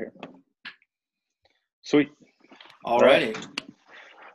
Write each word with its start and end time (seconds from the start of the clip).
here. 0.00 0.12
Sweet. 1.82 2.10
All 2.84 3.00
righty. 3.00 3.34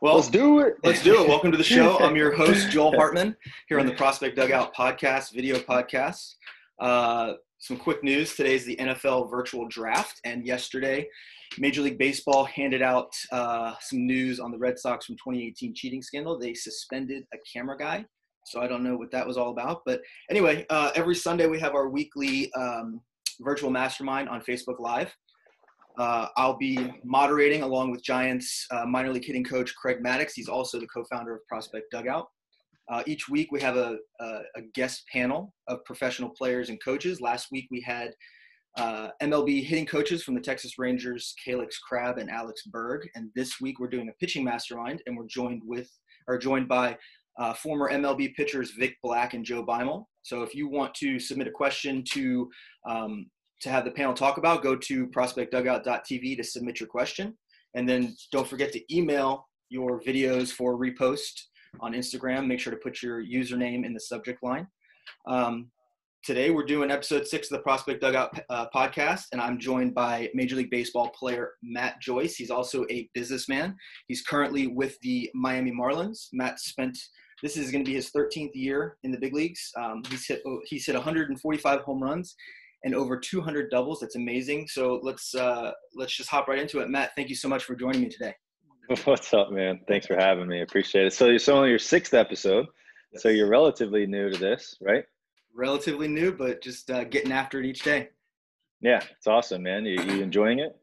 Well, 0.00 0.14
let's 0.16 0.28
do 0.28 0.60
it. 0.60 0.76
let's 0.84 1.02
do 1.02 1.22
it. 1.22 1.28
Welcome 1.28 1.50
to 1.50 1.58
the 1.58 1.64
show. 1.76 1.98
I'm 1.98 2.14
your 2.14 2.32
host, 2.32 2.70
Joel 2.70 2.92
Hartman, 2.92 3.36
here 3.68 3.80
on 3.80 3.86
the 3.86 3.94
Prospect 3.94 4.36
Dugout 4.36 4.74
podcast, 4.74 5.32
video 5.32 5.56
podcast. 5.56 6.34
Uh, 6.78 7.32
some 7.58 7.76
quick 7.76 8.04
news. 8.04 8.36
today 8.36 8.54
is 8.54 8.64
the 8.64 8.76
NFL 8.76 9.28
virtual 9.28 9.66
draft, 9.66 10.20
and 10.24 10.46
yesterday, 10.46 11.08
Major 11.58 11.82
League 11.82 11.98
Baseball 11.98 12.44
handed 12.44 12.82
out 12.82 13.12
uh, 13.32 13.74
some 13.80 14.06
news 14.06 14.38
on 14.38 14.52
the 14.52 14.58
Red 14.58 14.78
Sox 14.78 15.06
from 15.06 15.16
2018 15.16 15.74
cheating 15.74 16.02
scandal. 16.02 16.38
They 16.38 16.54
suspended 16.54 17.24
a 17.34 17.38
camera 17.52 17.76
guy, 17.76 18.04
so 18.44 18.60
I 18.60 18.68
don't 18.68 18.84
know 18.84 18.96
what 18.96 19.10
that 19.10 19.26
was 19.26 19.36
all 19.36 19.50
about. 19.50 19.82
But 19.84 20.00
anyway, 20.30 20.64
uh, 20.70 20.92
every 20.94 21.16
Sunday 21.16 21.48
we 21.48 21.58
have 21.58 21.74
our 21.74 21.88
weekly 21.88 22.52
um, 22.52 23.00
virtual 23.40 23.70
mastermind 23.70 24.28
on 24.28 24.40
Facebook 24.42 24.78
Live. 24.78 25.12
Uh, 25.98 26.28
I'll 26.36 26.58
be 26.58 26.92
moderating 27.04 27.62
along 27.62 27.90
with 27.90 28.02
Giants 28.02 28.66
uh, 28.70 28.84
minor 28.84 29.12
league 29.12 29.24
hitting 29.24 29.44
coach 29.44 29.74
Craig 29.74 30.02
Maddox. 30.02 30.34
He's 30.34 30.48
also 30.48 30.78
the 30.78 30.86
co-founder 30.88 31.34
of 31.34 31.46
Prospect 31.46 31.90
Dugout. 31.90 32.26
Uh, 32.88 33.02
each 33.06 33.28
week 33.28 33.50
we 33.50 33.60
have 33.60 33.76
a, 33.76 33.98
a, 34.20 34.40
a, 34.56 34.62
guest 34.74 35.02
panel 35.12 35.52
of 35.66 35.84
professional 35.84 36.30
players 36.30 36.68
and 36.68 36.82
coaches. 36.84 37.20
Last 37.20 37.48
week 37.50 37.66
we 37.70 37.80
had 37.80 38.12
uh, 38.76 39.08
MLB 39.22 39.64
hitting 39.64 39.86
coaches 39.86 40.22
from 40.22 40.34
the 40.34 40.40
Texas 40.40 40.78
Rangers, 40.78 41.34
Callix 41.44 41.80
Crabbe 41.80 42.18
and 42.18 42.30
Alex 42.30 42.62
Berg. 42.66 43.08
And 43.14 43.30
this 43.34 43.60
week 43.60 43.80
we're 43.80 43.88
doing 43.88 44.08
a 44.08 44.12
pitching 44.20 44.44
mastermind, 44.44 45.02
and 45.06 45.16
we're 45.16 45.26
joined 45.26 45.62
with 45.64 45.90
or 46.28 46.38
joined 46.38 46.68
by 46.68 46.96
uh, 47.38 47.54
former 47.54 47.90
MLB 47.90 48.34
pitchers 48.34 48.72
Vic 48.72 48.96
Black 49.02 49.34
and 49.34 49.44
Joe 49.44 49.64
Beimel. 49.64 50.04
So 50.22 50.42
if 50.42 50.54
you 50.54 50.68
want 50.68 50.94
to 50.94 51.18
submit 51.18 51.48
a 51.48 51.52
question 51.52 52.04
to 52.12 52.48
um, 52.88 53.26
to 53.60 53.70
have 53.70 53.84
the 53.84 53.90
panel 53.90 54.14
talk 54.14 54.38
about, 54.38 54.62
go 54.62 54.76
to 54.76 55.06
prospectdugout.tv 55.08 56.36
to 56.36 56.44
submit 56.44 56.80
your 56.80 56.88
question. 56.88 57.36
And 57.74 57.88
then 57.88 58.16
don't 58.32 58.48
forget 58.48 58.72
to 58.72 58.94
email 58.94 59.46
your 59.68 60.00
videos 60.00 60.50
for 60.50 60.78
repost 60.78 61.32
on 61.80 61.92
Instagram. 61.92 62.46
Make 62.46 62.60
sure 62.60 62.72
to 62.72 62.78
put 62.78 63.02
your 63.02 63.22
username 63.22 63.84
in 63.84 63.92
the 63.92 64.00
subject 64.00 64.42
line. 64.42 64.66
Um, 65.26 65.70
today 66.24 66.50
we're 66.50 66.64
doing 66.64 66.90
episode 66.90 67.26
six 67.26 67.50
of 67.50 67.58
the 67.58 67.62
Prospect 67.62 68.00
Dugout 68.00 68.38
uh, 68.50 68.66
podcast, 68.74 69.24
and 69.32 69.40
I'm 69.40 69.58
joined 69.58 69.94
by 69.94 70.30
Major 70.34 70.56
League 70.56 70.70
Baseball 70.70 71.10
player 71.10 71.52
Matt 71.62 72.00
Joyce. 72.00 72.36
He's 72.36 72.50
also 72.50 72.84
a 72.90 73.08
businessman. 73.14 73.76
He's 74.08 74.22
currently 74.22 74.68
with 74.68 74.98
the 75.02 75.30
Miami 75.34 75.72
Marlins. 75.72 76.28
Matt 76.32 76.60
spent 76.60 76.98
this 77.42 77.58
is 77.58 77.70
going 77.70 77.84
to 77.84 77.90
be 77.90 77.94
his 77.94 78.10
13th 78.16 78.52
year 78.54 78.96
in 79.04 79.12
the 79.12 79.18
big 79.18 79.34
leagues. 79.34 79.70
Um, 79.76 80.02
he's 80.08 80.26
hit 80.26 80.42
he's 80.64 80.86
hit 80.86 80.94
145 80.94 81.80
home 81.80 82.02
runs 82.02 82.34
and 82.84 82.94
over 82.94 83.18
200 83.18 83.70
doubles. 83.70 84.00
That's 84.00 84.16
amazing. 84.16 84.68
So 84.68 85.00
let's 85.02 85.34
uh, 85.34 85.72
let's 85.94 86.16
just 86.16 86.30
hop 86.30 86.48
right 86.48 86.58
into 86.58 86.80
it. 86.80 86.88
Matt, 86.88 87.12
thank 87.16 87.28
you 87.28 87.36
so 87.36 87.48
much 87.48 87.64
for 87.64 87.74
joining 87.74 88.02
me 88.02 88.08
today. 88.08 88.34
What's 89.04 89.34
up, 89.34 89.50
man? 89.50 89.80
Thanks 89.88 90.06
for 90.06 90.16
having 90.16 90.46
me. 90.46 90.62
Appreciate 90.62 91.06
it. 91.06 91.12
So 91.12 91.26
you're 91.26 91.38
so 91.38 91.56
only 91.56 91.70
your 91.70 91.78
sixth 91.78 92.14
episode, 92.14 92.66
yes. 93.12 93.22
so 93.22 93.28
you're 93.28 93.48
relatively 93.48 94.06
new 94.06 94.30
to 94.30 94.38
this, 94.38 94.76
right? 94.80 95.04
Relatively 95.54 96.06
new, 96.06 96.32
but 96.32 96.62
just 96.62 96.90
uh, 96.90 97.04
getting 97.04 97.32
after 97.32 97.58
it 97.58 97.66
each 97.66 97.82
day. 97.82 98.10
Yeah, 98.80 99.02
it's 99.16 99.26
awesome, 99.26 99.62
man. 99.62 99.84
You, 99.84 100.00
you 100.02 100.22
enjoying 100.22 100.60
it? 100.60 100.76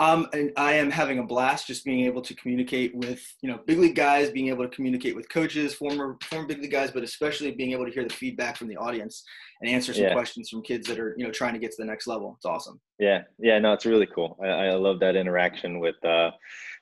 Um, 0.00 0.28
and 0.32 0.52
I 0.56 0.74
am 0.74 0.90
having 0.90 1.18
a 1.18 1.24
blast 1.24 1.66
just 1.66 1.84
being 1.84 2.04
able 2.04 2.22
to 2.22 2.34
communicate 2.34 2.94
with 2.94 3.20
you 3.42 3.50
know 3.50 3.58
big 3.66 3.78
league 3.78 3.96
guys, 3.96 4.30
being 4.30 4.48
able 4.48 4.64
to 4.64 4.74
communicate 4.74 5.16
with 5.16 5.28
coaches, 5.28 5.74
former 5.74 6.16
former 6.22 6.46
big 6.46 6.60
league 6.60 6.70
guys, 6.70 6.92
but 6.92 7.02
especially 7.02 7.50
being 7.50 7.72
able 7.72 7.84
to 7.84 7.90
hear 7.90 8.04
the 8.04 8.14
feedback 8.14 8.56
from 8.56 8.68
the 8.68 8.76
audience 8.76 9.24
and 9.60 9.68
answer 9.68 9.92
some 9.92 10.04
yeah. 10.04 10.12
questions 10.12 10.50
from 10.50 10.62
kids 10.62 10.86
that 10.86 11.00
are 11.00 11.14
you 11.18 11.24
know 11.24 11.32
trying 11.32 11.52
to 11.52 11.58
get 11.58 11.72
to 11.72 11.76
the 11.78 11.84
next 11.84 12.06
level. 12.06 12.34
It's 12.36 12.46
awesome. 12.46 12.80
Yeah, 13.00 13.22
yeah, 13.38 13.58
no, 13.58 13.72
it's 13.72 13.86
really 13.86 14.06
cool. 14.06 14.38
I, 14.40 14.46
I 14.46 14.74
love 14.74 15.00
that 15.00 15.16
interaction 15.16 15.80
with 15.80 16.02
uh, 16.04 16.30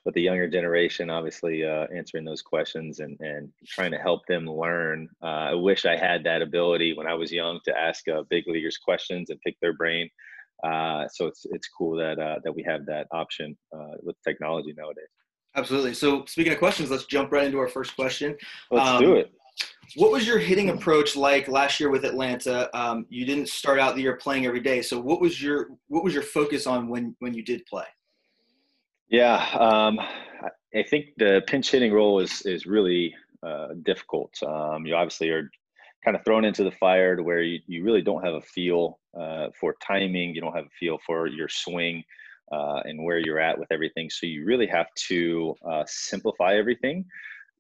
with 0.05 0.15
the 0.15 0.23
younger 0.23 0.47
generation. 0.47 1.09
Obviously, 1.09 1.65
uh, 1.65 1.87
answering 1.95 2.27
those 2.27 2.43
questions 2.43 3.01
and 3.01 3.19
and 3.21 3.51
trying 3.67 3.93
to 3.93 3.99
help 3.99 4.27
them 4.27 4.47
learn. 4.47 5.09
Uh, 5.23 5.27
I 5.53 5.55
wish 5.55 5.87
I 5.87 5.97
had 5.97 6.23
that 6.25 6.43
ability 6.43 6.93
when 6.93 7.07
I 7.07 7.15
was 7.15 7.33
young 7.33 7.61
to 7.65 7.75
ask 7.75 8.07
uh, 8.09 8.25
big 8.29 8.47
leaguers 8.47 8.77
questions 8.77 9.31
and 9.31 9.41
pick 9.41 9.59
their 9.61 9.73
brain. 9.73 10.11
Uh, 10.65 11.07
so 11.09 11.27
it's 11.27 11.47
it's 11.51 11.69
cool 11.69 11.97
that 11.97 12.19
uh, 12.19 12.37
that 12.45 12.55
we 12.55 12.63
have 12.63 12.87
that 12.87 13.07
option 13.13 13.57
uh, 13.75 13.95
with 14.03 14.17
technology 14.27 14.75
nowadays. 14.77 15.09
Absolutely. 15.55 15.95
So 15.95 16.25
speaking 16.27 16.53
of 16.53 16.59
questions, 16.59 16.91
let's 16.91 17.07
jump 17.07 17.33
right 17.33 17.45
into 17.45 17.59
our 17.59 17.69
first 17.69 17.95
question. 17.95 18.37
Let's 18.71 18.89
um, 18.89 19.03
do 19.03 19.15
it. 19.15 19.33
What 19.95 20.13
was 20.13 20.27
your 20.27 20.39
hitting 20.39 20.69
approach 20.69 21.17
like 21.17 21.49
last 21.49 21.81
year 21.81 21.89
with 21.89 22.05
Atlanta? 22.05 22.69
Um, 22.77 23.07
you 23.09 23.25
didn't 23.25 23.49
start 23.49 23.79
out 23.79 23.95
the 23.95 24.03
year 24.03 24.17
playing 24.17 24.45
every 24.45 24.61
day. 24.61 24.83
So 24.83 25.01
what 25.01 25.21
was 25.21 25.43
your 25.43 25.69
what 25.89 26.05
was 26.05 26.13
your 26.13 26.23
focus 26.23 26.67
on 26.67 26.89
when 26.89 27.17
when 27.21 27.33
you 27.33 27.43
did 27.43 27.65
play? 27.67 27.85
Yeah, 29.09 29.37
um, 29.59 30.01
I 30.75 30.83
think 30.83 31.07
the 31.17 31.43
pinch 31.47 31.71
hitting 31.71 31.93
role 31.93 32.21
is 32.21 32.43
is 32.43 32.67
really 32.67 33.15
uh, 33.43 33.69
difficult. 33.85 34.35
Um, 34.43 34.85
you 34.85 34.95
obviously 34.95 35.31
are 35.31 35.51
kind 36.05 36.17
of 36.17 36.25
thrown 36.25 36.45
into 36.45 36.65
the 36.65 36.71
fire 36.73 37.17
to 37.17 37.23
where 37.23 37.43
you, 37.43 37.61
you 37.67 37.83
really 37.83 38.03
don't 38.03 38.25
have 38.25 38.35
a 38.35 38.41
feel 38.41 38.99
uh, 39.19 39.49
for 39.59 39.77
timing, 39.87 40.35
you 40.35 40.41
don't 40.41 40.55
have 40.55 40.67
a 40.67 40.77
feel 40.79 40.99
for 41.07 41.27
your 41.27 41.49
swing 41.49 42.03
uh, 42.53 42.81
and 42.85 43.03
where 43.03 43.19
you're 43.19 43.41
at 43.41 43.59
with 43.59 43.71
everything. 43.71 44.11
So 44.11 44.27
you 44.27 44.45
really 44.45 44.67
have 44.67 44.87
to 45.09 45.55
uh, 45.69 45.85
simplify 45.87 46.55
everything. 46.55 47.05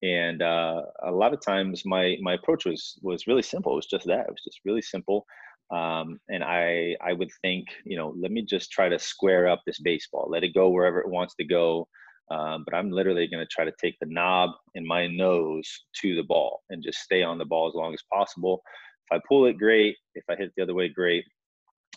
And 0.03 0.43
uh, 0.43 0.83
a 1.05 1.11
lot 1.11 1.33
of 1.33 1.41
times 1.41 1.85
my 1.85 2.17
my 2.21 2.35
approach 2.35 2.67
was 2.67 2.99
was 3.03 3.27
really 3.27 3.43
simple. 3.43 3.73
It 3.73 3.77
was 3.77 3.87
just 3.87 4.07
that. 4.07 4.27
It 4.27 4.31
was 4.31 4.45
just 4.45 4.61
really 4.65 4.83
simple. 4.83 5.27
Um, 5.71 6.21
and 6.29 6.45
I 6.45 6.97
I 7.01 7.13
would 7.13 7.31
think, 7.43 7.67
you 7.85 7.97
know, 7.97 8.15
let 8.17 8.31
me 8.31 8.43
just 8.43 8.71
try 8.71 8.89
to 8.89 8.99
square 8.99 9.49
up 9.49 9.63
this 9.67 9.81
baseball. 9.81 10.29
Let 10.31 10.45
it 10.45 10.55
go 10.55 10.69
wherever 10.69 11.01
it 11.01 11.09
wants 11.09 11.35
to 11.37 11.45
go. 11.45 11.89
Um, 12.31 12.65
but 12.65 12.75
I'm 12.75 12.91
literally 12.91 13.29
going 13.29 13.45
to 13.45 13.49
try 13.55 13.65
to 13.65 13.73
take 13.81 13.97
the 14.01 14.07
knob 14.07 14.51
in 14.75 14.87
my 14.87 15.07
nose 15.07 15.69
to 16.03 16.17
the 16.17 16.25
ball 16.25 16.63
and 16.71 16.83
just 16.83 16.99
stay 16.99 17.23
on 17.23 17.39
the 17.39 17.45
ball 17.45 17.69
as 17.69 17.75
long 17.75 17.95
as 17.95 18.03
possible. 18.13 18.63
If 19.09 19.17
I 19.17 19.23
pull 19.29 19.47
it, 19.47 19.59
great. 19.59 19.97
If 20.17 20.25
I 20.29 20.35
hit 20.35 20.53
the 20.57 20.63
other 20.65 20.75
way, 20.75 20.89
great. 20.89 21.25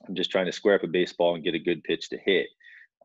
I'm 0.07 0.15
just 0.15 0.31
trying 0.31 0.45
to 0.45 0.51
square 0.51 0.75
up 0.75 0.83
a 0.83 0.87
baseball 0.87 1.35
and 1.35 1.43
get 1.43 1.55
a 1.55 1.59
good 1.59 1.83
pitch 1.83 2.09
to 2.09 2.17
hit. 2.17 2.47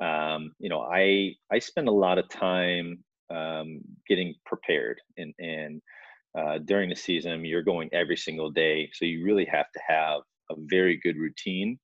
Um, 0.01 0.53
you 0.59 0.69
know, 0.69 0.81
I 0.81 1.35
I 1.53 1.59
spend 1.59 1.89
a 1.89 1.93
lot 1.93 2.19
of 2.19 2.29
time 2.29 3.05
um, 3.31 3.81
getting 4.09 4.35
prepared, 4.45 5.01
and 5.17 5.33
and 5.39 5.83
uh, 6.39 6.59
during 6.59 6.91
the 6.91 6.97
season, 6.97 7.45
you're 7.45 7.63
going 7.63 7.89
every 7.93 8.17
single 8.17 8.51
day, 8.51 8.91
so 8.93 9.05
you 9.05 9.25
really 9.25 9.45
have 9.45 9.71
to 9.73 9.81
have 9.87 10.21
a 10.51 10.55
very 10.69 11.01
good 11.03 11.17
routine 11.17 11.79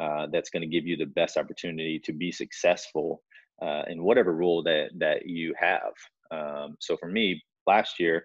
uh, 0.00 0.26
that's 0.32 0.50
going 0.50 0.62
to 0.62 0.68
give 0.68 0.86
you 0.86 0.96
the 0.96 1.06
best 1.06 1.36
opportunity 1.36 1.98
to 1.98 2.12
be 2.12 2.30
successful 2.30 3.22
uh, 3.60 3.82
in 3.88 4.02
whatever 4.02 4.34
role 4.34 4.62
that 4.62 4.90
that 4.98 5.26
you 5.26 5.54
have. 5.58 5.92
Um, 6.30 6.76
so 6.78 6.96
for 6.96 7.08
me, 7.08 7.42
last 7.66 7.98
year, 7.98 8.24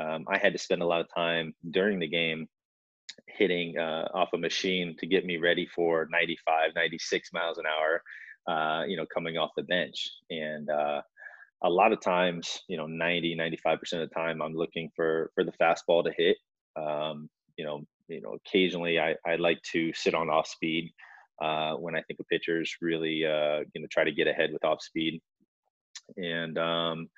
um, 0.00 0.24
I 0.28 0.38
had 0.38 0.52
to 0.52 0.58
spend 0.58 0.82
a 0.82 0.86
lot 0.86 1.00
of 1.00 1.08
time 1.14 1.52
during 1.70 1.98
the 1.98 2.08
game 2.08 2.48
hitting 3.26 3.78
uh, 3.78 4.08
off 4.14 4.30
a 4.34 4.38
machine 4.38 4.96
to 4.98 5.06
get 5.06 5.24
me 5.24 5.36
ready 5.36 5.66
for 5.74 6.08
95, 6.10 6.70
96 6.74 7.30
miles 7.32 7.58
an 7.58 7.64
hour. 7.66 8.02
Uh, 8.48 8.84
you 8.84 8.96
know, 8.96 9.06
coming 9.12 9.36
off 9.36 9.50
the 9.56 9.62
bench, 9.62 10.10
and 10.30 10.70
uh, 10.70 11.02
a 11.62 11.68
lot 11.68 11.92
of 11.92 12.00
times, 12.00 12.62
you 12.68 12.76
know, 12.76 12.86
90, 12.86 13.34
95 13.34 13.78
percent 13.78 14.02
of 14.02 14.08
the 14.08 14.14
time, 14.14 14.40
I'm 14.40 14.54
looking 14.54 14.90
for 14.96 15.30
for 15.34 15.44
the 15.44 15.52
fastball 15.52 16.02
to 16.04 16.12
hit. 16.16 16.36
Um, 16.74 17.28
you 17.56 17.64
know, 17.64 17.82
you 18.08 18.20
know, 18.22 18.34
occasionally 18.34 18.98
I 18.98 19.14
I 19.26 19.36
like 19.36 19.60
to 19.72 19.92
sit 19.92 20.14
on 20.14 20.30
off 20.30 20.48
speed 20.48 20.90
uh, 21.40 21.74
when 21.74 21.96
I 21.96 22.02
think 22.02 22.20
a 22.20 22.24
pitcher 22.24 22.60
is 22.60 22.74
really 22.80 23.24
uh, 23.24 23.64
going 23.74 23.82
to 23.82 23.88
try 23.88 24.04
to 24.04 24.12
get 24.12 24.28
ahead 24.28 24.52
with 24.52 24.64
off 24.64 24.82
speed. 24.82 25.20
And 26.16 26.58
um, 26.58 27.08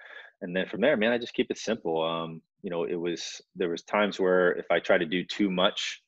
and 0.41 0.55
then 0.55 0.67
from 0.67 0.81
there, 0.81 0.97
man, 0.97 1.13
I 1.13 1.19
just 1.19 1.35
keep 1.35 1.51
it 1.51 1.59
simple. 1.59 2.03
Um, 2.03 2.43
you 2.63 2.71
know, 2.71 2.85
it 2.85 2.95
was 2.95 3.41
there 3.57 3.69
was 3.69 3.83
times 3.83 4.21
where 4.21 4.53
if 4.53 4.67
I 4.71 4.79
tried 4.79 4.99
to 4.99 5.07
do 5.07 5.25
too 5.25 5.51
much, 5.51 6.01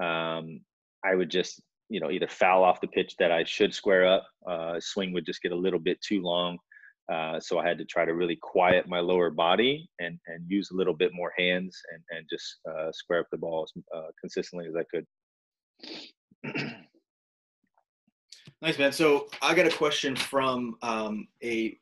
um, 0.00 0.60
I 1.04 1.14
would 1.14 1.30
just 1.30 1.60
you 1.88 2.00
know 2.00 2.10
either 2.10 2.28
foul 2.28 2.64
off 2.64 2.80
the 2.80 2.88
pitch 2.88 3.14
that 3.18 3.32
I 3.32 3.44
should 3.44 3.74
square 3.74 4.06
up. 4.06 4.26
Uh, 4.48 4.80
swing 4.80 5.12
would 5.12 5.26
just 5.26 5.42
get 5.42 5.52
a 5.52 5.56
little 5.56 5.80
bit 5.80 6.00
too 6.00 6.22
long. 6.22 6.58
Uh, 7.12 7.40
so 7.40 7.58
I 7.58 7.66
had 7.66 7.78
to 7.78 7.86
try 7.86 8.04
to 8.04 8.14
really 8.14 8.36
quiet 8.36 8.86
my 8.86 9.00
lower 9.00 9.30
body 9.30 9.88
and, 9.98 10.18
and 10.26 10.44
use 10.46 10.70
a 10.70 10.76
little 10.76 10.92
bit 10.92 11.10
more 11.14 11.32
hands 11.38 11.74
and, 11.90 12.02
and 12.10 12.26
just 12.28 12.56
uh, 12.70 12.92
square 12.92 13.20
up 13.20 13.26
the 13.32 13.38
ball 13.38 13.64
as 13.64 13.82
uh, 13.96 14.08
consistently 14.20 14.68
as 14.68 14.74
I 14.76 14.84
could. 16.54 16.74
Nice 18.60 18.78
man. 18.78 18.90
So 18.90 19.28
I 19.40 19.54
got 19.54 19.66
a 19.66 19.76
question 19.76 20.16
from 20.16 20.76
um, 20.82 21.28
a 21.44 21.78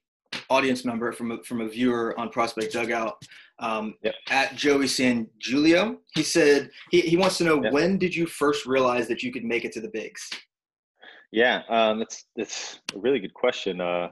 audience 0.50 0.84
member 0.84 1.12
from 1.12 1.32
a, 1.32 1.42
from 1.42 1.60
a 1.60 1.68
viewer 1.68 2.18
on 2.18 2.28
Prospect 2.30 2.72
Dugout 2.72 3.22
um, 3.58 3.94
yep. 4.02 4.14
at 4.28 4.54
Joey 4.54 4.86
San 4.86 5.26
Julio. 5.42 5.98
He 6.14 6.22
said 6.22 6.70
he, 6.90 7.00
he 7.00 7.16
wants 7.16 7.38
to 7.38 7.44
know 7.44 7.62
yep. 7.62 7.72
when 7.72 7.98
did 7.98 8.14
you 8.14 8.26
first 8.26 8.66
realize 8.66 9.08
that 9.08 9.22
you 9.22 9.32
could 9.32 9.44
make 9.44 9.64
it 9.64 9.72
to 9.72 9.80
the 9.80 9.88
bigs? 9.88 10.28
Yeah, 11.32 11.62
um, 11.68 11.98
that's 11.98 12.24
that's 12.36 12.80
a 12.94 12.98
really 12.98 13.18
good 13.18 13.34
question. 13.34 13.80
Uh, 13.80 14.08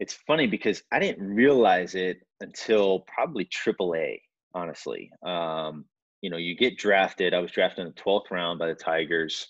it's 0.00 0.14
funny 0.26 0.46
because 0.46 0.82
I 0.92 0.98
didn't 0.98 1.26
realize 1.26 1.94
it 1.94 2.18
until 2.40 3.00
probably 3.00 3.46
AAA. 3.46 4.20
Honestly, 4.54 5.10
um, 5.24 5.84
you 6.22 6.30
know, 6.30 6.38
you 6.38 6.56
get 6.56 6.78
drafted. 6.78 7.34
I 7.34 7.40
was 7.40 7.50
drafted 7.50 7.80
in 7.80 7.86
the 7.86 8.00
twelfth 8.00 8.30
round 8.30 8.58
by 8.58 8.68
the 8.68 8.74
Tigers 8.74 9.48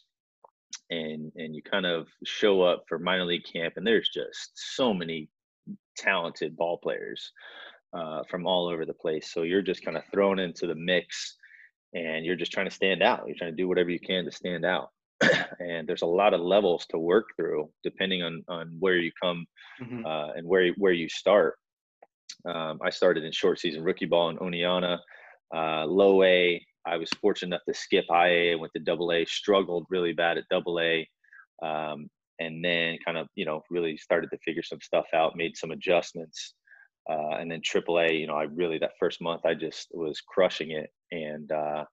and 0.91 1.33
and 1.37 1.55
you 1.55 1.63
kind 1.63 1.87
of 1.87 2.09
show 2.25 2.63
up 2.63 2.85
for 2.89 2.99
minor 2.99 3.25
league 3.25 3.45
camp, 3.51 3.75
and 3.77 3.87
there's 3.87 4.09
just 4.09 4.53
so 4.77 4.93
many 4.93 5.29
talented 5.97 6.57
ball 6.57 6.79
players 6.79 7.33
uh, 7.93 8.23
from 8.31 8.47
all 8.47 8.69
over 8.69 8.85
the 8.85 8.95
place. 8.95 9.33
So 9.33 9.43
you're 9.43 9.63
just 9.63 9.85
kind 9.85 9.97
of 9.97 10.05
thrown 10.13 10.39
into 10.39 10.67
the 10.67 10.75
mix, 10.75 11.37
and 11.95 12.25
you're 12.25 12.37
just 12.37 12.53
trying 12.53 12.69
to 12.69 12.75
stand 12.75 13.03
out. 13.03 13.25
You're 13.27 13.37
trying 13.37 13.53
to 13.53 13.57
do 13.57 13.69
whatever 13.69 13.91
you 13.91 14.01
can 14.01 14.25
to 14.25 14.33
stand 14.33 14.65
out. 14.65 14.91
and 15.61 15.89
there's 15.89 16.03
a 16.03 16.07
lot 16.07 16.35
of 16.35 16.41
levels 16.41 16.85
to 16.91 16.99
work 16.99 17.29
through 17.37 17.71
depending 17.83 18.23
on 18.23 18.45
on 18.49 18.77
where 18.79 18.99
you 18.99 19.11
come 19.23 19.47
mm-hmm. 19.81 20.05
uh, 20.05 20.33
and 20.33 20.47
where 20.47 20.73
where 20.77 20.93
you 20.93 21.09
start. 21.09 21.57
Um, 22.45 22.81
I 22.83 22.91
started 22.91 23.25
in 23.25 23.33
short 23.33 23.59
season 23.59 23.83
rookie 23.83 24.05
ball 24.05 24.31
in 24.31 24.37
Oneonta, 24.37 24.99
uh, 25.55 25.85
low 25.87 26.23
A. 26.23 26.65
I 26.85 26.97
was 26.97 27.11
fortunate 27.21 27.49
enough 27.49 27.65
to 27.67 27.75
skip 27.75 28.05
high 28.09 28.29
A, 28.29 28.55
went 28.57 28.73
to 28.75 28.83
double 28.83 29.11
A, 29.11 29.25
struggled 29.25 29.87
really 29.91 30.13
bad 30.13 30.39
at 30.39 30.45
double 30.51 30.79
A, 30.81 31.09
um, 31.63 32.09
and 32.39 32.65
then 32.65 32.99
kind 33.05 33.19
of 33.19 33.29
you 33.35 33.45
know 33.45 33.63
really 33.71 33.97
started 33.97 34.31
to 34.31 34.39
figure 34.45 34.63
some 34.63 34.81
stuff 34.81 35.07
out, 35.15 35.37
made 35.37 35.57
some 35.57 35.71
adjustments, 35.71 36.55
uh, 37.11 37.37
and 37.39 37.51
then 37.51 37.61
triple 37.65 37.99
A. 37.99 38.13
You 38.13 38.27
know, 38.27 38.37
I 38.37 38.45
really 38.45 38.79
that 38.79 38.93
first 38.99 39.21
month 39.21 39.43
I 39.45 39.55
just 39.55 39.89
was 39.93 40.21
crushing 40.21 40.73
it, 40.73 40.91
and 41.13 41.51
uh, 41.51 41.85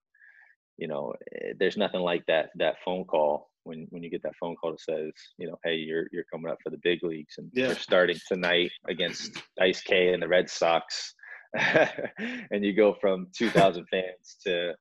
you 0.76 0.88
know, 0.88 1.14
eh, 1.34 1.52
there's 1.58 1.76
nothing 1.76 2.00
like 2.00 2.24
that 2.26 2.50
that 2.56 2.76
phone 2.84 3.04
call 3.04 3.50
when 3.64 3.86
when 3.90 4.02
you 4.02 4.10
get 4.10 4.22
that 4.22 4.36
phone 4.38 4.56
call 4.56 4.72
that 4.72 4.80
says, 4.80 5.12
you 5.38 5.46
know, 5.46 5.56
hey, 5.64 5.74
you're 5.74 6.06
you're 6.12 6.24
coming 6.32 6.50
up 6.50 6.58
for 6.62 6.70
the 6.70 6.80
big 6.82 7.02
leagues 7.02 7.34
and 7.38 7.50
yeah. 7.54 7.66
you're 7.66 7.76
starting 7.76 8.18
tonight 8.28 8.70
against 8.88 9.42
Dice-K 9.58 10.12
and 10.12 10.22
the 10.22 10.28
Red 10.28 10.48
Sox, 10.48 11.14
and 11.54 12.64
you 12.64 12.74
go 12.74 12.94
from 13.00 13.28
2,000 13.36 13.86
fans 13.90 14.36
to 14.46 14.74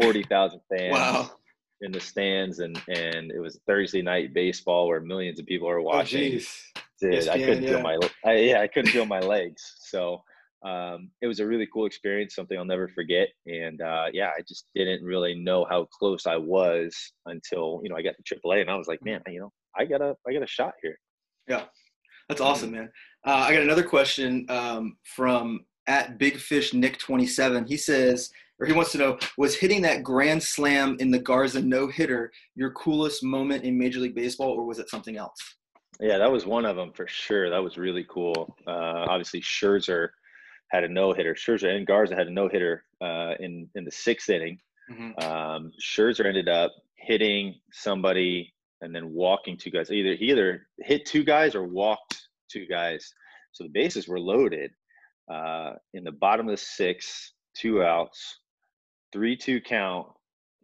40,000 0.00 0.60
fans. 0.70 0.92
Wow. 0.92 1.30
In 1.82 1.92
the 1.92 2.00
stands, 2.00 2.58
and 2.58 2.80
and 2.88 3.30
it 3.30 3.40
was 3.40 3.58
Thursday 3.66 4.02
night 4.02 4.34
baseball 4.34 4.86
where 4.86 5.00
millions 5.00 5.40
of 5.40 5.46
people 5.46 5.68
are 5.68 5.80
oh, 5.80 5.84
watching. 5.84 6.34
Oh, 6.34 6.80
Dude, 7.00 7.14
yes, 7.14 7.28
I 7.28 7.38
couldn't 7.38 7.62
yeah. 7.62 7.70
feel 7.70 7.80
my 7.80 7.98
I, 8.24 8.36
yeah, 8.36 8.60
I 8.60 8.66
couldn't 8.66 8.90
feel 8.90 9.06
my 9.06 9.20
legs. 9.20 9.76
So 9.78 10.22
um, 10.62 11.10
it 11.22 11.26
was 11.26 11.40
a 11.40 11.46
really 11.46 11.66
cool 11.72 11.86
experience, 11.86 12.34
something 12.34 12.58
I'll 12.58 12.64
never 12.64 12.88
forget. 12.88 13.28
And 13.46 13.80
uh, 13.80 14.06
yeah, 14.12 14.30
I 14.36 14.42
just 14.46 14.66
didn't 14.74 15.02
really 15.02 15.34
know 15.34 15.66
how 15.70 15.86
close 15.86 16.26
I 16.26 16.36
was 16.36 16.94
until 17.26 17.80
you 17.82 17.88
know 17.88 17.96
I 17.96 18.02
got 18.02 18.14
to 18.22 18.36
AAA, 18.36 18.60
and 18.60 18.70
I 18.70 18.76
was 18.76 18.86
like, 18.86 19.02
man, 19.02 19.22
you 19.26 19.40
know, 19.40 19.52
I 19.76 19.84
got 19.86 20.02
a 20.02 20.14
I 20.28 20.32
got 20.32 20.42
a 20.42 20.46
shot 20.46 20.74
here. 20.82 20.98
Yeah, 21.48 21.64
that's 22.28 22.40
awesome, 22.40 22.72
man. 22.72 22.90
Uh, 23.26 23.44
I 23.48 23.52
got 23.52 23.62
another 23.62 23.82
question 23.82 24.44
um, 24.50 24.96
from 25.04 25.64
at 25.86 26.18
Big 26.18 26.36
Fish 26.36 26.74
Nick 26.74 26.98
twenty 26.98 27.26
seven. 27.26 27.66
He 27.66 27.78
says, 27.78 28.30
or 28.60 28.66
he 28.66 28.72
wants 28.72 28.92
to 28.92 28.98
know, 28.98 29.18
was 29.38 29.56
hitting 29.56 29.82
that 29.82 30.02
grand 30.02 30.42
slam 30.42 30.96
in 31.00 31.10
the 31.10 31.18
Garza 31.18 31.62
no 31.62 31.88
hitter 31.88 32.30
your 32.54 32.70
coolest 32.72 33.24
moment 33.24 33.64
in 33.64 33.78
Major 33.78 34.00
League 34.00 34.14
Baseball, 34.14 34.50
or 34.50 34.64
was 34.64 34.78
it 34.78 34.90
something 34.90 35.16
else? 35.16 35.38
Yeah, 35.98 36.18
that 36.18 36.30
was 36.30 36.46
one 36.46 36.64
of 36.64 36.76
them 36.76 36.92
for 36.92 37.06
sure. 37.08 37.50
That 37.50 37.62
was 37.62 37.76
really 37.76 38.06
cool. 38.08 38.56
Uh, 38.66 39.06
obviously, 39.08 39.40
Scherzer 39.40 40.08
had 40.70 40.84
a 40.84 40.88
no 40.88 41.12
hitter. 41.12 41.34
Scherzer 41.34 41.74
and 41.74 41.86
Garza 41.86 42.14
had 42.14 42.28
a 42.28 42.32
no 42.32 42.48
hitter 42.48 42.84
uh, 43.00 43.34
in 43.40 43.68
in 43.74 43.84
the 43.84 43.90
sixth 43.90 44.30
inning. 44.30 44.58
Mm-hmm. 44.90 45.24
Um, 45.24 45.72
Scherzer 45.82 46.26
ended 46.26 46.48
up 46.48 46.72
hitting 46.96 47.54
somebody 47.72 48.52
and 48.82 48.94
then 48.94 49.12
walking 49.12 49.56
two 49.56 49.70
guys. 49.70 49.90
Either 49.90 50.14
he 50.14 50.30
either 50.30 50.66
hit 50.78 51.06
two 51.06 51.24
guys 51.24 51.54
or 51.54 51.64
walked 51.64 52.16
two 52.50 52.66
guys. 52.66 53.12
So 53.52 53.64
the 53.64 53.70
bases 53.70 54.08
were 54.08 54.20
loaded. 54.20 54.70
Uh, 55.30 55.74
in 55.94 56.02
the 56.02 56.12
bottom 56.12 56.48
of 56.48 56.52
the 56.52 56.56
sixth, 56.56 57.32
two 57.54 57.82
outs, 57.84 58.40
three 59.12 59.36
two 59.36 59.60
count. 59.60 60.08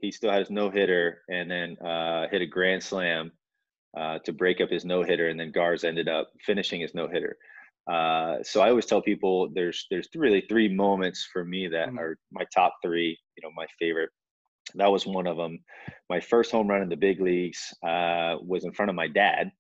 He 0.01 0.13
still 0.13 0.31
had 0.31 0.41
his 0.41 0.51
no 0.51 0.71
hitter 0.71 1.23
and 1.29 1.51
then 1.51 1.77
uh, 1.79 2.29
hit 2.31 2.43
a 2.43 2.47
grand 2.47 2.83
slam 2.83 3.33
uh, 3.97 4.19
to 4.25 4.33
break 4.33 4.61
up 4.61 4.71
his 4.71 4.85
no 4.85 5.03
hitter, 5.03 5.29
and 5.29 5.41
then 5.41 5.53
Garza 5.53 5.89
ended 5.89 6.09
up 6.09 6.31
finishing 6.45 6.81
his 6.81 6.95
no 6.95 7.09
hitter. 7.09 7.37
Uh, 7.91 8.43
so 8.43 8.61
I 8.61 8.71
always 8.71 8.87
tell 8.87 9.01
people 9.01 9.49
there's 9.55 9.87
there's 9.91 10.09
really 10.15 10.45
three 10.49 10.69
moments 10.69 11.29
for 11.33 11.45
me 11.45 11.69
that 11.69 11.89
mm-hmm. 11.89 11.99
are 11.99 12.19
my 12.33 12.45
top 12.55 12.75
three. 12.83 13.19
You 13.37 13.43
know, 13.43 13.53
my 13.57 13.67
favorite. 13.79 14.11
That 14.75 14.91
was 14.91 15.07
one 15.07 15.29
of 15.29 15.37
them. 15.37 15.61
My 16.11 16.21
first 16.21 16.51
home 16.51 16.67
run 16.67 16.83
in 16.83 16.89
the 16.89 16.97
big 16.97 17.21
leagues 17.21 17.73
uh, 17.87 18.35
was 18.43 18.65
in 18.65 18.73
front 18.73 18.91
of 18.91 18.97
my 18.97 19.07
dad, 19.07 19.53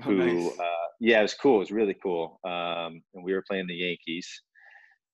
oh, 0.00 0.04
who 0.04 0.22
oh, 0.22 0.26
nice. 0.26 0.58
uh, 0.58 0.88
yeah, 0.98 1.20
it 1.20 1.22
was 1.22 1.34
cool. 1.34 1.56
It 1.56 1.60
was 1.60 1.70
really 1.70 1.96
cool. 2.02 2.40
Um, 2.44 3.00
and 3.14 3.24
we 3.24 3.32
were 3.32 3.44
playing 3.48 3.68
the 3.68 3.74
Yankees, 3.74 4.28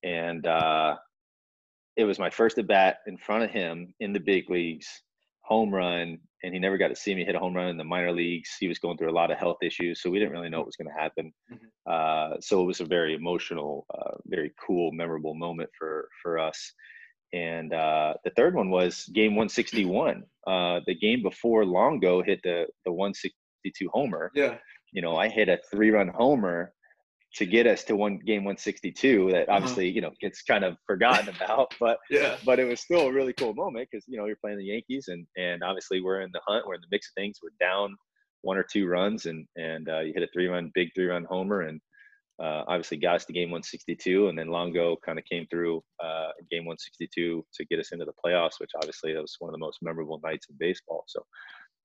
and 0.02 0.46
uh, 0.46 0.96
it 1.96 2.04
was 2.04 2.18
my 2.18 2.30
first 2.30 2.58
at 2.58 2.66
bat 2.66 2.98
in 3.06 3.16
front 3.16 3.44
of 3.44 3.50
him 3.50 3.94
in 4.00 4.12
the 4.12 4.20
big 4.20 4.50
leagues, 4.50 4.86
home 5.40 5.74
run, 5.74 6.18
and 6.42 6.52
he 6.52 6.60
never 6.60 6.76
got 6.76 6.88
to 6.88 6.96
see 6.96 7.14
me 7.14 7.24
hit 7.24 7.34
a 7.34 7.38
home 7.38 7.54
run 7.54 7.68
in 7.68 7.76
the 7.76 7.84
minor 7.84 8.12
leagues. 8.12 8.50
He 8.60 8.68
was 8.68 8.78
going 8.78 8.98
through 8.98 9.10
a 9.10 9.12
lot 9.12 9.30
of 9.30 9.38
health 9.38 9.58
issues, 9.62 10.02
so 10.02 10.10
we 10.10 10.18
didn't 10.18 10.32
really 10.32 10.50
know 10.50 10.58
what 10.58 10.66
was 10.66 10.76
going 10.76 10.92
to 10.94 11.00
happen. 11.00 11.32
Mm-hmm. 11.52 11.66
Uh, 11.86 12.36
so 12.40 12.62
it 12.62 12.66
was 12.66 12.80
a 12.80 12.84
very 12.84 13.14
emotional, 13.14 13.86
uh, 13.94 14.16
very 14.26 14.52
cool, 14.64 14.92
memorable 14.92 15.34
moment 15.34 15.70
for 15.78 16.08
for 16.22 16.38
us. 16.38 16.72
And 17.32 17.72
uh, 17.72 18.14
the 18.24 18.30
third 18.30 18.54
one 18.54 18.70
was 18.70 19.04
game 19.14 19.32
161. 19.32 20.22
Uh, 20.46 20.80
the 20.86 20.94
game 20.94 21.22
before 21.22 21.64
Longo 21.64 22.22
hit 22.22 22.40
the 22.44 22.66
the 22.84 22.92
162 22.92 23.88
homer. 23.92 24.30
Yeah. 24.34 24.58
You 24.92 25.02
know, 25.02 25.16
I 25.16 25.28
hit 25.28 25.48
a 25.48 25.58
three 25.70 25.90
run 25.90 26.08
homer 26.08 26.72
to 27.36 27.44
get 27.44 27.66
us 27.66 27.84
to 27.84 27.96
one 27.96 28.18
game 28.18 28.44
162 28.44 29.30
that 29.30 29.42
uh-huh. 29.42 29.56
obviously 29.56 29.88
you 29.88 30.00
know 30.00 30.10
gets 30.20 30.42
kind 30.42 30.64
of 30.64 30.76
forgotten 30.86 31.34
about 31.34 31.72
but 31.80 31.98
yeah. 32.10 32.36
but 32.44 32.58
it 32.58 32.64
was 32.64 32.80
still 32.80 33.08
a 33.08 33.12
really 33.12 33.32
cool 33.34 33.54
moment 33.54 33.88
because 33.90 34.04
you 34.08 34.18
know 34.18 34.26
you're 34.26 34.36
playing 34.36 34.58
the 34.58 34.64
yankees 34.64 35.08
and 35.08 35.26
and 35.36 35.62
obviously 35.62 36.00
we're 36.00 36.20
in 36.20 36.30
the 36.32 36.40
hunt 36.46 36.66
we're 36.66 36.74
in 36.74 36.80
the 36.80 36.86
mix 36.90 37.08
of 37.08 37.14
things 37.14 37.38
we're 37.42 37.50
down 37.66 37.94
one 38.42 38.56
or 38.56 38.64
two 38.64 38.86
runs 38.86 39.26
and 39.26 39.46
and 39.56 39.88
uh, 39.88 40.00
you 40.00 40.12
hit 40.14 40.22
a 40.22 40.28
three 40.32 40.46
run 40.46 40.70
big 40.74 40.88
three 40.94 41.06
run 41.06 41.24
homer 41.28 41.62
and 41.62 41.80
uh, 42.38 42.62
obviously 42.68 42.98
got 42.98 43.16
us 43.16 43.24
to 43.24 43.32
game 43.32 43.50
162 43.50 44.28
and 44.28 44.38
then 44.38 44.48
longo 44.48 44.96
kind 45.04 45.18
of 45.18 45.24
came 45.24 45.46
through 45.46 45.82
uh, 46.02 46.28
game 46.50 46.66
162 46.66 47.44
to 47.54 47.64
get 47.66 47.78
us 47.78 47.92
into 47.92 48.04
the 48.04 48.12
playoffs 48.24 48.60
which 48.60 48.70
obviously 48.76 49.12
that 49.12 49.22
was 49.22 49.36
one 49.38 49.48
of 49.48 49.52
the 49.52 49.58
most 49.58 49.78
memorable 49.82 50.20
nights 50.22 50.46
in 50.50 50.56
baseball. 50.58 51.04
So 51.06 51.24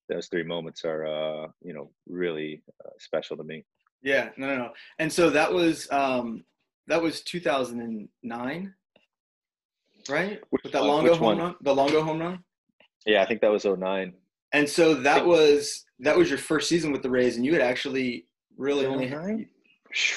those 0.09 0.27
three 0.27 0.43
moments 0.43 0.83
are 0.83 1.05
uh, 1.05 1.47
you 1.61 1.73
know 1.73 1.91
really 2.07 2.63
uh, 2.85 2.89
special 2.99 3.37
to 3.37 3.43
me 3.43 3.63
yeah, 4.03 4.29
no, 4.37 4.47
no, 4.47 4.57
no. 4.57 4.69
And 4.99 5.11
so 5.11 5.29
that 5.29 5.51
was 5.51 5.89
um, 5.91 6.43
that 6.87 7.01
was 7.01 7.21
2009, 7.21 8.73
right? 10.09 10.41
Which, 10.49 10.63
With 10.63 10.73
that 10.73 10.83
Longo 10.83 11.13
home 11.15 11.23
one? 11.23 11.37
run, 11.37 11.55
the 11.61 11.73
Longo 11.73 12.03
home 12.03 12.19
run. 12.19 12.43
Yeah, 13.05 13.21
I 13.23 13.25
think 13.25 13.41
that 13.41 13.51
was 13.51 13.65
09. 13.65 14.13
And 14.53 14.69
so 14.69 14.93
that 14.95 15.25
was 15.25 15.85
that 15.99 16.17
was 16.17 16.29
your 16.29 16.37
first 16.37 16.67
season 16.67 16.91
with 16.91 17.01
the 17.01 17.09
Rays, 17.09 17.37
and 17.37 17.45
you 17.45 17.53
had 17.53 17.61
actually 17.61 18.25
really 18.57 18.85
only 18.85 19.07
nine. 19.07 19.47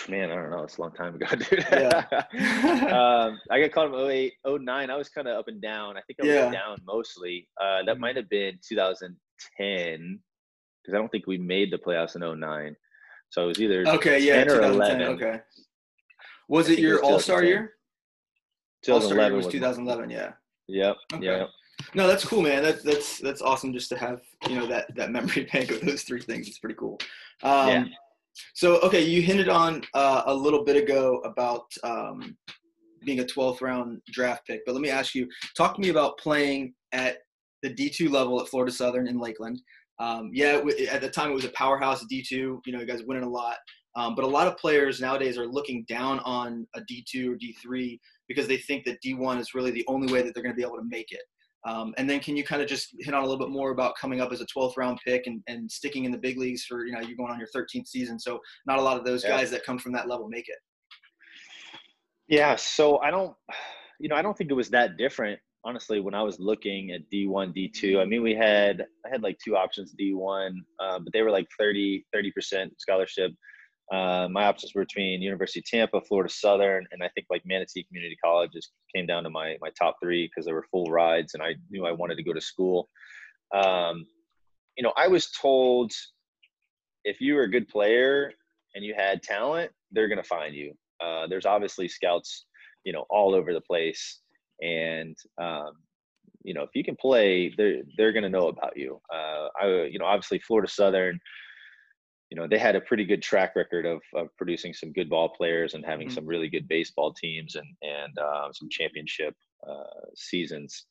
Man, 0.08 0.30
I 0.30 0.36
don't 0.36 0.50
know. 0.50 0.62
It's 0.62 0.78
a 0.78 0.82
long 0.82 0.92
time 0.92 1.16
ago, 1.16 1.26
dude. 1.36 1.66
Yeah. 1.70 2.04
um, 3.32 3.40
I 3.50 3.60
got 3.60 3.72
called 3.72 3.94
in 3.94 4.10
08, 4.10 4.32
09. 4.46 4.90
I 4.90 4.96
was 4.96 5.08
kind 5.08 5.26
of 5.26 5.36
up 5.36 5.48
and 5.48 5.60
down. 5.60 5.96
I 5.96 6.00
think 6.02 6.20
I 6.20 6.26
was 6.26 6.34
yeah. 6.34 6.50
down 6.50 6.78
mostly. 6.86 7.48
Uh, 7.60 7.78
that 7.78 7.92
mm-hmm. 7.92 8.00
might 8.00 8.16
have 8.16 8.28
been 8.28 8.58
2010 8.66 10.20
because 10.80 10.94
I 10.94 10.98
don't 10.98 11.08
think 11.08 11.26
we 11.26 11.38
made 11.38 11.72
the 11.72 11.78
playoffs 11.78 12.14
in 12.14 12.40
09. 12.40 12.76
So 13.34 13.42
it 13.42 13.46
was 13.46 13.60
either 13.60 13.84
okay, 13.88 14.20
yeah, 14.20 14.44
10 14.44 14.48
or 14.48 14.62
11. 14.62 15.02
Okay. 15.02 15.40
Was 16.48 16.68
it 16.68 16.78
your 16.78 17.02
All 17.02 17.18
Star 17.18 17.42
year? 17.42 17.72
2011 18.84 19.36
was 19.36 19.48
2011. 19.48 20.08
Yeah. 20.08 20.32
Yep. 20.68 20.96
Okay. 21.14 21.24
Yep. 21.24 21.48
No, 21.94 22.06
that's 22.06 22.24
cool, 22.24 22.42
man. 22.42 22.62
That's 22.62 22.84
that's 22.84 23.18
that's 23.18 23.42
awesome 23.42 23.72
just 23.72 23.88
to 23.88 23.98
have 23.98 24.20
you 24.48 24.54
know 24.54 24.66
that 24.66 24.94
that 24.94 25.10
memory 25.10 25.48
bank 25.52 25.72
of 25.72 25.80
those 25.80 26.02
three 26.02 26.20
things. 26.20 26.46
It's 26.46 26.60
pretty 26.60 26.76
cool. 26.76 27.00
Um, 27.42 27.68
yeah. 27.68 27.84
So 28.54 28.78
okay, 28.82 29.02
you 29.02 29.20
hinted 29.20 29.48
on 29.48 29.82
uh, 29.94 30.22
a 30.26 30.34
little 30.34 30.62
bit 30.62 30.76
ago 30.76 31.20
about 31.24 31.64
um, 31.82 32.36
being 33.04 33.18
a 33.18 33.24
12th 33.24 33.62
round 33.62 34.00
draft 34.12 34.46
pick, 34.46 34.60
but 34.64 34.76
let 34.76 34.80
me 34.80 34.90
ask 34.90 35.12
you: 35.12 35.26
talk 35.56 35.74
to 35.74 35.80
me 35.80 35.88
about 35.88 36.18
playing 36.18 36.72
at 36.92 37.16
the 37.64 37.74
D2 37.74 38.12
level 38.12 38.40
at 38.40 38.46
Florida 38.46 38.70
Southern 38.70 39.08
in 39.08 39.18
Lakeland 39.18 39.60
um, 39.98 40.30
yeah, 40.32 40.60
at 40.90 41.00
the 41.00 41.10
time 41.10 41.30
it 41.30 41.34
was 41.34 41.44
a 41.44 41.50
powerhouse 41.50 42.04
D2. 42.10 42.30
You 42.30 42.60
know, 42.66 42.80
you 42.80 42.86
guys 42.86 43.02
winning 43.06 43.24
a 43.24 43.28
lot. 43.28 43.56
Um, 43.96 44.14
but 44.14 44.24
a 44.24 44.28
lot 44.28 44.48
of 44.48 44.56
players 44.56 45.00
nowadays 45.00 45.38
are 45.38 45.46
looking 45.46 45.84
down 45.88 46.18
on 46.20 46.66
a 46.74 46.80
D2 46.80 47.32
or 47.32 47.36
D3 47.36 47.98
because 48.28 48.48
they 48.48 48.56
think 48.56 48.84
that 48.86 48.98
D1 49.04 49.38
is 49.38 49.54
really 49.54 49.70
the 49.70 49.84
only 49.86 50.12
way 50.12 50.22
that 50.22 50.34
they're 50.34 50.42
going 50.42 50.54
to 50.54 50.56
be 50.56 50.66
able 50.66 50.78
to 50.78 50.88
make 50.88 51.12
it. 51.12 51.22
Um, 51.66 51.94
and 51.96 52.10
then 52.10 52.20
can 52.20 52.36
you 52.36 52.44
kind 52.44 52.60
of 52.60 52.68
just 52.68 52.88
hit 53.00 53.14
on 53.14 53.22
a 53.22 53.26
little 53.26 53.38
bit 53.38 53.50
more 53.50 53.70
about 53.70 53.94
coming 53.98 54.20
up 54.20 54.32
as 54.32 54.40
a 54.40 54.46
12th 54.46 54.76
round 54.76 54.98
pick 55.06 55.26
and, 55.26 55.40
and 55.46 55.70
sticking 55.70 56.04
in 56.04 56.10
the 56.10 56.18
big 56.18 56.38
leagues 56.38 56.64
for, 56.64 56.84
you 56.84 56.92
know, 56.92 57.00
you're 57.00 57.16
going 57.16 57.30
on 57.30 57.38
your 57.38 57.48
13th 57.56 57.86
season. 57.86 58.18
So 58.18 58.38
not 58.66 58.78
a 58.78 58.82
lot 58.82 58.98
of 58.98 59.04
those 59.04 59.24
yeah. 59.24 59.30
guys 59.30 59.50
that 59.52 59.64
come 59.64 59.78
from 59.78 59.92
that 59.92 60.08
level 60.08 60.28
make 60.28 60.48
it. 60.48 60.58
Yeah. 62.28 62.56
So 62.56 62.98
I 62.98 63.10
don't, 63.10 63.34
you 64.00 64.08
know, 64.08 64.16
I 64.16 64.22
don't 64.22 64.36
think 64.36 64.50
it 64.50 64.54
was 64.54 64.70
that 64.70 64.96
different 64.98 65.38
honestly, 65.64 66.00
when 66.00 66.14
I 66.14 66.22
was 66.22 66.38
looking 66.38 66.92
at 66.92 67.10
D1, 67.10 67.54
D2, 67.56 68.00
I 68.00 68.04
mean, 68.04 68.22
we 68.22 68.34
had 68.34 68.84
I 69.06 69.08
had 69.10 69.22
like 69.22 69.38
two 69.44 69.56
options 69.56 69.94
D1, 69.98 70.56
uh, 70.80 70.98
but 70.98 71.12
they 71.12 71.22
were 71.22 71.30
like 71.30 71.46
30 71.58 72.04
percent 72.34 72.72
scholarship. 72.78 73.32
Uh, 73.92 74.28
my 74.30 74.46
options 74.46 74.72
were 74.74 74.84
between 74.84 75.20
University 75.20 75.60
of 75.60 75.66
Tampa, 75.66 76.00
Florida 76.00 76.32
Southern, 76.32 76.86
and 76.90 77.02
I 77.02 77.08
think 77.14 77.26
like 77.30 77.42
Manatee 77.44 77.84
Community 77.84 78.16
College 78.24 78.50
just 78.52 78.72
came 78.94 79.06
down 79.06 79.24
to 79.24 79.30
my 79.30 79.56
my 79.60 79.70
top 79.78 79.96
three 80.02 80.26
because 80.26 80.46
they 80.46 80.52
were 80.52 80.66
full 80.70 80.86
rides, 80.86 81.34
and 81.34 81.42
I 81.42 81.54
knew 81.70 81.86
I 81.86 81.92
wanted 81.92 82.16
to 82.16 82.22
go 82.22 82.32
to 82.32 82.40
school. 82.40 82.88
Um, 83.54 84.06
you 84.76 84.82
know, 84.82 84.92
I 84.96 85.08
was 85.08 85.30
told 85.30 85.92
if 87.04 87.20
you 87.20 87.34
were 87.34 87.42
a 87.42 87.50
good 87.50 87.68
player 87.68 88.32
and 88.74 88.84
you 88.84 88.94
had 88.96 89.22
talent, 89.22 89.70
they're 89.92 90.08
going 90.08 90.22
to 90.22 90.28
find 90.28 90.54
you. 90.54 90.72
Uh, 91.04 91.26
there's 91.26 91.46
obviously 91.46 91.86
scouts, 91.86 92.46
you 92.84 92.92
know, 92.92 93.04
all 93.10 93.34
over 93.34 93.52
the 93.52 93.60
place, 93.60 94.20
and 94.64 95.16
um, 95.40 95.72
you 96.42 96.54
know, 96.54 96.62
if 96.62 96.70
you 96.74 96.84
can 96.84 96.96
play, 96.96 97.52
they're 97.56 97.82
they're 97.96 98.12
going 98.12 98.24
to 98.24 98.28
know 98.28 98.48
about 98.48 98.76
you. 98.76 99.00
Uh, 99.12 99.48
I, 99.60 99.66
you 99.90 99.98
know, 99.98 100.06
obviously 100.06 100.38
Florida 100.38 100.70
Southern, 100.70 101.18
you 102.30 102.36
know, 102.36 102.46
they 102.48 102.58
had 102.58 102.76
a 102.76 102.80
pretty 102.80 103.04
good 103.04 103.22
track 103.22 103.54
record 103.56 103.86
of 103.86 104.00
of 104.14 104.28
producing 104.36 104.74
some 104.74 104.92
good 104.92 105.10
ball 105.10 105.28
players 105.28 105.74
and 105.74 105.84
having 105.84 106.08
mm-hmm. 106.08 106.14
some 106.14 106.26
really 106.26 106.48
good 106.48 106.68
baseball 106.68 107.12
teams 107.12 107.54
and 107.54 107.66
and 107.82 108.18
uh, 108.18 108.48
some 108.52 108.68
championship 108.70 109.34
uh, 109.68 110.08
seasons. 110.14 110.86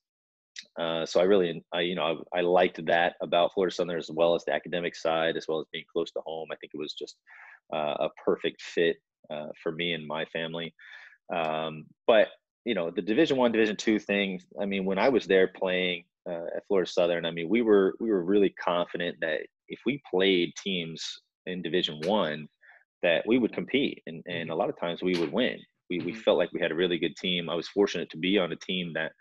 Uh, 0.79 1.05
so 1.05 1.19
I 1.19 1.23
really, 1.23 1.63
I, 1.73 1.81
you 1.81 1.95
know, 1.95 2.23
I, 2.33 2.39
I, 2.39 2.41
liked 2.41 2.83
that 2.85 3.15
about 3.21 3.51
Florida 3.53 3.73
Southern 3.73 3.97
as 3.97 4.09
well 4.13 4.35
as 4.35 4.45
the 4.45 4.53
academic 4.53 4.95
side, 4.95 5.35
as 5.35 5.45
well 5.47 5.59
as 5.59 5.65
being 5.73 5.83
close 5.91 6.11
to 6.11 6.21
home. 6.25 6.47
I 6.51 6.55
think 6.57 6.71
it 6.75 6.79
was 6.79 6.93
just 6.93 7.17
uh, 7.73 7.95
a 7.99 8.09
perfect 8.23 8.61
fit 8.61 8.97
uh, 9.31 9.47
for 9.61 9.71
me 9.71 9.93
and 9.93 10.05
my 10.05 10.25
family. 10.25 10.73
Um, 11.35 11.85
but 12.05 12.29
you 12.65 12.75
know, 12.75 12.91
the 12.91 13.01
Division 13.01 13.37
One, 13.37 13.51
Division 13.51 13.75
Two 13.75 13.99
thing. 13.99 14.41
I 14.59 14.65
mean, 14.65 14.85
when 14.85 14.99
I 14.99 15.09
was 15.09 15.25
there 15.25 15.47
playing 15.47 16.05
uh, 16.29 16.45
at 16.55 16.65
Florida 16.67 16.89
Southern, 16.89 17.25
I 17.25 17.31
mean, 17.31 17.49
we 17.49 17.61
were 17.61 17.95
we 17.99 18.09
were 18.09 18.23
really 18.23 18.49
confident 18.51 19.17
that 19.21 19.41
if 19.67 19.79
we 19.85 20.01
played 20.09 20.53
teams 20.61 21.03
in 21.45 21.61
Division 21.61 21.99
One, 22.05 22.47
that 23.01 23.23
we 23.27 23.37
would 23.37 23.53
compete, 23.53 24.01
and 24.07 24.23
and 24.27 24.49
a 24.49 24.55
lot 24.55 24.69
of 24.69 24.79
times 24.79 25.01
we 25.01 25.17
would 25.17 25.31
win. 25.31 25.59
We 25.89 25.99
we 25.99 26.11
mm-hmm. 26.11 26.21
felt 26.21 26.37
like 26.37 26.53
we 26.53 26.61
had 26.61 26.71
a 26.71 26.75
really 26.75 26.97
good 26.97 27.15
team. 27.17 27.49
I 27.49 27.55
was 27.55 27.67
fortunate 27.67 28.09
to 28.11 28.17
be 28.17 28.37
on 28.37 28.51
a 28.51 28.57
team 28.57 28.93
that 28.93 29.11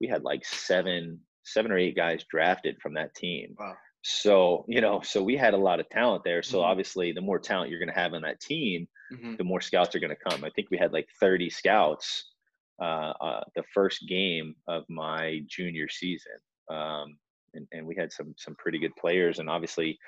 we 0.00 0.06
had 0.08 0.24
like 0.24 0.44
seven 0.44 1.20
seven 1.44 1.70
or 1.70 1.78
eight 1.78 1.96
guys 1.96 2.24
drafted 2.28 2.76
from 2.82 2.94
that 2.94 3.14
team. 3.14 3.54
Wow. 3.58 3.74
So, 4.02 4.64
you 4.68 4.80
know, 4.80 5.00
so 5.02 5.20
we 5.22 5.36
had 5.36 5.54
a 5.54 5.58
lot 5.58 5.80
of 5.80 5.88
talent 5.88 6.22
there. 6.24 6.42
So 6.42 6.58
mm-hmm. 6.58 6.66
obviously 6.66 7.12
the 7.12 7.20
more 7.20 7.38
talent 7.38 7.70
you're 7.70 7.80
going 7.80 7.92
to 7.92 8.00
have 8.00 8.14
on 8.14 8.22
that 8.22 8.40
team, 8.40 8.86
mm-hmm. 9.12 9.34
the 9.36 9.44
more 9.44 9.60
scouts 9.60 9.96
are 9.96 9.98
going 9.98 10.14
to 10.14 10.30
come. 10.30 10.44
I 10.44 10.50
think 10.50 10.68
we 10.70 10.78
had 10.78 10.92
like 10.92 11.08
30 11.20 11.50
scouts 11.50 12.24
uh, 12.80 13.12
uh, 13.20 13.40
the 13.54 13.62
first 13.72 14.06
game 14.08 14.54
of 14.68 14.84
my 14.88 15.40
junior 15.48 15.88
season. 15.88 16.32
Um, 16.70 17.16
and, 17.54 17.66
and 17.72 17.86
we 17.86 17.94
had 17.96 18.12
some, 18.12 18.34
some 18.38 18.54
pretty 18.58 18.78
good 18.78 18.94
players 18.96 19.38
and 19.38 19.48
obviously, 19.48 19.98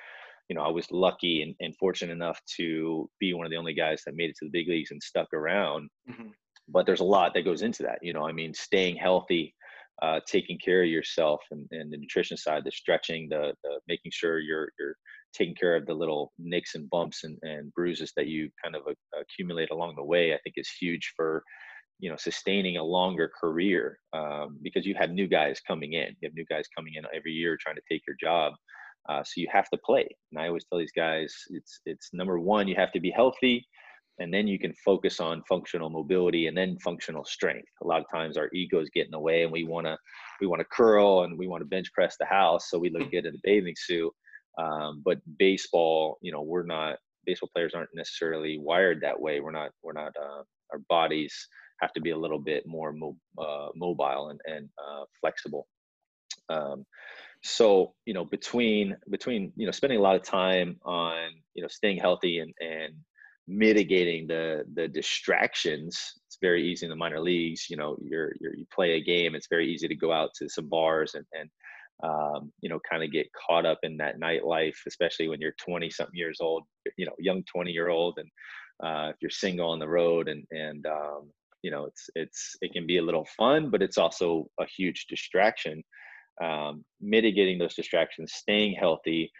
you 0.49 0.55
know, 0.55 0.63
I 0.63 0.69
was 0.69 0.89
lucky 0.91 1.43
and, 1.43 1.55
and 1.59 1.75
fortunate 1.77 2.11
enough 2.11 2.39
to 2.57 3.09
be 3.19 3.33
one 3.33 3.45
of 3.45 3.51
the 3.51 3.57
only 3.57 3.73
guys 3.73 4.01
that 4.05 4.15
made 4.15 4.31
it 4.31 4.35
to 4.39 4.45
the 4.45 4.51
big 4.51 4.67
leagues 4.67 4.91
and 4.91 5.01
stuck 5.01 5.33
around. 5.33 5.89
Mm-hmm. 6.09 6.29
But 6.67 6.85
there's 6.85 6.99
a 6.99 7.05
lot 7.05 7.33
that 7.33 7.45
goes 7.45 7.61
into 7.61 7.83
that, 7.83 7.99
you 8.01 8.13
know, 8.13 8.27
I 8.27 8.31
mean, 8.31 8.53
staying 8.53 8.95
healthy, 8.95 9.55
uh, 10.01 10.19
taking 10.27 10.57
care 10.57 10.83
of 10.83 10.89
yourself 10.89 11.41
and, 11.51 11.67
and 11.71 11.91
the 11.91 11.97
nutrition 11.97 12.37
side, 12.37 12.63
the 12.63 12.71
stretching, 12.71 13.29
the, 13.29 13.53
the, 13.63 13.79
making 13.87 14.11
sure 14.13 14.39
you're 14.39 14.69
you're 14.79 14.95
taking 15.33 15.55
care 15.55 15.75
of 15.75 15.85
the 15.85 15.93
little 15.93 16.31
nicks 16.39 16.75
and 16.75 16.89
bumps 16.89 17.23
and, 17.23 17.37
and 17.43 17.71
bruises 17.73 18.11
that 18.15 18.27
you 18.27 18.49
kind 18.63 18.75
of 18.75 18.81
uh, 18.87 19.21
accumulate 19.21 19.69
along 19.71 19.95
the 19.95 20.03
way. 20.03 20.33
I 20.33 20.37
think 20.43 20.55
is 20.57 20.71
huge 20.79 21.13
for 21.15 21.43
you 21.99 22.09
know 22.09 22.15
sustaining 22.17 22.77
a 22.77 22.83
longer 22.83 23.31
career 23.39 23.99
um, 24.13 24.57
because 24.61 24.85
you 24.85 24.95
have 24.97 25.11
new 25.11 25.27
guys 25.27 25.59
coming 25.67 25.93
in. 25.93 26.15
You 26.19 26.27
have 26.27 26.35
new 26.35 26.45
guys 26.49 26.65
coming 26.75 26.93
in 26.95 27.03
every 27.13 27.31
year 27.31 27.57
trying 27.59 27.75
to 27.75 27.81
take 27.89 28.01
your 28.07 28.15
job. 28.19 28.53
Uh, 29.07 29.23
so 29.23 29.33
you 29.37 29.47
have 29.51 29.69
to 29.69 29.79
play. 29.83 30.07
And 30.31 30.39
I 30.39 30.47
always 30.47 30.65
tell 30.65 30.79
these 30.79 30.91
guys, 30.95 31.33
it's 31.49 31.81
it's 31.85 32.09
number 32.13 32.39
one, 32.39 32.67
you 32.67 32.75
have 32.75 32.91
to 32.93 32.99
be 32.99 33.11
healthy 33.11 33.65
and 34.19 34.33
then 34.33 34.47
you 34.47 34.59
can 34.59 34.73
focus 34.85 35.19
on 35.19 35.41
functional 35.47 35.89
mobility 35.89 36.47
and 36.47 36.57
then 36.57 36.77
functional 36.79 37.25
strength 37.25 37.67
a 37.81 37.87
lot 37.87 38.01
of 38.01 38.05
times 38.11 38.37
our 38.37 38.49
egos 38.53 38.89
get 38.93 39.05
in 39.05 39.11
the 39.11 39.19
way 39.19 39.43
and 39.43 39.51
we 39.51 39.63
want 39.63 39.87
to 39.87 39.97
we 40.41 40.47
want 40.47 40.59
to 40.59 40.65
curl 40.65 41.23
and 41.23 41.37
we 41.37 41.47
want 41.47 41.61
to 41.61 41.67
bench 41.67 41.91
press 41.93 42.15
the 42.19 42.25
house 42.25 42.69
so 42.69 42.77
we 42.77 42.89
look 42.89 43.09
good 43.11 43.25
in 43.25 43.33
a 43.33 43.39
bathing 43.43 43.75
suit 43.77 44.11
um, 44.57 45.01
but 45.03 45.17
baseball 45.37 46.17
you 46.21 46.31
know 46.31 46.41
we're 46.41 46.65
not 46.65 46.97
baseball 47.25 47.49
players 47.53 47.73
aren't 47.73 47.89
necessarily 47.95 48.59
wired 48.59 48.99
that 49.01 49.19
way 49.19 49.39
we're 49.39 49.51
not 49.51 49.71
we're 49.81 49.93
not 49.93 50.11
uh, 50.21 50.43
our 50.71 50.79
bodies 50.89 51.47
have 51.81 51.93
to 51.93 52.01
be 52.01 52.11
a 52.11 52.17
little 52.17 52.39
bit 52.39 52.65
more 52.67 52.91
mo- 52.91 53.17
uh, 53.37 53.69
mobile 53.75 54.29
and, 54.29 54.41
and 54.45 54.69
uh, 54.77 55.03
flexible. 55.21 55.67
Um, 56.49 56.85
so 57.43 57.93
you 58.05 58.13
know 58.13 58.25
between 58.25 58.95
between 59.09 59.53
you 59.55 59.65
know 59.65 59.71
spending 59.71 59.99
a 59.99 60.01
lot 60.01 60.15
of 60.15 60.23
time 60.23 60.77
on 60.83 61.29
you 61.53 61.61
know 61.61 61.69
staying 61.69 61.97
healthy 61.97 62.39
and 62.39 62.53
and 62.59 62.93
mitigating 63.47 64.27
the 64.27 64.63
the 64.75 64.87
distractions 64.87 66.13
it's 66.27 66.37
very 66.41 66.63
easy 66.69 66.85
in 66.85 66.89
the 66.89 66.95
minor 66.95 67.19
leagues 67.19 67.67
you 67.69 67.77
know 67.77 67.97
you're, 68.01 68.33
you're 68.39 68.55
you 68.55 68.65
play 68.73 68.91
a 68.91 69.03
game 69.03 69.35
it's 69.35 69.47
very 69.49 69.67
easy 69.71 69.87
to 69.87 69.95
go 69.95 70.11
out 70.11 70.29
to 70.35 70.49
some 70.49 70.67
bars 70.67 71.15
and 71.15 71.25
and 71.33 71.49
um, 72.01 72.51
you 72.61 72.69
know 72.69 72.79
kind 72.89 73.03
of 73.03 73.11
get 73.11 73.27
caught 73.33 73.65
up 73.65 73.79
in 73.83 73.97
that 73.97 74.19
nightlife 74.19 74.75
especially 74.87 75.27
when 75.27 75.41
you're 75.41 75.55
20 75.65 75.89
something 75.89 76.15
years 76.15 76.37
old 76.41 76.63
you 76.97 77.05
know 77.05 77.15
young 77.19 77.43
20 77.43 77.71
year 77.71 77.89
old 77.89 78.17
and 78.19 78.29
uh, 78.83 79.09
if 79.09 79.15
you're 79.21 79.31
single 79.31 79.71
on 79.71 79.79
the 79.79 79.87
road 79.87 80.27
and 80.27 80.45
and 80.51 80.85
um, 80.85 81.29
you 81.61 81.71
know 81.71 81.85
it's 81.85 82.09
it's 82.15 82.55
it 82.61 82.71
can 82.73 82.85
be 82.85 82.97
a 82.97 83.01
little 83.01 83.27
fun 83.37 83.69
but 83.69 83.81
it's 83.81 83.97
also 83.97 84.49
a 84.59 84.65
huge 84.65 85.05
distraction 85.07 85.83
um, 86.43 86.85
mitigating 87.01 87.57
those 87.57 87.75
distractions 87.75 88.33
staying 88.33 88.73
healthy 88.73 89.31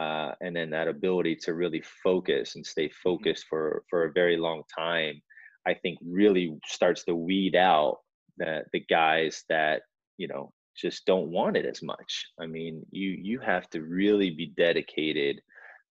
uh, 0.00 0.32
and 0.40 0.54
then 0.54 0.70
that 0.70 0.88
ability 0.88 1.34
to 1.34 1.54
really 1.54 1.82
focus 2.02 2.54
and 2.54 2.64
stay 2.64 2.86
mm-hmm. 2.86 3.10
focused 3.10 3.46
for 3.48 3.82
for 3.90 4.04
a 4.04 4.12
very 4.12 4.36
long 4.36 4.62
time 4.76 5.20
i 5.66 5.74
think 5.74 5.98
really 6.04 6.56
starts 6.66 7.04
to 7.04 7.14
weed 7.14 7.56
out 7.56 7.98
the 8.38 8.62
the 8.72 8.80
guys 8.88 9.44
that 9.48 9.82
you 10.16 10.28
know 10.28 10.52
just 10.76 11.04
don't 11.06 11.30
want 11.30 11.56
it 11.56 11.66
as 11.66 11.82
much 11.82 12.26
i 12.40 12.46
mean 12.46 12.84
you 12.90 13.10
you 13.10 13.40
have 13.40 13.68
to 13.68 13.82
really 13.82 14.30
be 14.30 14.52
dedicated 14.56 15.40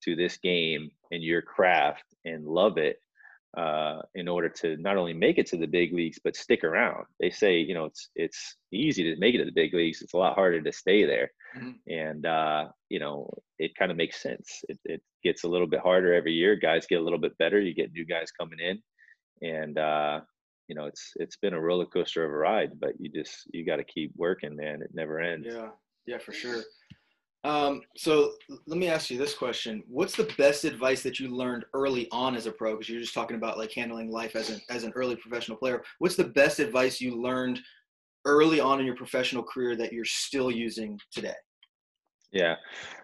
to 0.02 0.16
this 0.16 0.38
game 0.38 0.90
and 1.12 1.24
your 1.24 1.42
craft 1.42 2.06
and 2.26 2.46
love 2.46 2.78
it 2.78 2.98
uh, 3.56 4.02
in 4.16 4.28
order 4.28 4.50
to 4.50 4.78
not 4.78 4.98
only 4.98 5.14
make 5.14 5.38
it 5.38 5.48
to 5.48 5.58
the 5.58 5.66
big 5.66 5.94
leagues 5.94 6.20
but 6.24 6.36
stick 6.36 6.64
around. 6.64 7.06
They 7.20 7.30
say 7.30 7.60
you 7.60 7.74
know 7.74 7.86
it's 7.86 8.10
it's 8.16 8.58
easy 8.74 9.04
to 9.04 9.20
make 9.20 9.36
it 9.36 9.40
to 9.40 9.46
the 9.46 9.52
big 9.52 9.74
leagues. 9.74 10.02
It's 10.02 10.14
a 10.14 10.18
lot 10.18 10.36
harder 10.36 10.62
to 10.62 10.72
stay 10.72 11.06
there, 11.06 11.32
mm-hmm. 11.58 11.72
and 11.88 12.26
uh, 12.26 12.66
you 12.90 13.00
know 13.00 13.30
it 13.60 13.76
kind 13.76 13.92
of 13.92 13.98
makes 13.98 14.22
sense. 14.22 14.64
It, 14.70 14.80
it 14.86 15.02
gets 15.24 15.44
a 15.44 15.48
little 15.48 15.68
bit 15.68 15.80
harder 15.80 16.14
every 16.14 16.34
year. 16.34 16.56
Guys 16.56 16.88
get 16.88 17.00
a 17.00 17.04
little 17.04 17.20
bit 17.20 17.38
better. 17.38 17.60
You 17.60 17.74
get 17.74 17.92
new 17.94 18.06
guys 18.06 18.32
coming 18.32 18.60
in, 18.60 18.80
and 19.48 19.78
uh, 19.78 20.22
you 20.68 20.76
know 20.76 20.86
it's 20.86 21.14
it's 21.16 21.38
been 21.38 21.54
a 21.54 21.62
roller 21.62 21.86
coaster 21.86 22.26
of 22.26 22.32
a 22.32 22.38
ride. 22.38 22.80
But 22.80 22.94
you 23.00 23.10
just 23.10 23.44
you 23.54 23.66
got 23.66 23.78
to 23.78 23.84
keep 23.84 24.12
working, 24.16 24.56
man. 24.56 24.82
It 24.82 24.92
never 24.94 25.20
ends. 25.20 25.48
Yeah, 25.50 25.70
yeah, 26.06 26.18
for 26.18 26.34
sure. 26.34 26.64
Um, 27.44 27.82
so 27.96 28.34
let 28.66 28.78
me 28.78 28.88
ask 28.88 29.10
you 29.10 29.18
this 29.18 29.34
question: 29.34 29.84
What's 29.88 30.16
the 30.16 30.32
best 30.38 30.66
advice 30.66 31.04
that 31.04 31.20
you 31.20 31.30
learned 31.30 31.66
early 31.74 32.08
on 32.12 32.36
as 32.36 32.46
a 32.46 32.52
pro? 32.52 32.74
Because 32.74 32.90
you're 32.90 33.02
just 33.02 33.14
talking 33.14 33.38
about 33.38 33.58
like 33.58 33.72
handling 33.72 34.12
life 34.12 34.36
as 34.36 34.50
an 34.50 34.62
as 34.70 34.84
an 34.84 34.92
early 34.96 35.16
professional 35.16 35.58
player. 35.58 35.84
What's 36.00 36.16
the 36.16 36.26
best 36.26 36.60
advice 36.60 37.00
you 37.00 37.22
learned 37.22 37.60
early 38.26 38.60
on 38.60 38.80
in 38.80 38.86
your 38.86 38.96
professional 38.96 39.44
career 39.44 39.76
that 39.78 39.94
you're 39.94 40.06
still 40.06 40.52
using 40.52 41.00
today? 41.12 41.36
Yeah, 42.32 42.56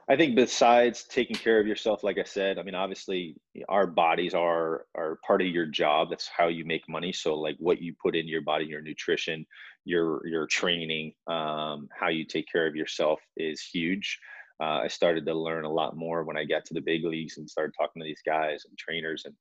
I 0.10 0.18
think 0.18 0.36
besides 0.36 1.06
taking 1.06 1.38
care 1.38 1.60
of 1.60 1.65
yourself, 1.65 2.03
like 2.03 2.18
I 2.18 2.24
said, 2.24 2.60
I 2.60 2.63
mean, 2.63 2.75
obviously 2.75 3.36
our 3.70 3.88
bodies 3.88 4.34
are 4.34 4.86
are 4.96 5.20
part 5.25 5.42
of 5.42 5.48
your 5.48 5.65
job. 5.65 6.10
That's 6.10 6.27
how 6.27 6.50
you 6.50 6.65
make 6.65 6.89
money. 6.89 7.13
So 7.13 7.36
like 7.36 7.56
what 7.60 7.82
you 7.82 7.96
put 8.03 8.15
in 8.15 8.27
your 8.27 8.42
body, 8.42 8.65
your 8.65 8.82
nutrition, 8.82 9.46
your 9.86 10.25
your 10.27 10.46
training, 10.48 11.13
um, 11.27 11.88
how 11.98 12.10
you 12.10 12.25
take 12.25 12.48
care 12.51 12.68
of 12.68 12.75
yourself 12.75 13.22
is 13.38 13.62
huge. 13.62 14.20
Uh, 14.62 14.82
I 14.84 14.88
started 14.88 15.25
to 15.25 15.34
learn 15.34 15.65
a 15.65 15.72
lot 15.72 15.96
more 15.96 16.24
when 16.24 16.38
I 16.38 16.44
got 16.44 16.65
to 16.65 16.74
the 16.74 16.82
big 16.82 17.06
leagues 17.06 17.38
and 17.38 17.50
started 17.50 17.74
talking 17.80 18.01
to 18.01 18.06
these 18.06 18.22
guys 18.25 18.65
and 18.68 18.77
trainers, 18.77 19.25
and 19.25 19.36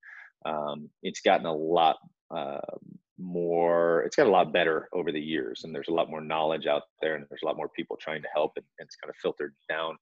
um, 0.47 0.89
it's 1.03 1.21
gotten 1.21 1.47
a 1.47 1.53
lot 1.53 1.97
uh, 2.35 2.61
more. 3.23 4.03
It's 4.03 4.17
got 4.17 4.27
a 4.27 4.31
lot 4.31 4.53
better 4.53 4.89
over 4.93 5.13
the 5.13 5.21
years, 5.21 5.63
and 5.65 5.75
there's 5.75 5.89
a 5.89 5.95
lot 5.95 6.11
more 6.11 6.21
knowledge 6.21 6.67
out 6.67 6.83
there, 7.01 7.15
and 7.15 7.25
there's 7.31 7.43
a 7.43 7.47
lot 7.47 7.57
more 7.57 7.69
people 7.69 7.97
trying 8.01 8.23
to 8.23 8.29
help, 8.35 8.53
and, 8.57 8.65
and 8.79 8.87
it's 8.87 8.97
kind 8.97 9.11
of 9.11 9.17
filtered 9.17 9.55
down. 9.69 9.97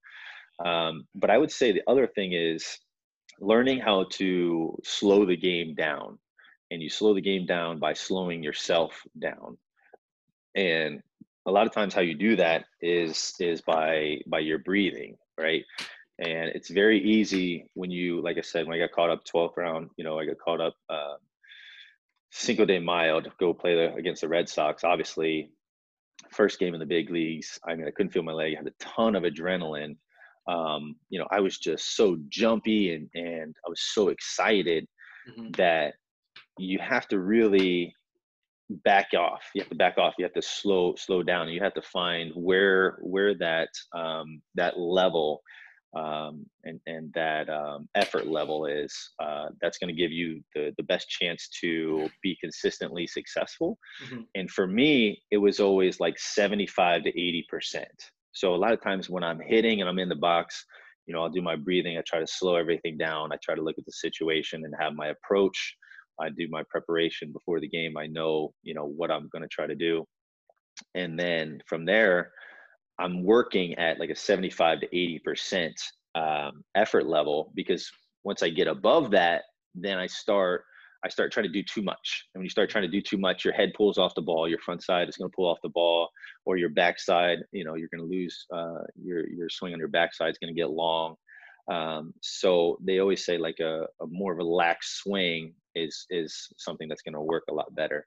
Um, 0.65 1.05
but 1.15 1.29
I 1.29 1.37
would 1.37 1.51
say 1.51 1.71
the 1.71 1.83
other 1.87 2.07
thing 2.07 2.33
is 2.33 2.65
learning 3.39 3.79
how 3.79 4.05
to 4.11 4.77
slow 4.83 5.25
the 5.25 5.37
game 5.37 5.75
down, 5.75 6.19
and 6.71 6.81
you 6.81 6.89
slow 6.89 7.13
the 7.13 7.21
game 7.21 7.45
down 7.45 7.79
by 7.79 7.93
slowing 7.93 8.43
yourself 8.43 9.01
down 9.19 9.57
and 10.55 11.01
a 11.45 11.51
lot 11.51 11.65
of 11.65 11.73
times 11.73 11.93
how 11.93 12.01
you 12.01 12.15
do 12.15 12.35
that 12.35 12.65
is 12.81 13.33
is 13.39 13.61
by 13.61 14.19
by 14.27 14.39
your 14.39 14.59
breathing 14.59 15.15
right 15.39 15.63
and 16.19 16.49
it's 16.49 16.69
very 16.69 17.01
easy 17.01 17.65
when 17.73 17.89
you 17.89 18.21
like 18.21 18.37
i 18.37 18.41
said 18.41 18.67
when 18.67 18.75
i 18.75 18.79
got 18.79 18.91
caught 18.91 19.09
up 19.09 19.23
12th 19.25 19.57
round 19.57 19.89
you 19.97 20.03
know 20.03 20.19
i 20.19 20.25
got 20.25 20.37
caught 20.43 20.61
up 20.61 20.75
uh, 20.89 21.15
cinco 22.31 22.65
de 22.65 22.79
mayo 22.79 23.21
to 23.21 23.31
go 23.39 23.53
play 23.53 23.75
the, 23.75 23.93
against 23.95 24.21
the 24.21 24.27
red 24.27 24.49
sox. 24.49 24.83
Obviously 24.83 25.51
first 26.31 26.59
game 26.59 26.73
in 26.73 26.79
the 26.79 26.85
big 26.85 27.09
leagues 27.09 27.59
i 27.65 27.73
mean 27.73 27.87
i 27.87 27.91
couldn't 27.91 28.11
feel 28.11 28.23
my 28.23 28.31
leg. 28.31 28.53
I 28.53 28.57
had 28.57 28.67
a 28.67 28.83
ton 28.83 29.15
of 29.15 29.23
adrenaline. 29.23 29.95
Um, 30.47 30.95
you 31.09 31.19
know 31.19 31.27
i 31.31 31.39
was 31.39 31.57
just 31.57 31.95
so 31.95 32.17
jumpy 32.29 32.93
and 32.93 33.09
and 33.13 33.55
i 33.65 33.69
was 33.69 33.81
so 33.81 34.09
excited 34.09 34.87
mm-hmm. 35.29 35.51
that 35.57 35.93
you 36.57 36.79
have 36.79 37.07
to 37.09 37.19
really 37.19 37.93
back 38.83 39.09
off. 39.17 39.43
You 39.53 39.61
have 39.61 39.69
to 39.69 39.75
back 39.75 39.97
off. 39.97 40.15
You 40.17 40.25
have 40.25 40.33
to 40.33 40.41
slow 40.41 40.95
slow 40.97 41.23
down. 41.23 41.49
You 41.49 41.61
have 41.61 41.73
to 41.73 41.81
find 41.81 42.31
where 42.35 42.97
where 43.01 43.35
that 43.35 43.69
um, 43.93 44.41
that 44.55 44.79
level 44.79 45.41
um, 45.93 46.45
and 46.63 46.79
and 46.87 47.11
that 47.13 47.49
um, 47.49 47.89
effort 47.95 48.27
level 48.27 48.65
is 48.65 48.93
uh, 49.21 49.47
that's 49.61 49.77
going 49.77 49.93
to 49.93 49.99
give 49.99 50.11
you 50.11 50.41
the 50.55 50.73
the 50.77 50.83
best 50.83 51.09
chance 51.09 51.49
to 51.61 52.09
be 52.23 52.37
consistently 52.41 53.07
successful. 53.07 53.77
Mm-hmm. 54.05 54.21
And 54.35 54.49
for 54.49 54.67
me, 54.67 55.21
it 55.31 55.37
was 55.37 55.59
always 55.59 55.99
like 55.99 56.17
75 56.17 57.03
to 57.03 57.09
80 57.09 57.45
percent. 57.49 58.11
So 58.33 58.55
a 58.55 58.57
lot 58.57 58.73
of 58.73 58.81
times 58.81 59.09
when 59.09 59.23
I'm 59.23 59.41
hitting 59.41 59.81
and 59.81 59.89
I'm 59.89 59.99
in 59.99 60.07
the 60.07 60.15
box, 60.15 60.65
you 61.05 61.13
know, 61.13 61.21
I'll 61.21 61.29
do 61.29 61.41
my 61.41 61.57
breathing. 61.57 61.97
I 61.97 62.03
try 62.07 62.19
to 62.19 62.27
slow 62.27 62.55
everything 62.55 62.97
down. 62.97 63.33
I 63.33 63.37
try 63.43 63.55
to 63.55 63.61
look 63.61 63.77
at 63.77 63.85
the 63.85 63.91
situation 63.91 64.63
and 64.63 64.73
have 64.79 64.93
my 64.93 65.07
approach. 65.07 65.75
I 66.21 66.29
do 66.29 66.47
my 66.49 66.63
preparation 66.69 67.33
before 67.33 67.59
the 67.59 67.67
game. 67.67 67.97
I 67.97 68.07
know, 68.07 68.53
you 68.63 68.73
know, 68.73 68.85
what 68.85 69.11
I'm 69.11 69.27
going 69.31 69.41
to 69.41 69.49
try 69.49 69.67
to 69.67 69.75
do. 69.75 70.05
And 70.95 71.19
then 71.19 71.59
from 71.67 71.85
there, 71.85 72.31
I'm 73.01 73.23
working 73.23 73.73
at 73.75 73.99
like 73.99 74.11
a 74.11 74.15
75 74.15 74.81
to 74.81 74.87
80% 74.87 75.73
um, 76.13 76.63
effort 76.75 77.07
level 77.07 77.51
because 77.55 77.89
once 78.23 78.43
I 78.43 78.49
get 78.49 78.67
above 78.67 79.11
that, 79.11 79.43
then 79.73 79.97
I 79.97 80.07
start 80.07 80.63
I 81.03 81.09
start 81.09 81.31
trying 81.31 81.47
to 81.47 81.51
do 81.51 81.63
too 81.63 81.81
much. 81.81 82.27
And 82.35 82.39
when 82.39 82.45
you 82.45 82.51
start 82.51 82.69
trying 82.69 82.83
to 82.83 82.87
do 82.87 83.01
too 83.01 83.17
much, 83.17 83.43
your 83.43 83.55
head 83.55 83.71
pulls 83.75 83.97
off 83.97 84.13
the 84.13 84.21
ball, 84.21 84.47
your 84.47 84.59
front 84.59 84.83
side 84.83 85.09
is 85.09 85.17
going 85.17 85.31
to 85.31 85.35
pull 85.35 85.47
off 85.47 85.57
the 85.63 85.69
ball, 85.69 86.07
or 86.45 86.57
your 86.57 86.69
backside, 86.69 87.39
you 87.51 87.63
know, 87.63 87.73
you're 87.73 87.89
going 87.91 88.07
to 88.07 88.15
lose 88.15 88.45
uh, 88.53 88.83
your 89.03 89.27
your 89.29 89.49
swing 89.49 89.73
on 89.73 89.79
your 89.79 89.87
backside 89.87 90.29
is 90.29 90.37
going 90.37 90.53
to 90.53 90.59
get 90.59 90.69
long. 90.69 91.15
Um, 91.71 92.13
so 92.21 92.77
they 92.85 92.99
always 92.99 93.25
say 93.25 93.39
like 93.39 93.59
a, 93.59 93.87
a 94.01 94.07
more 94.07 94.35
relaxed 94.35 95.01
swing 95.01 95.55
is 95.73 96.05
is 96.11 96.49
something 96.57 96.87
that's 96.87 97.01
going 97.01 97.15
to 97.15 97.21
work 97.21 97.43
a 97.49 97.53
lot 97.53 97.73
better. 97.73 98.05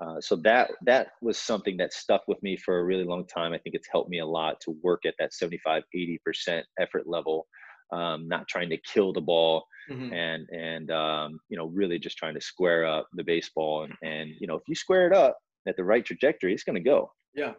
Uh, 0.00 0.20
so 0.20 0.36
that 0.36 0.70
that 0.84 1.08
was 1.22 1.38
something 1.38 1.76
that 1.76 1.92
stuck 1.92 2.22
with 2.26 2.42
me 2.42 2.56
for 2.56 2.78
a 2.78 2.84
really 2.84 3.04
long 3.04 3.26
time. 3.26 3.52
I 3.52 3.58
think 3.58 3.74
it's 3.74 3.88
helped 3.90 4.10
me 4.10 4.18
a 4.18 4.26
lot 4.26 4.60
to 4.62 4.76
work 4.82 5.02
at 5.06 5.14
that 5.18 5.32
75, 5.32 5.84
80% 5.94 6.62
effort 6.80 7.06
level, 7.06 7.46
um, 7.92 8.26
not 8.28 8.48
trying 8.48 8.70
to 8.70 8.78
kill 8.78 9.12
the 9.12 9.20
ball 9.20 9.64
mm-hmm. 9.90 10.12
and 10.12 10.48
and 10.50 10.90
um, 10.90 11.38
you 11.48 11.56
know 11.56 11.66
really 11.66 11.98
just 11.98 12.18
trying 12.18 12.34
to 12.34 12.40
square 12.40 12.86
up 12.86 13.08
the 13.14 13.24
baseball 13.24 13.84
and 13.84 13.94
and 14.02 14.30
you 14.40 14.46
know 14.46 14.56
if 14.56 14.62
you 14.68 14.74
square 14.74 15.06
it 15.06 15.12
up 15.12 15.38
at 15.66 15.76
the 15.76 15.84
right 15.84 16.04
trajectory, 16.04 16.52
it's 16.52 16.64
going 16.64 16.76
to 16.76 16.82
go. 16.82 17.10
Yeah. 17.34 17.52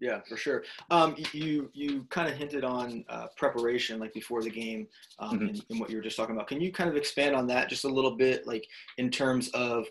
Yeah, 0.00 0.20
for 0.28 0.36
sure. 0.36 0.64
Um, 0.90 1.14
you 1.32 1.70
you 1.72 2.04
kind 2.10 2.28
of 2.28 2.34
hinted 2.34 2.64
on 2.64 3.04
uh, 3.08 3.28
preparation, 3.36 4.00
like 4.00 4.12
before 4.12 4.42
the 4.42 4.50
game, 4.50 4.88
um, 5.20 5.38
mm-hmm. 5.38 5.48
and, 5.48 5.64
and, 5.70 5.80
what 5.80 5.88
you 5.88 5.96
were 5.96 6.02
just 6.02 6.16
talking 6.16 6.34
about. 6.34 6.48
Can 6.48 6.60
you 6.60 6.72
kind 6.72 6.90
of 6.90 6.96
expand 6.96 7.34
on 7.34 7.46
that 7.46 7.68
just 7.68 7.84
a 7.84 7.88
little 7.88 8.16
bit, 8.16 8.46
like 8.46 8.66
in 8.98 9.08
terms 9.08 9.48
of 9.50 9.86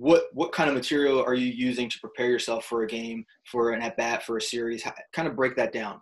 what 0.00 0.24
what 0.32 0.50
kind 0.50 0.70
of 0.70 0.74
material 0.74 1.22
are 1.22 1.34
you 1.34 1.52
using 1.52 1.86
to 1.90 2.00
prepare 2.00 2.30
yourself 2.30 2.64
for 2.64 2.82
a 2.82 2.86
game, 2.86 3.22
for 3.44 3.72
an 3.72 3.82
at 3.82 3.98
bat, 3.98 4.22
for 4.22 4.38
a 4.38 4.42
series? 4.42 4.82
How, 4.82 4.94
kind 5.12 5.28
of 5.28 5.36
break 5.36 5.54
that 5.56 5.74
down. 5.74 6.00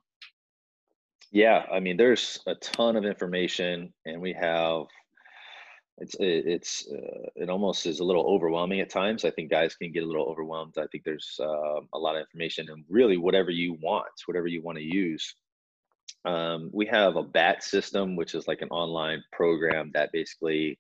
Yeah, 1.33 1.65
I 1.71 1.81
mean, 1.81 1.97
there's 1.97 2.39
a 2.47 2.55
ton 2.55 2.95
of 2.95 3.05
information, 3.05 3.93
and 4.07 4.23
we 4.23 4.33
have 4.35 4.85
it's 5.99 6.15
it, 6.15 6.47
it's 6.47 6.87
uh, 6.93 7.29
it 7.35 7.51
almost 7.51 7.87
is 7.87 7.99
a 7.99 8.05
little 8.05 8.25
overwhelming 8.29 8.79
at 8.79 8.89
times. 8.89 9.25
I 9.25 9.33
think 9.33 9.51
guys 9.51 9.75
can 9.75 9.91
get 9.91 10.05
a 10.05 10.07
little 10.07 10.27
overwhelmed. 10.27 10.79
I 10.79 10.87
think 10.93 11.03
there's 11.03 11.35
uh, 11.41 11.81
a 11.93 11.99
lot 11.99 12.15
of 12.15 12.21
information, 12.21 12.69
and 12.71 12.85
really 12.89 13.17
whatever 13.17 13.51
you 13.51 13.77
want, 13.83 14.07
whatever 14.27 14.47
you 14.47 14.63
want 14.63 14.79
to 14.79 14.85
use. 14.85 15.35
Um, 16.25 16.71
we 16.73 16.87
have 16.87 17.17
a 17.17 17.23
BAT 17.25 17.65
system, 17.65 18.15
which 18.15 18.37
is 18.37 18.47
like 18.47 18.63
an 18.63 18.69
online 18.69 19.25
program 19.33 19.91
that 19.95 20.13
basically 20.13 20.79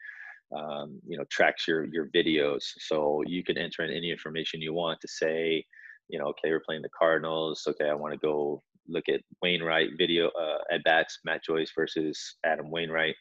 um, 0.57 1.01
you 1.07 1.17
know 1.17 1.25
tracks 1.31 1.67
your 1.69 1.85
your 1.87 2.09
videos. 2.15 2.63
So 2.79 3.23
you 3.27 3.45
can 3.45 3.59
enter 3.59 3.85
in 3.85 3.91
any 3.91 4.11
information 4.11 4.63
you 4.63 4.73
want 4.73 5.01
to 5.01 5.09
say 5.09 5.65
you 6.09 6.19
know 6.19 6.27
okay 6.27 6.51
we're 6.51 6.63
playing 6.65 6.83
the 6.83 6.89
cardinals. 6.99 7.67
Okay 7.67 7.89
i 7.89 7.95
want 7.95 8.13
to 8.13 8.19
go 8.19 8.63
look 8.89 9.09
at 9.09 9.21
wainwright 9.43 9.91
video 9.99 10.29
uh, 10.29 10.59
at 10.73 10.85
bats 10.85 11.19
matt 11.25 11.45
joyce 11.45 11.73
versus 11.77 12.37
adam 12.45 12.71
wainwright. 12.71 13.15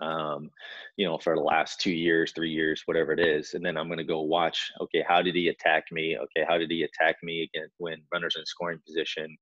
Um, 0.00 0.50
you 0.96 1.06
know 1.06 1.18
for 1.18 1.34
the 1.34 1.40
last 1.40 1.80
two 1.80 1.92
years 1.92 2.32
three 2.34 2.50
years 2.50 2.82
whatever 2.86 3.12
it 3.12 3.20
is 3.20 3.54
and 3.54 3.64
then 3.64 3.76
i'm 3.76 3.86
going 3.86 3.98
to 3.98 4.04
go 4.04 4.22
watch 4.22 4.70
okay 4.80 5.04
how 5.06 5.22
did 5.22 5.34
he 5.36 5.48
attack 5.48 5.84
me? 5.92 6.16
Okay 6.18 6.44
how 6.46 6.58
did 6.58 6.70
he 6.70 6.82
attack 6.82 7.16
me 7.22 7.42
again 7.42 7.68
when 7.78 8.02
runners 8.12 8.34
in 8.36 8.44
scoring 8.44 8.80
position 8.84 9.34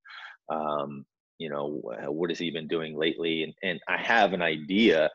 um, 0.51 1.05
you 1.39 1.49
know 1.49 1.81
what 2.07 2.31
has 2.31 2.39
he 2.39 2.51
been 2.51 2.69
doing 2.69 2.97
lately? 2.97 3.43
And, 3.43 3.55
and 3.63 3.81
i 3.89 3.97
have 4.01 4.35
an 4.35 4.43
idea 4.43 5.11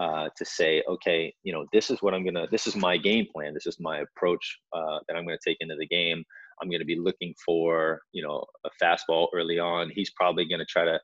uh, 0.00 0.28
to 0.36 0.44
say, 0.44 0.82
okay, 0.88 1.32
you 1.42 1.52
know, 1.52 1.66
this 1.72 1.90
is 1.90 2.02
what 2.02 2.14
I'm 2.14 2.24
gonna, 2.24 2.46
this 2.50 2.66
is 2.66 2.76
my 2.76 2.96
game 2.96 3.26
plan, 3.32 3.54
this 3.54 3.66
is 3.66 3.78
my 3.80 4.00
approach 4.00 4.58
uh, 4.72 4.98
that 5.08 5.16
I'm 5.16 5.24
gonna 5.24 5.38
take 5.44 5.56
into 5.60 5.76
the 5.78 5.86
game. 5.86 6.24
I'm 6.60 6.70
gonna 6.70 6.84
be 6.84 6.98
looking 6.98 7.34
for, 7.44 8.00
you 8.12 8.22
know, 8.22 8.44
a 8.64 8.70
fastball 8.82 9.28
early 9.34 9.58
on. 9.58 9.90
He's 9.94 10.10
probably 10.10 10.46
gonna 10.46 10.66
try 10.66 10.84
to, 10.84 10.98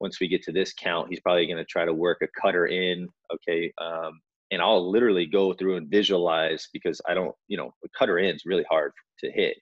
once 0.00 0.20
we 0.20 0.28
get 0.28 0.42
to 0.44 0.52
this 0.52 0.72
count, 0.74 1.08
he's 1.10 1.20
probably 1.20 1.46
gonna 1.46 1.64
try 1.64 1.84
to 1.84 1.94
work 1.94 2.18
a 2.22 2.40
cutter 2.40 2.66
in. 2.66 3.08
Okay, 3.32 3.72
um, 3.80 4.20
and 4.50 4.62
I'll 4.62 4.90
literally 4.90 5.26
go 5.26 5.52
through 5.54 5.76
and 5.76 5.90
visualize 5.90 6.68
because 6.72 7.00
I 7.08 7.14
don't, 7.14 7.34
you 7.48 7.56
know, 7.56 7.72
a 7.84 7.88
cutter 7.98 8.18
in 8.18 8.34
is 8.34 8.42
really 8.46 8.66
hard 8.70 8.92
to 9.20 9.30
hit. 9.30 9.56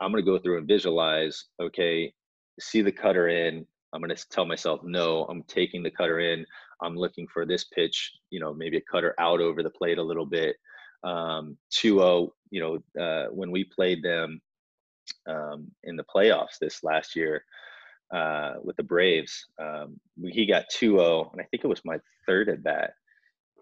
I'm 0.00 0.12
gonna 0.12 0.22
go 0.22 0.38
through 0.38 0.58
and 0.58 0.68
visualize. 0.68 1.44
Okay, 1.60 2.12
see 2.60 2.82
the 2.82 2.92
cutter 2.92 3.28
in. 3.28 3.66
I'm 3.92 4.02
going 4.02 4.14
to 4.14 4.28
tell 4.30 4.44
myself, 4.44 4.80
no, 4.84 5.24
I'm 5.24 5.42
taking 5.44 5.82
the 5.82 5.90
cutter 5.90 6.20
in. 6.20 6.44
I'm 6.82 6.96
looking 6.96 7.26
for 7.32 7.44
this 7.44 7.64
pitch, 7.64 8.12
you 8.30 8.40
know, 8.40 8.54
maybe 8.54 8.76
a 8.76 8.82
cutter 8.90 9.14
out 9.18 9.40
over 9.40 9.62
the 9.62 9.70
plate 9.70 9.98
a 9.98 10.02
little 10.02 10.26
bit. 10.26 10.56
Um, 11.04 11.56
2-0, 11.72 12.30
you 12.50 12.60
know, 12.60 13.02
uh, 13.02 13.28
when 13.30 13.50
we 13.50 13.64
played 13.64 14.02
them 14.02 14.40
um, 15.28 15.70
in 15.84 15.96
the 15.96 16.04
playoffs 16.04 16.58
this 16.60 16.82
last 16.82 17.14
year 17.16 17.44
uh, 18.12 18.54
with 18.62 18.76
the 18.76 18.82
Braves, 18.82 19.46
um, 19.60 19.98
he 20.22 20.46
got 20.46 20.66
2-0, 20.74 21.32
and 21.32 21.40
I 21.40 21.44
think 21.44 21.64
it 21.64 21.68
was 21.68 21.84
my 21.84 21.98
third 22.26 22.48
at 22.48 22.62
bat. 22.62 22.92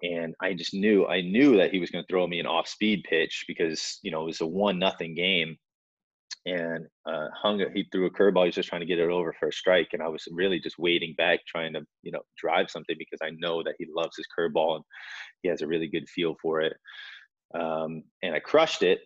And 0.02 0.34
I 0.42 0.52
just 0.52 0.74
knew, 0.74 1.06
I 1.06 1.22
knew 1.22 1.56
that 1.56 1.70
he 1.70 1.78
was 1.78 1.90
going 1.90 2.04
to 2.04 2.08
throw 2.12 2.26
me 2.26 2.38
an 2.38 2.46
off-speed 2.46 3.04
pitch 3.08 3.44
because, 3.48 3.98
you 4.02 4.10
know, 4.10 4.22
it 4.22 4.26
was 4.26 4.40
a 4.42 4.46
one 4.46 4.78
nothing 4.78 5.14
game 5.14 5.56
and 6.46 6.86
uh, 7.06 7.26
hung 7.34 7.60
it. 7.60 7.72
He 7.74 7.86
threw 7.90 8.06
a 8.06 8.10
curveball. 8.10 8.44
He 8.44 8.48
was 8.48 8.54
just 8.54 8.68
trying 8.68 8.80
to 8.80 8.86
get 8.86 9.00
it 9.00 9.10
over 9.10 9.34
for 9.38 9.48
a 9.48 9.52
strike, 9.52 9.88
and 9.92 10.02
I 10.02 10.08
was 10.08 10.24
really 10.30 10.60
just 10.60 10.78
waiting 10.78 11.14
back, 11.18 11.40
trying 11.46 11.72
to 11.74 11.80
you 12.02 12.12
know 12.12 12.22
drive 12.38 12.70
something 12.70 12.96
because 12.98 13.18
I 13.22 13.30
know 13.36 13.62
that 13.64 13.74
he 13.78 13.86
loves 13.94 14.16
his 14.16 14.26
curveball 14.38 14.76
and 14.76 14.84
he 15.42 15.48
has 15.48 15.60
a 15.60 15.66
really 15.66 15.88
good 15.88 16.08
feel 16.08 16.36
for 16.40 16.60
it. 16.60 16.76
Um, 17.54 18.04
and 18.22 18.34
I 18.34 18.38
crushed 18.38 18.82
it. 18.82 19.00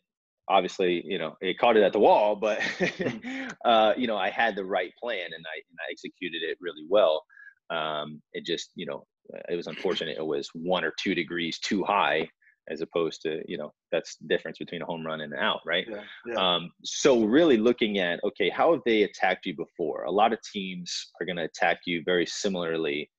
Obviously, 0.49 1.03
you 1.07 1.19
know, 1.19 1.37
it 1.41 1.59
caught 1.59 1.77
it 1.77 1.83
at 1.83 1.93
the 1.93 1.99
wall, 1.99 2.37
but 2.37 2.59
mm-hmm. 2.61 3.49
uh, 3.65 3.95
you 3.97 4.07
know, 4.07 4.17
I 4.17 4.31
had 4.31 4.57
the 4.57 4.65
right 4.65 4.93
plan 5.01 5.27
and 5.27 5.45
I, 5.47 5.57
and 5.57 5.79
I 5.79 5.91
executed 5.91 6.43
it 6.43 6.59
really 6.61 6.85
well. 6.89 7.25
Um, 7.71 8.21
it 8.33 8.45
just, 8.45 8.71
you 8.75 8.85
know, 8.85 9.05
it 9.49 9.55
was 9.55 9.69
unfortunate. 9.69 10.19
It 10.19 10.27
was 10.27 10.49
one 10.55 10.85
or 10.85 10.93
two 11.01 11.15
degrees 11.15 11.61
too 11.61 11.85
high 11.85 12.29
as 12.71 12.81
opposed 12.81 13.21
to 13.23 13.43
you 13.47 13.59
know 13.59 13.73
that's 13.93 14.17
the 14.17 14.29
difference 14.29 14.59
between 14.59 14.83
a 14.83 14.87
home 14.87 15.05
run 15.05 15.21
and 15.21 15.33
an 15.33 15.39
out 15.39 15.61
right? 15.67 15.87
Yeah, 15.89 16.03
yeah. 16.27 16.35
Um, 16.35 16.73
so 16.85 17.25
really 17.25 17.57
looking 17.57 17.99
at 17.99 18.21
okay 18.25 18.49
how 18.49 18.73
have 18.73 18.83
they 18.87 19.03
attacked 19.03 19.47
you 19.47 19.55
before? 19.57 20.05
A 20.05 20.11
lot 20.11 20.33
of 20.33 20.39
teams 20.43 21.11
are 21.21 21.27
going 21.27 21.37
to 21.37 21.45
attack 21.45 21.81
you 21.87 22.03
very 22.05 22.27
similarly 22.27 23.11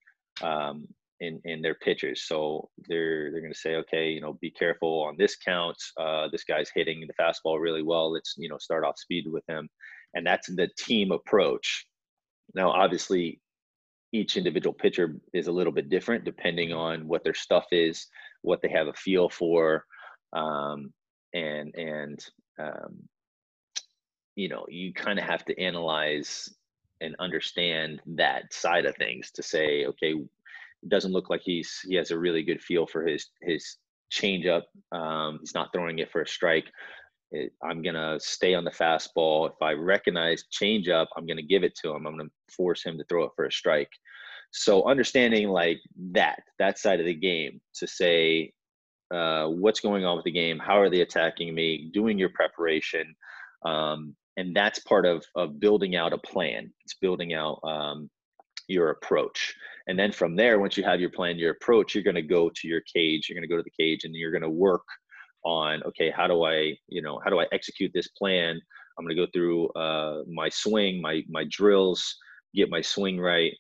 um, 0.42 0.88
in 1.20 1.40
in 1.46 1.62
their 1.62 1.76
pitchers 1.76 2.24
so 2.24 2.70
they're 2.88 3.32
they're 3.32 3.42
going 3.42 3.54
to 3.54 3.60
say 3.60 3.76
okay 3.76 4.10
you 4.10 4.22
know 4.22 4.34
be 4.42 4.52
careful 4.52 5.04
on 5.04 5.16
this 5.18 5.36
count. 5.36 5.78
Uh, 6.00 6.28
this 6.32 6.44
guy's 6.44 6.72
hitting 6.74 7.06
the 7.08 7.14
fastball 7.22 7.60
really 7.60 7.84
well. 7.84 8.12
Let's 8.12 8.36
you 8.38 8.50
know 8.50 8.58
start 8.58 8.84
off 8.84 8.98
speed 8.98 9.26
with 9.28 9.44
him. 9.48 9.70
And 10.14 10.26
that's 10.26 10.48
the 10.48 10.70
team 10.78 11.12
approach. 11.12 11.86
Now 12.54 12.72
obviously 12.72 13.40
each 14.14 14.38
individual 14.38 14.74
pitcher 14.74 15.16
is 15.34 15.48
a 15.48 15.52
little 15.52 15.72
bit 15.72 15.90
different 15.90 16.26
depending 16.26 16.70
mm-hmm. 16.70 16.80
on 16.80 17.08
what 17.08 17.24
their 17.24 17.34
stuff 17.34 17.66
is 17.72 18.08
what 18.42 18.62
they 18.62 18.70
have 18.70 18.88
a 18.88 18.94
feel 18.94 19.30
for, 19.30 19.86
um, 20.34 20.92
and 21.34 21.74
and 21.76 22.26
um, 22.60 22.98
you 24.36 24.50
know 24.50 24.66
you 24.70 24.94
kind 24.94 25.20
of 25.20 25.26
have 25.26 25.46
to 25.46 25.60
analyze 25.60 26.50
and 27.02 27.16
understand 27.20 28.02
that 28.06 28.54
side 28.54 28.86
of 28.86 28.96
things 28.96 29.32
to 29.32 29.42
say, 29.42 29.86
okay, 29.86 30.14
it 30.14 30.90
doesn't 30.90 31.14
look 31.14 31.30
like 31.30 31.42
he's 31.44 31.80
he 31.88 31.96
has 31.96 32.12
a 32.12 32.20
really 32.20 32.44
good 32.44 32.62
feel 32.62 32.86
for 32.88 33.06
his 33.06 33.30
his 33.42 33.78
changeup. 34.12 34.64
Um, 34.92 35.40
he's 35.42 35.54
not 35.54 35.72
throwing 35.74 36.00
it 36.00 36.12
for 36.12 36.22
a 36.22 36.28
strike. 36.28 36.66
It, 37.32 37.54
I'm 37.64 37.82
gonna 37.82 38.20
stay 38.20 38.54
on 38.54 38.64
the 38.64 38.72
fastball. 38.72 39.50
If 39.50 39.62
I 39.62 39.74
recognize 39.74 40.46
changeup, 40.52 41.08
I'm 41.16 41.26
gonna 41.26 41.42
give 41.42 41.64
it 41.64 41.76
to 41.82 41.90
him. 41.90 42.06
I'm 42.06 42.18
gonna 42.18 42.30
force 42.50 42.84
him 42.84 42.98
to 42.98 43.06
throw 43.06 43.24
it 43.24 43.32
for 43.36 43.46
a 43.46 43.52
strike. 43.52 43.92
So 44.52 44.84
understanding 44.84 45.50
like 45.50 45.80
that 46.12 46.40
that 46.60 46.78
side 46.78 47.00
of 47.00 47.06
the 47.06 47.16
game 47.16 47.62
to 47.76 47.88
say 47.88 48.54
uh, 49.14 49.48
what's 49.48 49.80
going 49.80 50.06
on 50.06 50.18
with 50.18 50.26
the 50.26 50.32
game? 50.32 50.60
How 50.60 50.80
are 50.80 50.90
they 50.90 51.02
attacking 51.02 51.54
me? 51.54 51.90
Doing 51.94 52.18
your 52.18 52.30
preparation. 52.30 53.16
Um, 53.66 54.16
and 54.38 54.56
that's 54.56 54.80
part 54.80 55.06
of 55.06 55.24
of 55.36 55.60
building 55.60 55.96
out 55.96 56.14
a 56.14 56.18
plan. 56.18 56.72
It's 56.84 56.96
building 56.96 57.34
out 57.34 57.60
um, 57.64 58.10
your 58.68 58.90
approach. 58.90 59.54
And 59.88 59.98
then 59.98 60.12
from 60.12 60.36
there 60.36 60.60
once 60.60 60.78
you 60.78 60.84
have 60.84 61.00
your 61.00 61.10
plan 61.10 61.38
your 61.38 61.52
approach 61.52 61.96
you're 61.96 62.04
going 62.04 62.16
to 62.16 62.22
go 62.22 62.50
to 62.50 62.68
your 62.68 62.82
cage. 62.94 63.28
You're 63.30 63.38
going 63.38 63.48
to 63.48 63.54
go 63.54 63.58
to 63.58 63.64
the 63.64 63.84
cage 63.84 64.04
and 64.04 64.14
you're 64.16 64.32
going 64.32 64.42
to 64.42 64.50
work 64.50 64.84
on 65.44 65.82
okay 65.84 66.12
how 66.16 66.28
do 66.28 66.44
i 66.44 66.74
you 66.88 67.02
know 67.02 67.20
how 67.24 67.30
do 67.30 67.40
i 67.40 67.46
execute 67.52 67.92
this 67.94 68.08
plan 68.10 68.60
i'm 68.98 69.06
going 69.06 69.16
to 69.16 69.26
go 69.26 69.30
through 69.34 69.70
uh, 69.70 70.24
my 70.28 70.50
swing 70.50 71.02
my 71.02 71.22
my 71.30 71.46
drills 71.50 72.18
get 72.56 72.70
my 72.70 72.82
swing 72.82 73.20
right, 73.20 73.54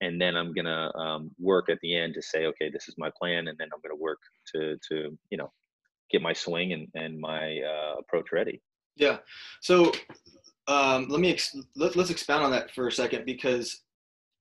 and 0.00 0.20
then 0.20 0.36
I'm 0.36 0.52
gonna 0.52 0.90
um, 0.96 1.30
work 1.38 1.68
at 1.68 1.78
the 1.82 1.96
end 1.96 2.14
to 2.14 2.22
say, 2.22 2.46
okay, 2.46 2.70
this 2.70 2.88
is 2.88 2.94
my 2.98 3.10
plan, 3.18 3.48
and 3.48 3.58
then 3.58 3.68
I'm 3.72 3.80
gonna 3.82 4.00
work 4.00 4.18
to 4.54 4.76
to 4.90 5.16
you 5.30 5.38
know 5.38 5.50
get 6.10 6.22
my 6.22 6.32
swing 6.32 6.72
and 6.72 6.88
and 6.94 7.18
my 7.18 7.60
uh, 7.60 7.94
approach 7.98 8.32
ready. 8.32 8.60
Yeah. 8.96 9.18
So 9.60 9.92
um, 10.68 11.08
let 11.08 11.20
me 11.20 11.32
ex- 11.32 11.56
let, 11.76 11.96
let's 11.96 12.10
expound 12.10 12.44
on 12.44 12.50
that 12.52 12.74
for 12.74 12.88
a 12.88 12.92
second 12.92 13.24
because 13.24 13.82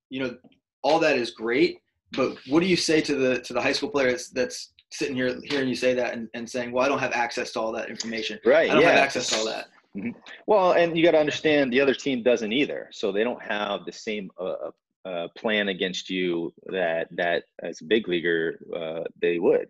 you 0.09 0.21
know 0.21 0.35
all 0.83 0.99
that 0.99 1.17
is 1.17 1.31
great, 1.31 1.79
but 2.11 2.37
what 2.47 2.59
do 2.61 2.67
you 2.67 2.75
say 2.75 3.01
to 3.01 3.15
the 3.15 3.39
to 3.41 3.53
the 3.53 3.61
high 3.61 3.73
school 3.73 3.89
player 3.89 4.11
that's, 4.11 4.29
that's 4.29 4.72
sitting 4.93 5.15
here 5.15 5.39
hearing 5.43 5.67
you 5.67 5.75
say 5.75 5.93
that 5.95 6.13
and, 6.13 6.29
and 6.33 6.49
saying, 6.49 6.71
well, 6.71 6.85
I 6.85 6.87
don't 6.87 6.99
have 6.99 7.11
access 7.13 7.51
to 7.53 7.59
all 7.59 7.71
that 7.73 7.89
information. 7.89 8.39
Right. 8.45 8.69
I 8.69 8.73
don't 8.73 8.83
yeah. 8.83 8.91
have 8.91 8.99
access 8.99 9.27
to 9.29 9.37
all 9.37 9.45
that. 9.45 9.65
Mm-hmm. 9.97 10.11
Well, 10.47 10.73
and 10.73 10.97
you 10.97 11.03
got 11.03 11.11
to 11.11 11.19
understand 11.19 11.71
the 11.71 11.81
other 11.81 11.93
team 11.93 12.23
doesn't 12.23 12.51
either, 12.51 12.89
so 12.91 13.11
they 13.11 13.23
don't 13.23 13.41
have 13.41 13.85
the 13.85 13.91
same 13.91 14.31
uh, 14.39 14.71
uh, 15.05 15.27
plan 15.37 15.67
against 15.67 16.09
you 16.09 16.53
that 16.67 17.07
that 17.11 17.43
as 17.61 17.81
a 17.81 17.85
big 17.85 18.07
leaguer 18.07 18.59
uh, 18.75 19.03
they 19.21 19.37
would. 19.39 19.67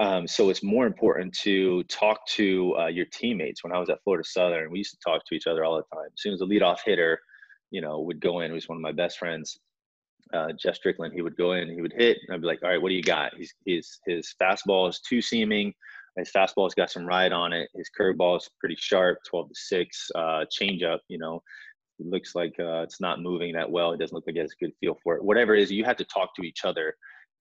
Um, 0.00 0.28
so 0.28 0.48
it's 0.48 0.62
more 0.62 0.86
important 0.86 1.34
to 1.40 1.82
talk 1.84 2.24
to 2.28 2.74
uh, 2.78 2.86
your 2.86 3.06
teammates. 3.06 3.64
When 3.64 3.72
I 3.72 3.78
was 3.78 3.90
at 3.90 4.02
Florida 4.04 4.26
Southern, 4.26 4.70
we 4.70 4.78
used 4.78 4.92
to 4.92 5.00
talk 5.04 5.24
to 5.26 5.34
each 5.34 5.48
other 5.48 5.64
all 5.64 5.76
the 5.76 5.96
time. 5.96 6.06
As 6.06 6.22
soon 6.22 6.32
as 6.32 6.38
the 6.38 6.46
leadoff 6.46 6.78
hitter, 6.84 7.20
you 7.70 7.80
know, 7.80 8.00
would 8.00 8.20
go 8.20 8.40
in, 8.40 8.52
was 8.52 8.68
one 8.68 8.78
of 8.78 8.82
my 8.82 8.92
best 8.92 9.18
friends, 9.18 9.58
uh, 10.34 10.52
Jeff 10.58 10.76
Strickland. 10.76 11.14
He 11.14 11.22
would 11.22 11.36
go 11.36 11.52
in, 11.52 11.68
he 11.68 11.80
would 11.80 11.92
hit, 11.92 12.18
and 12.26 12.34
I'd 12.34 12.40
be 12.40 12.46
like, 12.46 12.62
"All 12.62 12.70
right, 12.70 12.80
what 12.80 12.90
do 12.90 12.94
you 12.94 13.02
got?" 13.02 13.34
He's, 13.36 13.54
his 13.66 14.00
his 14.06 14.34
fastball 14.40 14.88
is 14.88 15.00
two 15.00 15.22
seaming. 15.22 15.74
His 16.16 16.30
fastball's 16.32 16.74
got 16.74 16.90
some 16.90 17.06
ride 17.06 17.32
on 17.32 17.52
it. 17.52 17.68
His 17.74 17.90
curveball 17.98 18.38
is 18.38 18.50
pretty 18.58 18.74
sharp, 18.76 19.18
12 19.28 19.48
to 19.50 19.54
6. 19.54 20.10
Uh, 20.16 20.44
changeup, 20.50 20.98
you 21.06 21.16
know, 21.16 21.40
looks 22.00 22.34
like 22.34 22.54
uh, 22.58 22.82
it's 22.82 23.00
not 23.00 23.22
moving 23.22 23.52
that 23.52 23.70
well. 23.70 23.92
It 23.92 23.98
doesn't 23.98 24.14
look 24.14 24.26
like 24.26 24.34
it 24.34 24.40
has 24.40 24.52
a 24.60 24.64
good 24.64 24.74
feel 24.80 24.98
for 25.04 25.16
it. 25.16 25.24
Whatever 25.24 25.54
it 25.54 25.62
is, 25.62 25.70
you 25.70 25.84
have 25.84 25.96
to 25.98 26.04
talk 26.04 26.34
to 26.34 26.42
each 26.42 26.64
other 26.64 26.94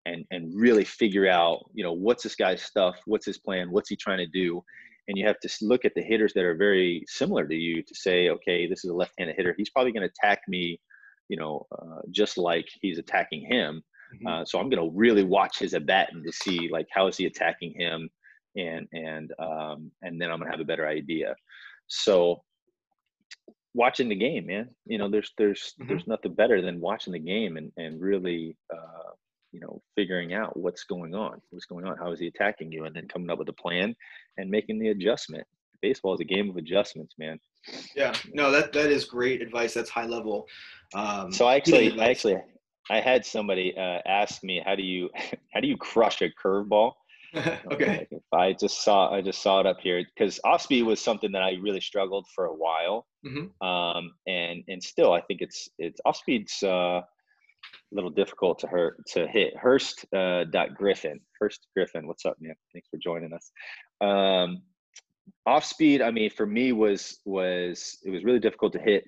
and 0.05 0.25
and 0.31 0.53
really 0.55 0.83
figure 0.83 1.27
out, 1.27 1.69
you 1.73 1.83
know, 1.83 1.93
what's 1.93 2.23
this 2.23 2.35
guy's 2.35 2.61
stuff, 2.61 2.97
what's 3.05 3.25
his 3.25 3.37
plan, 3.37 3.71
what's 3.71 3.89
he 3.89 3.95
trying 3.95 4.19
to 4.19 4.27
do, 4.27 4.63
and 5.07 5.17
you 5.17 5.25
have 5.25 5.39
to 5.39 5.49
look 5.61 5.85
at 5.85 5.93
the 5.95 6.01
hitters 6.01 6.33
that 6.33 6.43
are 6.43 6.55
very 6.55 7.03
similar 7.07 7.47
to 7.47 7.55
you 7.55 7.81
to 7.81 7.95
say, 7.95 8.29
okay, 8.29 8.67
this 8.67 8.83
is 8.83 8.91
a 8.91 8.93
left-handed 8.93 9.35
hitter. 9.35 9.55
He's 9.57 9.69
probably 9.69 9.91
going 9.91 10.07
to 10.07 10.13
attack 10.21 10.41
me, 10.47 10.79
you 11.29 11.37
know, 11.37 11.65
uh, 11.71 12.01
just 12.11 12.37
like 12.37 12.67
he's 12.81 12.97
attacking 12.97 13.45
him. 13.45 13.83
Mm-hmm. 14.15 14.27
Uh, 14.27 14.45
so 14.45 14.59
I'm 14.59 14.69
going 14.69 14.83
to 14.83 14.97
really 14.97 15.23
watch 15.23 15.59
his 15.59 15.73
at 15.73 15.85
bat 15.85 16.09
and 16.13 16.23
to 16.25 16.31
see 16.31 16.69
like 16.71 16.87
how 16.91 17.07
is 17.07 17.17
he 17.17 17.25
attacking 17.25 17.73
him 17.73 18.09
and 18.57 18.87
and 18.91 19.33
um, 19.39 19.91
and 20.01 20.19
then 20.19 20.31
I'm 20.31 20.39
gonna 20.39 20.51
have 20.51 20.59
a 20.59 20.65
better 20.65 20.87
idea. 20.87 21.35
So 21.87 22.43
watching 23.73 24.09
the 24.09 24.15
game, 24.15 24.47
man, 24.47 24.69
you 24.85 24.97
know, 24.97 25.09
there's 25.09 25.31
there's 25.37 25.73
mm-hmm. 25.79 25.87
there's 25.87 26.07
nothing 26.07 26.33
better 26.33 26.61
than 26.61 26.81
watching 26.81 27.13
the 27.13 27.19
game 27.19 27.57
and 27.57 27.71
and 27.77 28.01
really 28.01 28.57
uh, 28.73 29.11
you 29.51 29.59
know 29.59 29.81
figuring 29.95 30.33
out 30.33 30.57
what's 30.57 30.83
going 30.83 31.15
on, 31.15 31.41
what's 31.51 31.65
going 31.65 31.85
on, 31.85 31.97
how 31.97 32.11
is 32.11 32.19
he 32.19 32.27
attacking 32.27 32.71
you, 32.71 32.85
and 32.85 32.95
then 32.95 33.07
coming 33.07 33.29
up 33.29 33.39
with 33.39 33.49
a 33.49 33.53
plan 33.53 33.95
and 34.37 34.49
making 34.49 34.79
the 34.79 34.89
adjustment. 34.89 35.45
Baseball 35.81 36.13
is 36.13 36.19
a 36.19 36.25
game 36.25 36.49
of 36.49 36.57
adjustments, 36.57 37.15
man. 37.17 37.39
Yeah, 37.95 38.13
no, 38.33 38.51
that 38.51 38.73
that 38.73 38.91
is 38.91 39.05
great 39.05 39.41
advice. 39.41 39.73
That's 39.73 39.89
high 39.89 40.05
level. 40.05 40.47
Um, 40.93 41.31
so 41.31 41.45
I 41.45 41.55
actually, 41.55 41.99
I 41.99 42.09
actually, 42.09 42.37
I 42.89 42.99
had 42.99 43.25
somebody 43.25 43.75
uh, 43.77 43.99
ask 44.05 44.43
me, 44.43 44.61
how 44.65 44.75
do 44.75 44.83
you, 44.83 45.09
how 45.53 45.59
do 45.59 45.67
you 45.67 45.77
crush 45.77 46.21
a 46.21 46.29
curveball? 46.29 46.93
okay. 47.71 48.07
I 48.33 48.53
just 48.53 48.83
saw, 48.83 49.13
I 49.13 49.21
just 49.21 49.41
saw 49.41 49.59
it 49.59 49.65
up 49.65 49.79
here 49.81 50.03
because 50.15 50.39
off 50.45 50.61
speed 50.61 50.83
was 50.83 51.01
something 51.01 51.31
that 51.33 51.43
I 51.43 51.57
really 51.61 51.81
struggled 51.81 52.25
for 52.33 52.45
a 52.45 52.53
while, 52.53 53.05
mm-hmm. 53.25 53.67
um, 53.67 54.13
and 54.27 54.63
and 54.67 54.81
still 54.81 55.11
I 55.11 55.21
think 55.21 55.41
it's 55.41 55.67
it's 55.77 55.99
off 56.05 56.15
speed's 56.15 56.63
uh, 56.63 57.01
a 57.01 57.05
little 57.91 58.09
difficult 58.09 58.59
to 58.59 58.67
hurt 58.67 59.05
to 59.13 59.27
hit. 59.27 59.55
Hurst 59.57 60.05
uh, 60.15 60.45
dot 60.45 60.75
Griffin, 60.75 61.19
Hurst 61.39 61.67
Griffin, 61.75 62.07
what's 62.07 62.25
up, 62.25 62.37
man? 62.39 62.55
Thanks 62.73 62.87
for 62.89 62.97
joining 62.97 63.33
us. 63.33 63.51
Um, 64.01 64.61
off 65.45 65.65
speed, 65.65 66.01
I 66.01 66.11
mean, 66.11 66.29
for 66.29 66.45
me 66.45 66.71
was 66.71 67.19
was 67.25 67.97
it 68.03 68.09
was 68.09 68.23
really 68.23 68.39
difficult 68.39 68.73
to 68.73 68.79
hit 68.79 69.03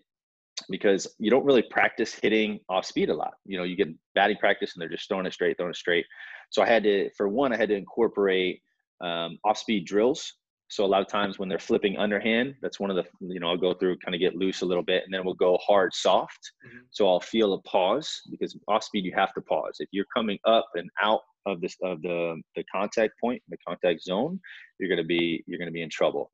because 0.69 1.07
you 1.19 1.29
don't 1.31 1.45
really 1.45 1.63
practice 1.69 2.13
hitting 2.13 2.59
off 2.69 2.85
speed 2.85 3.09
a 3.09 3.13
lot. 3.13 3.33
You 3.45 3.57
know, 3.57 3.63
you 3.63 3.75
get 3.75 3.87
batting 4.15 4.37
practice 4.37 4.73
and 4.73 4.81
they're 4.81 4.89
just 4.89 5.07
throwing 5.07 5.25
it 5.25 5.33
straight, 5.33 5.57
throwing 5.57 5.71
it 5.71 5.77
straight. 5.77 6.05
So 6.49 6.61
I 6.61 6.67
had 6.67 6.83
to, 6.83 7.09
for 7.15 7.29
one, 7.29 7.53
I 7.53 7.57
had 7.57 7.69
to 7.69 7.75
incorporate 7.75 8.61
um, 9.01 9.37
off-speed 9.45 9.85
drills. 9.85 10.33
So 10.67 10.85
a 10.85 10.87
lot 10.87 11.01
of 11.01 11.07
times 11.07 11.39
when 11.39 11.49
they're 11.49 11.57
flipping 11.57 11.97
underhand, 11.97 12.55
that's 12.61 12.79
one 12.79 12.91
of 12.91 12.95
the, 12.95 13.03
you 13.21 13.39
know, 13.39 13.47
I'll 13.49 13.57
go 13.57 13.73
through, 13.73 13.97
kind 13.99 14.13
of 14.13 14.21
get 14.21 14.35
loose 14.35 14.61
a 14.61 14.65
little 14.65 14.83
bit, 14.83 15.03
and 15.03 15.13
then 15.13 15.25
we'll 15.25 15.33
go 15.33 15.57
hard, 15.65 15.93
soft. 15.93 16.51
Mm-hmm. 16.67 16.79
So 16.91 17.07
I'll 17.07 17.19
feel 17.19 17.53
a 17.53 17.61
pause 17.63 18.21
because 18.29 18.55
off-speed 18.67 19.05
you 19.05 19.13
have 19.15 19.33
to 19.33 19.41
pause. 19.41 19.77
If 19.79 19.89
you're 19.91 20.05
coming 20.15 20.37
up 20.45 20.67
and 20.75 20.89
out 21.01 21.21
of 21.45 21.61
this 21.61 21.75
of 21.83 22.01
the 22.01 22.41
the 22.55 22.63
contact 22.73 23.13
point, 23.19 23.41
the 23.49 23.57
contact 23.67 24.01
zone, 24.01 24.39
you're 24.79 24.89
gonna 24.89 25.03
be 25.03 25.43
you're 25.47 25.59
gonna 25.59 25.71
be 25.71 25.81
in 25.81 25.89
trouble. 25.89 26.31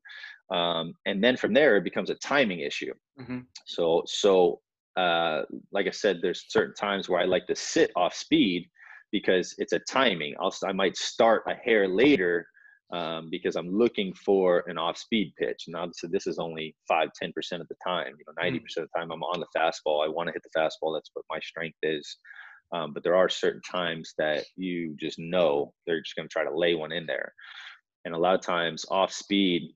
Um, 0.50 0.94
and 1.06 1.22
then 1.22 1.36
from 1.36 1.52
there, 1.52 1.76
it 1.76 1.84
becomes 1.84 2.10
a 2.10 2.14
timing 2.16 2.60
issue. 2.60 2.92
Mm-hmm. 3.20 3.40
So 3.66 4.02
so 4.06 4.60
uh, 4.96 5.42
like 5.72 5.86
I 5.86 5.90
said, 5.90 6.20
there's 6.22 6.46
certain 6.48 6.74
times 6.74 7.08
where 7.08 7.20
I 7.20 7.24
like 7.24 7.46
to 7.48 7.56
sit 7.56 7.90
off 7.96 8.14
speed 8.14 8.68
because 9.12 9.54
it's 9.58 9.72
a 9.72 9.78
timing. 9.80 10.34
I'll, 10.40 10.54
I 10.64 10.72
might 10.72 10.96
start 10.96 11.42
a 11.46 11.54
hair 11.54 11.86
later 11.86 12.46
um, 12.92 13.28
because 13.30 13.56
I'm 13.56 13.68
looking 13.68 14.14
for 14.14 14.64
an 14.68 14.78
off 14.78 14.96
speed 14.96 15.32
pitch. 15.38 15.64
And 15.66 15.76
obviously, 15.76 16.08
this 16.10 16.26
is 16.26 16.38
only 16.38 16.74
five, 16.88 17.08
10% 17.22 17.28
of 17.60 17.68
the 17.68 17.74
time. 17.84 18.14
You 18.18 18.24
know, 18.26 18.42
90% 18.42 18.54
mm. 18.54 18.82
of 18.82 18.88
the 18.88 18.98
time 18.98 19.10
I'm 19.10 19.22
on 19.22 19.40
the 19.40 19.46
fastball. 19.56 20.04
I 20.04 20.08
want 20.08 20.28
to 20.28 20.32
hit 20.32 20.42
the 20.42 20.58
fastball. 20.58 20.96
That's 20.96 21.10
what 21.14 21.24
my 21.30 21.40
strength 21.40 21.78
is. 21.82 22.16
Um, 22.72 22.92
but 22.92 23.04
there 23.04 23.16
are 23.16 23.28
certain 23.28 23.62
times 23.62 24.12
that 24.18 24.44
you 24.56 24.96
just 24.98 25.18
know 25.18 25.72
they're 25.86 26.00
just 26.00 26.16
going 26.16 26.28
to 26.28 26.32
try 26.32 26.44
to 26.44 26.56
lay 26.56 26.74
one 26.74 26.92
in 26.92 27.06
there. 27.06 27.32
And 28.04 28.14
a 28.14 28.18
lot 28.18 28.34
of 28.34 28.40
times, 28.40 28.84
off 28.90 29.12
speed, 29.12 29.72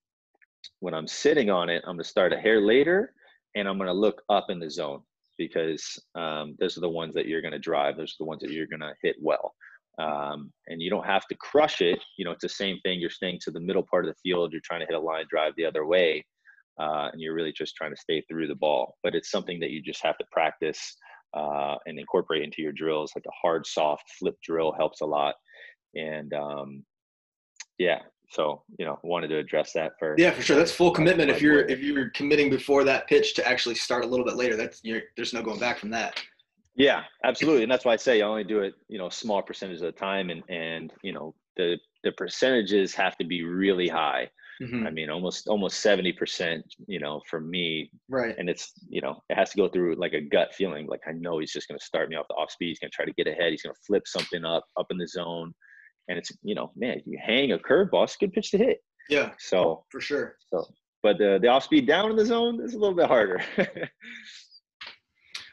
when 0.80 0.94
I'm 0.94 1.06
sitting 1.06 1.50
on 1.50 1.68
it, 1.68 1.82
I'm 1.86 1.96
going 1.96 2.04
to 2.04 2.08
start 2.08 2.32
a 2.32 2.38
hair 2.38 2.60
later 2.60 3.12
and 3.54 3.68
I'm 3.68 3.76
going 3.76 3.88
to 3.88 3.92
look 3.92 4.22
up 4.28 4.46
in 4.50 4.58
the 4.58 4.70
zone 4.70 5.02
because 5.38 5.98
um, 6.14 6.56
those 6.60 6.76
are 6.76 6.82
the 6.82 6.88
ones 6.88 7.14
that 7.14 7.26
you're 7.26 7.40
going 7.40 7.52
to 7.52 7.58
drive. 7.58 7.96
Those 7.96 8.12
are 8.12 8.20
the 8.24 8.26
ones 8.26 8.42
that 8.42 8.50
you're 8.50 8.66
going 8.66 8.80
to 8.80 8.92
hit 9.02 9.16
well. 9.20 9.54
Um, 9.98 10.52
and 10.68 10.80
you 10.80 10.90
don't 10.90 11.06
have 11.06 11.26
to 11.28 11.34
crush 11.36 11.80
it. 11.80 11.98
You 12.16 12.24
know, 12.24 12.30
it's 12.30 12.42
the 12.42 12.48
same 12.48 12.78
thing. 12.84 13.00
You're 13.00 13.10
staying 13.10 13.38
to 13.42 13.50
the 13.50 13.60
middle 13.60 13.84
part 13.90 14.04
of 14.06 14.14
the 14.14 14.20
field. 14.30 14.52
You're 14.52 14.62
trying 14.64 14.80
to 14.80 14.86
hit 14.86 14.94
a 14.94 15.00
line 15.00 15.24
drive 15.28 15.52
the 15.56 15.66
other 15.66 15.84
way, 15.84 16.24
uh, 16.80 17.08
and 17.12 17.20
you're 17.20 17.34
really 17.34 17.52
just 17.52 17.74
trying 17.74 17.94
to 17.94 18.00
stay 18.00 18.22
through 18.22 18.46
the 18.46 18.54
ball. 18.54 18.96
But 19.02 19.14
it's 19.14 19.30
something 19.30 19.60
that 19.60 19.70
you 19.70 19.82
just 19.82 20.02
have 20.02 20.16
to 20.18 20.24
practice 20.30 20.96
uh, 21.34 21.76
and 21.86 21.98
incorporate 21.98 22.42
into 22.42 22.62
your 22.62 22.72
drills. 22.72 23.12
Like 23.14 23.24
a 23.26 23.32
hard, 23.40 23.66
soft 23.66 24.04
flip 24.18 24.36
drill 24.42 24.72
helps 24.72 25.00
a 25.00 25.06
lot. 25.06 25.34
And 25.94 26.32
um, 26.34 26.84
yeah, 27.78 28.00
so 28.30 28.62
you 28.78 28.86
know 28.86 28.98
wanted 29.02 29.28
to 29.28 29.38
address 29.38 29.72
that 29.72 29.92
for 29.98 30.14
yeah 30.16 30.30
for 30.30 30.42
sure. 30.42 30.56
That's 30.56 30.72
full 30.72 30.92
commitment. 30.92 31.30
if 31.30 31.42
you're 31.42 31.60
if 31.60 31.80
you're 31.80 32.10
committing 32.10 32.48
before 32.48 32.84
that 32.84 33.08
pitch 33.08 33.34
to 33.34 33.46
actually 33.46 33.74
start 33.74 34.04
a 34.04 34.06
little 34.06 34.24
bit 34.24 34.36
later 34.36 34.56
that's 34.56 34.80
you're, 34.84 35.02
there's 35.16 35.34
no 35.34 35.42
going 35.42 35.58
back 35.58 35.78
from 35.78 35.90
that. 35.90 36.20
Yeah 36.76 37.02
absolutely. 37.24 37.64
And 37.64 37.72
that's 37.72 37.84
why 37.84 37.92
i 37.92 37.96
say 37.96 38.22
i 38.22 38.26
only 38.26 38.44
do 38.44 38.60
it 38.60 38.74
you 38.88 38.98
know 38.98 39.08
a 39.08 39.12
small 39.12 39.42
percentage 39.42 39.76
of 39.76 39.82
the 39.82 39.92
time. 39.92 40.30
And 40.30 40.42
and 40.48 40.92
you 41.02 41.12
know 41.12 41.34
the 41.56 41.76
the 42.04 42.12
percentages 42.12 42.94
have 42.94 43.16
to 43.18 43.24
be 43.24 43.42
really 43.42 43.88
high 43.88 44.30
mm-hmm. 44.60 44.86
i 44.86 44.90
mean 44.90 45.10
almost 45.10 45.48
almost 45.48 45.80
70 45.80 46.12
percent 46.12 46.64
you 46.86 47.00
know 47.00 47.20
for 47.28 47.40
me 47.40 47.90
right 48.08 48.36
and 48.38 48.48
it's 48.48 48.72
you 48.88 49.00
know 49.00 49.22
it 49.28 49.36
has 49.36 49.50
to 49.50 49.56
go 49.56 49.68
through 49.68 49.94
like 49.96 50.12
a 50.12 50.20
gut 50.20 50.54
feeling 50.54 50.86
like 50.86 51.00
i 51.08 51.12
know 51.12 51.38
he's 51.38 51.52
just 51.52 51.68
going 51.68 51.78
to 51.78 51.84
start 51.84 52.08
me 52.08 52.16
off 52.16 52.26
the 52.28 52.34
off 52.34 52.50
speed 52.50 52.68
he's 52.68 52.78
going 52.78 52.90
to 52.90 52.94
try 52.94 53.04
to 53.04 53.12
get 53.12 53.26
ahead 53.26 53.50
he's 53.50 53.62
going 53.62 53.74
to 53.74 53.80
flip 53.86 54.02
something 54.06 54.44
up 54.44 54.64
up 54.78 54.86
in 54.90 54.98
the 54.98 55.06
zone 55.06 55.52
and 56.10 56.18
it's 56.18 56.32
you 56.42 56.54
know, 56.54 56.72
man, 56.76 57.00
you 57.06 57.18
hang 57.24 57.52
a 57.52 57.58
curveball, 57.58 58.04
it's 58.04 58.16
a 58.16 58.18
good 58.18 58.32
pitch 58.32 58.50
to 58.50 58.58
hit. 58.58 58.78
Yeah. 59.08 59.30
So 59.38 59.84
for 59.90 60.00
sure. 60.00 60.36
So, 60.52 60.66
but 61.02 61.16
the 61.18 61.38
the 61.40 61.48
off 61.48 61.64
speed 61.64 61.86
down 61.86 62.10
in 62.10 62.16
the 62.16 62.26
zone 62.26 62.60
is 62.62 62.74
a 62.74 62.78
little 62.78 62.94
bit 62.94 63.06
harder. 63.06 63.42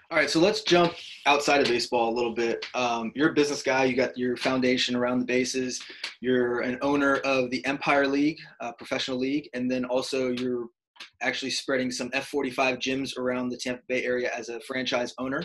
All 0.10 0.18
right, 0.18 0.30
so 0.30 0.40
let's 0.40 0.62
jump 0.62 0.94
outside 1.26 1.60
of 1.60 1.68
baseball 1.68 2.10
a 2.10 2.16
little 2.16 2.34
bit. 2.34 2.66
Um, 2.74 3.12
you're 3.14 3.32
a 3.32 3.34
business 3.34 3.62
guy. 3.62 3.84
You 3.84 3.96
got 3.96 4.18
your 4.18 4.38
foundation 4.38 4.96
around 4.96 5.20
the 5.20 5.26
bases. 5.26 5.82
You're 6.22 6.62
an 6.62 6.78
owner 6.82 7.18
of 7.26 7.52
the 7.52 7.66
Empire 7.66 8.08
League, 8.08 8.40
uh, 8.62 8.72
professional 8.72 9.18
league, 9.18 9.50
and 9.54 9.70
then 9.70 9.84
also 9.84 10.30
you're 10.30 10.68
actually 11.22 11.52
spreading 11.52 11.92
some 11.92 12.10
F45 12.12 12.78
gyms 12.78 13.18
around 13.18 13.50
the 13.50 13.58
Tampa 13.58 13.82
Bay 13.90 14.06
area 14.06 14.32
as 14.34 14.48
a 14.48 14.62
franchise 14.62 15.14
owner. 15.20 15.44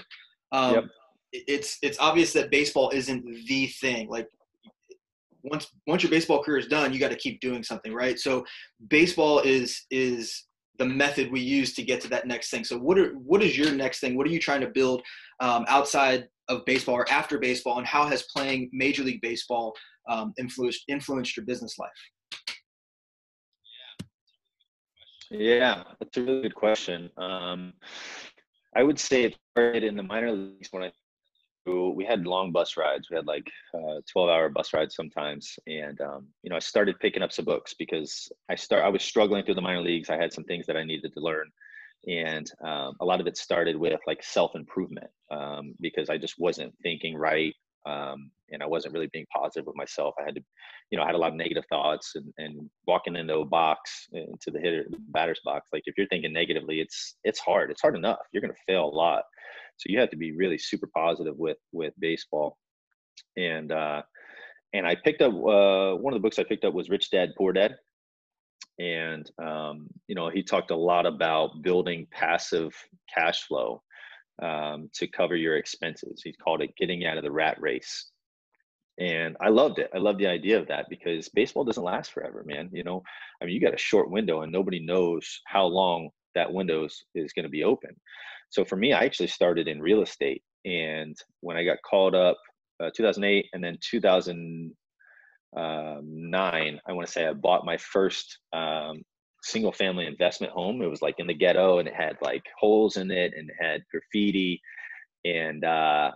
Um, 0.53 0.75
yep. 0.75 0.85
It's 1.33 1.79
it's 1.83 1.99
obvious 1.99 2.33
that 2.35 2.53
baseball 2.53 2.91
isn't 2.91 3.25
the 3.49 3.67
thing. 3.81 4.09
Like 4.09 4.29
once 5.43 5.67
once 5.89 6.05
your 6.05 6.11
baseball 6.11 6.41
career 6.41 6.59
is 6.59 6.69
done, 6.69 6.93
you 6.93 7.01
got 7.01 7.11
to 7.11 7.17
keep 7.17 7.41
doing 7.41 7.65
something, 7.65 7.93
right? 7.93 8.17
So 8.17 8.45
baseball 8.89 9.41
is 9.41 9.87
is 9.91 10.45
the 10.79 10.85
method 10.87 11.31
we 11.31 11.41
use 11.41 11.75
to 11.75 11.83
get 11.83 12.01
to 12.01 12.09
that 12.09 12.27
next 12.27 12.51
thing. 12.51 12.65
So 12.65 12.79
what 12.79 12.99
are 12.99 13.11
what 13.13 13.43
is 13.43 13.57
your 13.57 13.73
next 13.73 14.01
thing? 14.01 14.17
What 14.17 14.27
are 14.27 14.31
you 14.31 14.41
trying 14.41 14.63
to 14.63 14.69
build 14.69 15.03
um, 15.41 15.65
outside 15.69 16.29
of 16.49 16.65
baseball 16.65 16.97
or 16.97 17.11
after 17.11 17.39
baseball, 17.39 17.79
and 17.79 17.87
how 17.87 18.07
has 18.07 18.25
playing 18.35 18.71
Major 18.73 19.03
League 19.03 19.21
Baseball 19.21 19.75
um, 20.09 20.33
influenced 20.39 20.85
influenced 20.89 21.37
your 21.37 21.47
business 21.47 21.79
life? 21.79 21.91
Yeah, 25.31 25.85
that's 25.99 26.17
a 26.19 26.23
really 26.23 26.43
good 26.43 26.55
question. 26.55 27.11
Um, 27.17 27.73
I 28.77 28.83
would 28.83 28.99
say 28.99 29.25
it 29.25 29.37
started 29.53 29.85
in 29.85 29.97
the 29.97 30.03
minor 30.03 30.33
leagues 30.33 30.69
when 30.73 30.83
I 30.83 30.93
we 31.67 32.05
had 32.05 32.27
long 32.27 32.53
bus 32.53 32.77
rides. 32.77 33.09
We 33.11 33.17
had 33.17 33.27
like 33.27 33.49
uh, 33.75 34.01
12 34.11 34.29
hour 34.29 34.49
bus 34.49 34.73
rides 34.73 34.95
sometimes. 34.97 35.59
And, 35.67 36.01
um, 36.01 36.27
you 36.43 36.51
know, 36.51 36.57
I 36.57 36.61
started 36.61 36.99
picking 37.01 37.23
up 37.23 37.33
some 37.33 37.45
books 37.45 37.75
because 37.79 38.31
I 38.51 38.55
start, 38.55 38.85
I 38.85 38.89
was 38.89 39.03
struggling 39.03 39.45
through 39.45 39.55
the 39.55 39.61
minor 39.61 39.83
leagues. 39.83 40.11
I 40.11 40.17
had 40.17 40.33
some 40.33 40.45
things 40.45 40.67
that 40.67 40.77
I 40.77 40.85
needed 40.85 41.13
to 41.15 41.21
learn. 41.21 41.47
And 42.09 42.51
um, 42.65 42.97
a 43.01 43.05
lot 43.05 43.21
of 43.21 43.27
it 43.29 43.37
started 43.37 43.77
with 43.77 44.01
like 44.07 44.23
self-improvement 44.25 45.07
um, 45.31 45.75
because 45.81 46.11
I 46.11 46.19
just 46.19 46.35
wasn't 46.39 46.75
thinking 46.83 47.17
right. 47.17 47.55
Um, 47.87 48.31
and 48.51 48.63
I 48.63 48.67
wasn't 48.67 48.95
really 48.95 49.09
being 49.13 49.27
positive 49.35 49.67
with 49.67 49.77
myself. 49.77 50.15
I 50.21 50.25
had 50.25 50.37
to, 50.37 50.43
you 50.91 50.99
know, 50.99 51.05
I 51.05 51.07
had 51.07 51.15
a 51.15 51.19
lot 51.19 51.31
of 51.31 51.37
negative 51.37 51.65
thoughts 51.69 52.13
and, 52.15 52.33
and 52.39 52.71
walking 52.87 53.17
into 53.17 53.39
a 53.39 53.45
box, 53.45 54.09
into 54.13 54.51
the 54.53 54.61
hitter, 54.61 54.85
the 54.89 54.99
batter's 55.09 55.41
box. 55.45 55.69
Like 55.73 55.83
if 55.87 55.97
you're 55.97 56.07
thinking 56.09 56.33
negatively, 56.33 56.81
it's, 56.81 57.17
it's 57.25 57.41
hard. 57.41 57.71
It's 57.71 57.83
hard 57.83 57.97
enough. 57.97 58.21
You're 58.33 58.41
going 58.41 58.53
to 58.53 58.73
fail 58.73 58.85
a 58.85 58.95
lot. 58.95 59.25
So 59.83 59.93
you 59.93 59.99
have 59.99 60.11
to 60.11 60.17
be 60.17 60.33
really 60.33 60.59
super 60.59 60.89
positive 60.95 61.37
with 61.37 61.59
with 61.73 61.93
baseball. 61.99 62.57
And 63.37 63.73
uh, 63.73 64.03
and 64.73 64.87
I 64.87 64.95
picked 64.95 65.23
up 65.23 65.33
uh, 65.33 65.97
one 65.97 66.13
of 66.13 66.19
the 66.19 66.23
books 66.23 66.39
I 66.39 66.45
picked 66.45 66.65
up 66.65 66.73
was 66.73 66.89
Rich 66.89 67.11
Dad 67.11 67.31
Poor 67.37 67.53
Dad, 67.53 67.75
and 68.79 69.29
um, 69.43 69.89
you 70.07 70.15
know 70.15 70.31
he 70.31 70.43
talked 70.43 70.71
a 70.71 70.77
lot 70.77 71.05
about 71.05 71.63
building 71.63 72.07
passive 72.13 72.73
cash 73.13 73.43
flow 73.43 73.83
um, 74.41 74.89
to 74.95 75.09
cover 75.09 75.35
your 75.35 75.57
expenses. 75.57 76.23
He 76.23 76.33
called 76.33 76.63
it 76.63 76.77
getting 76.79 77.05
out 77.05 77.19
of 77.19 77.25
the 77.25 77.33
rat 77.33 77.61
race. 77.61 78.09
And 79.01 79.37
I 79.41 79.49
loved 79.49 79.79
it. 79.79 79.91
I 79.95 79.99
love 79.99 80.19
the 80.19 80.27
idea 80.27 80.61
of 80.61 80.69
that 80.69 80.87
because 80.91 81.29
baseball 81.31 81.65
doesn't 81.65 81.83
last 81.83 82.13
forever, 82.13 82.45
man. 82.47 82.69
You 82.73 82.85
know, 82.85 83.03
I 83.41 83.47
mean, 83.47 83.55
you 83.55 83.61
got 83.61 83.75
a 83.75 83.79
short 83.79 84.11
window 84.11 84.43
and 84.43 84.53
nobody 84.53 84.85
knows 84.85 85.41
how 85.47 85.65
long 85.65 86.11
that 86.35 86.53
window 86.53 86.87
is 87.15 87.33
going 87.33 87.45
to 87.45 87.49
be 87.49 87.65
open. 87.65 87.97
So 88.53 88.65
for 88.67 88.77
me, 88.77 88.93
I 88.93 89.05
actually 89.05 89.29
started 89.29 89.67
in 89.67 89.81
real 89.81 90.03
estate. 90.03 90.43
And 90.67 91.17
when 91.41 91.57
I 91.57 91.65
got 91.65 91.79
called 91.89 92.15
up, 92.15 92.37
uh, 92.81 92.91
2008 92.95 93.47
and 93.55 93.65
then 93.65 93.79
2009, 93.81 94.75
I 95.57 96.93
want 96.93 97.07
to 97.07 97.13
say 97.13 97.27
I 97.27 97.33
bought 97.33 97.65
my 97.65 97.79
first 97.79 98.39
um, 98.53 99.01
single 99.43 99.73
family 99.73 100.05
investment 100.05 100.53
home. 100.53 100.83
It 100.83 100.91
was 100.91 101.01
like 101.01 101.15
in 101.17 101.27
the 101.27 101.33
ghetto 101.35 101.79
and 101.79 101.89
it 101.89 101.95
had 101.95 102.19
like 102.21 102.43
holes 102.61 102.99
in 102.99 103.11
it 103.11 103.33
and 103.35 103.49
it 103.49 103.57
had 103.59 103.81
graffiti. 103.91 104.61
And, 105.25 105.65
uh, 105.65 106.11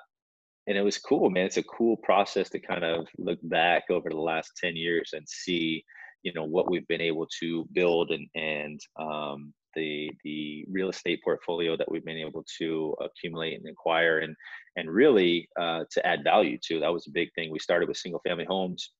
and 0.67 0.77
it 0.77 0.83
was 0.83 0.99
cool, 0.99 1.31
man. 1.31 1.47
It's 1.47 1.57
a 1.57 1.63
cool 1.63 1.97
process 1.97 2.51
to 2.51 2.61
kind 2.61 2.85
of 2.85 3.07
look 3.17 3.39
back 3.45 3.85
over 3.89 4.11
the 4.11 4.17
last 4.17 4.53
10 4.63 4.77
years 4.77 5.15
and 5.15 5.27
see, 5.27 5.83
you 6.23 6.35
know, 6.35 6.45
what 6.45 6.71
we've 6.71 6.87
been 6.87 7.01
able 7.01 7.29
to 7.41 7.67
build 7.73 8.11
and, 8.11 8.29
and, 8.35 8.79
um, 9.01 9.55
the 9.77 10.11
the 10.25 10.65
real 10.69 10.89
estate 10.89 11.21
portfolio 11.23 11.77
that 11.77 11.91
we've 11.91 12.05
been 12.05 12.17
able 12.17 12.45
to 12.59 12.95
accumulate 13.01 13.59
and 13.59 13.69
acquire 13.69 14.19
and 14.19 14.35
and 14.77 14.91
really 14.91 15.49
uh, 15.61 15.85
to 15.93 16.05
add 16.07 16.25
value 16.25 16.59
to. 16.67 16.81
That 16.81 16.93
was 16.93 17.07
a 17.07 17.13
big 17.13 17.29
thing. 17.35 17.51
We 17.51 17.61
started 17.61 17.89
with 17.89 17.99
single 17.99 18.21
family 18.27 18.45
homes. 18.45 18.91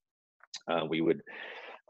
Uh, 0.71 0.85
we 0.89 1.01
would 1.01 1.23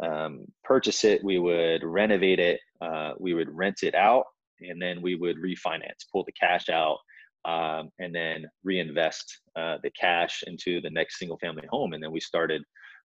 um, 0.03 0.45
purchase 0.65 1.05
it, 1.05 1.25
we 1.25 1.39
would 1.39 1.83
renovate 1.83 2.39
it, 2.39 2.61
uh, 2.81 3.13
we 3.19 3.35
would 3.35 3.49
rent 3.51 3.83
it 3.83 3.95
out, 3.95 4.25
and 4.61 4.81
then 4.81 5.01
we 5.01 5.15
would 5.15 5.37
refinance, 5.39 6.05
pull 6.13 6.25
the 6.25 6.33
cash 6.33 6.69
out, 6.69 6.99
um, 7.45 7.91
and 7.99 8.15
then 8.15 8.45
reinvest 8.65 9.41
uh, 9.57 9.77
the 9.83 9.91
cash 9.91 10.43
into 10.47 10.81
the 10.81 10.91
next 10.91 11.19
single 11.19 11.39
family 11.39 11.67
home. 11.71 11.93
And 11.93 12.03
then 12.03 12.13
we 12.13 12.21
started 12.21 12.63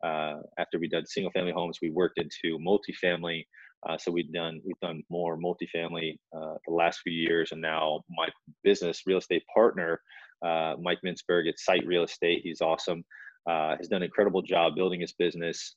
uh, 0.04 0.36
after 0.60 0.78
we 0.78 0.88
did 0.88 1.08
single 1.08 1.32
family 1.32 1.54
homes, 1.54 1.80
we 1.82 1.90
worked 1.90 2.20
into 2.20 2.60
multifamily. 2.60 3.46
Uh, 3.88 3.98
so 3.98 4.12
we've 4.12 4.32
done 4.34 4.62
we've 4.66 4.80
done 4.82 5.04
more 5.10 5.38
multifamily 5.38 6.18
uh, 6.36 6.56
the 6.68 6.74
last 6.74 7.02
few 7.02 7.14
years, 7.14 7.52
and 7.52 7.62
now 7.62 8.02
my 8.10 8.28
business 8.64 9.04
real 9.06 9.20
estate 9.20 9.44
partner, 9.54 10.02
uh, 10.44 10.76
Mike 10.82 11.00
Mintzberg 11.06 11.48
at 11.48 11.60
Site 11.60 11.86
Real 11.86 12.04
Estate, 12.04 12.42
he's 12.44 12.62
awesome. 12.62 13.04
Uh, 13.48 13.78
has 13.78 13.88
done 13.88 14.02
an 14.02 14.06
incredible 14.06 14.42
job 14.42 14.76
building 14.76 15.02
his 15.02 15.14
business, 15.14 15.76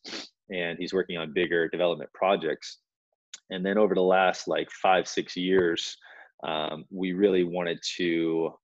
and 0.51 0.79
he's 0.79 0.94
working 0.94 1.18
on 1.18 1.35
bigger 1.35 1.68
development 1.68 2.11
projects. 2.14 2.79
And 3.51 3.64
then 3.64 3.77
over 3.77 3.94
the 3.94 4.01
last 4.01 4.49
like 4.49 4.71
five 4.71 5.07
six 5.07 5.37
years, 5.37 5.94
um, 6.47 6.85
we 6.90 7.12
really 7.12 7.44
wanted 7.44 7.79
to 7.99 8.55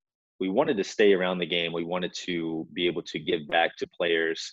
we 0.40 0.48
wanted 0.48 0.78
to 0.78 0.85
stay 0.85 1.12
around 1.12 1.38
the 1.38 1.46
game. 1.46 1.72
We 1.72 1.85
wanted 1.85 2.14
to 2.24 2.66
be 2.72 2.87
able 2.87 3.02
to 3.02 3.18
give 3.18 3.46
back 3.48 3.76
to 3.76 3.87
players 3.88 4.50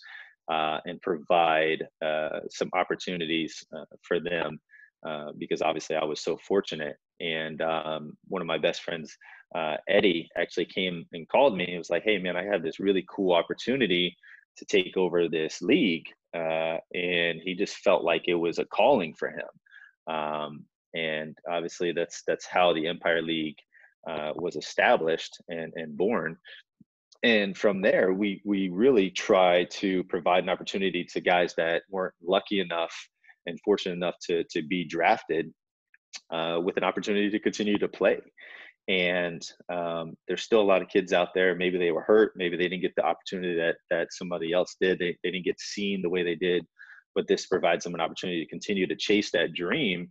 uh, 0.52 0.78
and 0.84 1.00
provide 1.00 1.86
uh, 2.04 2.40
some 2.50 2.68
opportunities 2.74 3.64
for 4.06 4.20
them 4.20 4.60
uh, 5.06 5.32
because 5.38 5.62
obviously 5.62 5.96
I 5.96 6.04
was 6.04 6.20
so 6.20 6.36
fortunate. 6.36 6.96
And 7.20 7.60
um, 7.62 8.16
one 8.28 8.42
of 8.42 8.46
my 8.46 8.58
best 8.58 8.82
friends, 8.82 9.16
uh, 9.54 9.76
Eddie, 9.88 10.28
actually 10.36 10.66
came 10.66 11.04
and 11.12 11.28
called 11.28 11.56
me. 11.56 11.66
He 11.66 11.78
was 11.78 11.90
like, 11.90 12.04
"Hey, 12.04 12.18
man, 12.18 12.36
I 12.36 12.44
have 12.44 12.62
this 12.62 12.80
really 12.80 13.04
cool 13.08 13.32
opportunity 13.32 14.16
to 14.58 14.64
take 14.64 14.96
over 14.96 15.28
this 15.28 15.62
league," 15.62 16.06
uh, 16.34 16.78
and 16.94 17.40
he 17.42 17.54
just 17.56 17.76
felt 17.78 18.04
like 18.04 18.24
it 18.26 18.34
was 18.34 18.58
a 18.58 18.64
calling 18.64 19.14
for 19.14 19.30
him. 19.30 20.14
Um, 20.14 20.64
and 20.94 21.36
obviously, 21.50 21.92
that's 21.92 22.22
that's 22.26 22.46
how 22.46 22.72
the 22.72 22.86
Empire 22.86 23.22
League 23.22 23.58
uh, 24.08 24.32
was 24.36 24.56
established 24.56 25.40
and 25.48 25.72
and 25.76 25.96
born. 25.96 26.36
And 27.22 27.56
from 27.56 27.82
there, 27.82 28.12
we 28.12 28.42
we 28.44 28.68
really 28.68 29.10
try 29.10 29.64
to 29.64 30.02
provide 30.04 30.42
an 30.42 30.50
opportunity 30.50 31.04
to 31.04 31.20
guys 31.20 31.54
that 31.56 31.82
weren't 31.88 32.14
lucky 32.22 32.60
enough 32.60 32.94
and 33.46 33.58
fortunate 33.64 33.94
enough 33.94 34.16
to 34.28 34.44
to 34.50 34.62
be 34.62 34.84
drafted 34.84 35.52
uh, 36.32 36.60
with 36.62 36.76
an 36.76 36.84
opportunity 36.84 37.30
to 37.30 37.38
continue 37.38 37.78
to 37.78 37.88
play. 37.88 38.20
And 38.88 39.42
um, 39.72 40.14
there's 40.26 40.42
still 40.42 40.60
a 40.60 40.62
lot 40.62 40.82
of 40.82 40.88
kids 40.88 41.12
out 41.12 41.28
there. 41.34 41.54
Maybe 41.54 41.78
they 41.78 41.92
were 41.92 42.02
hurt. 42.02 42.32
Maybe 42.34 42.56
they 42.56 42.64
didn't 42.64 42.82
get 42.82 42.94
the 42.96 43.04
opportunity 43.04 43.54
that 43.56 43.76
that 43.90 44.08
somebody 44.10 44.52
else 44.52 44.76
did. 44.80 44.98
They 44.98 45.16
they 45.22 45.30
didn't 45.30 45.44
get 45.44 45.60
seen 45.60 46.02
the 46.02 46.10
way 46.10 46.22
they 46.22 46.34
did. 46.34 46.66
But 47.14 47.28
this 47.28 47.46
provides 47.46 47.84
them 47.84 47.94
an 47.94 48.00
opportunity 48.00 48.42
to 48.42 48.50
continue 48.50 48.86
to 48.86 48.96
chase 48.96 49.30
that 49.32 49.52
dream. 49.52 50.10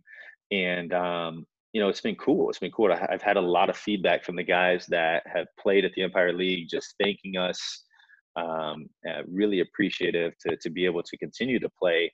And 0.50 0.92
um, 0.94 1.44
you 1.72 1.80
know, 1.80 1.88
it's 1.88 2.00
been 2.00 2.16
cool. 2.16 2.48
It's 2.48 2.58
been 2.58 2.70
cool. 2.70 2.92
I've 2.92 3.22
had 3.22 3.36
a 3.36 3.40
lot 3.40 3.70
of 3.70 3.76
feedback 3.76 4.24
from 4.24 4.36
the 4.36 4.42
guys 4.42 4.86
that 4.88 5.22
have 5.26 5.46
played 5.58 5.84
at 5.84 5.92
the 5.94 6.02
Empire 6.02 6.32
League, 6.32 6.68
just 6.70 6.94
thanking 7.02 7.36
us. 7.36 7.84
Um, 8.34 8.86
uh, 9.06 9.20
really 9.28 9.60
appreciative 9.60 10.32
to 10.46 10.56
to 10.56 10.70
be 10.70 10.86
able 10.86 11.02
to 11.02 11.16
continue 11.18 11.58
to 11.58 11.68
play 11.78 12.10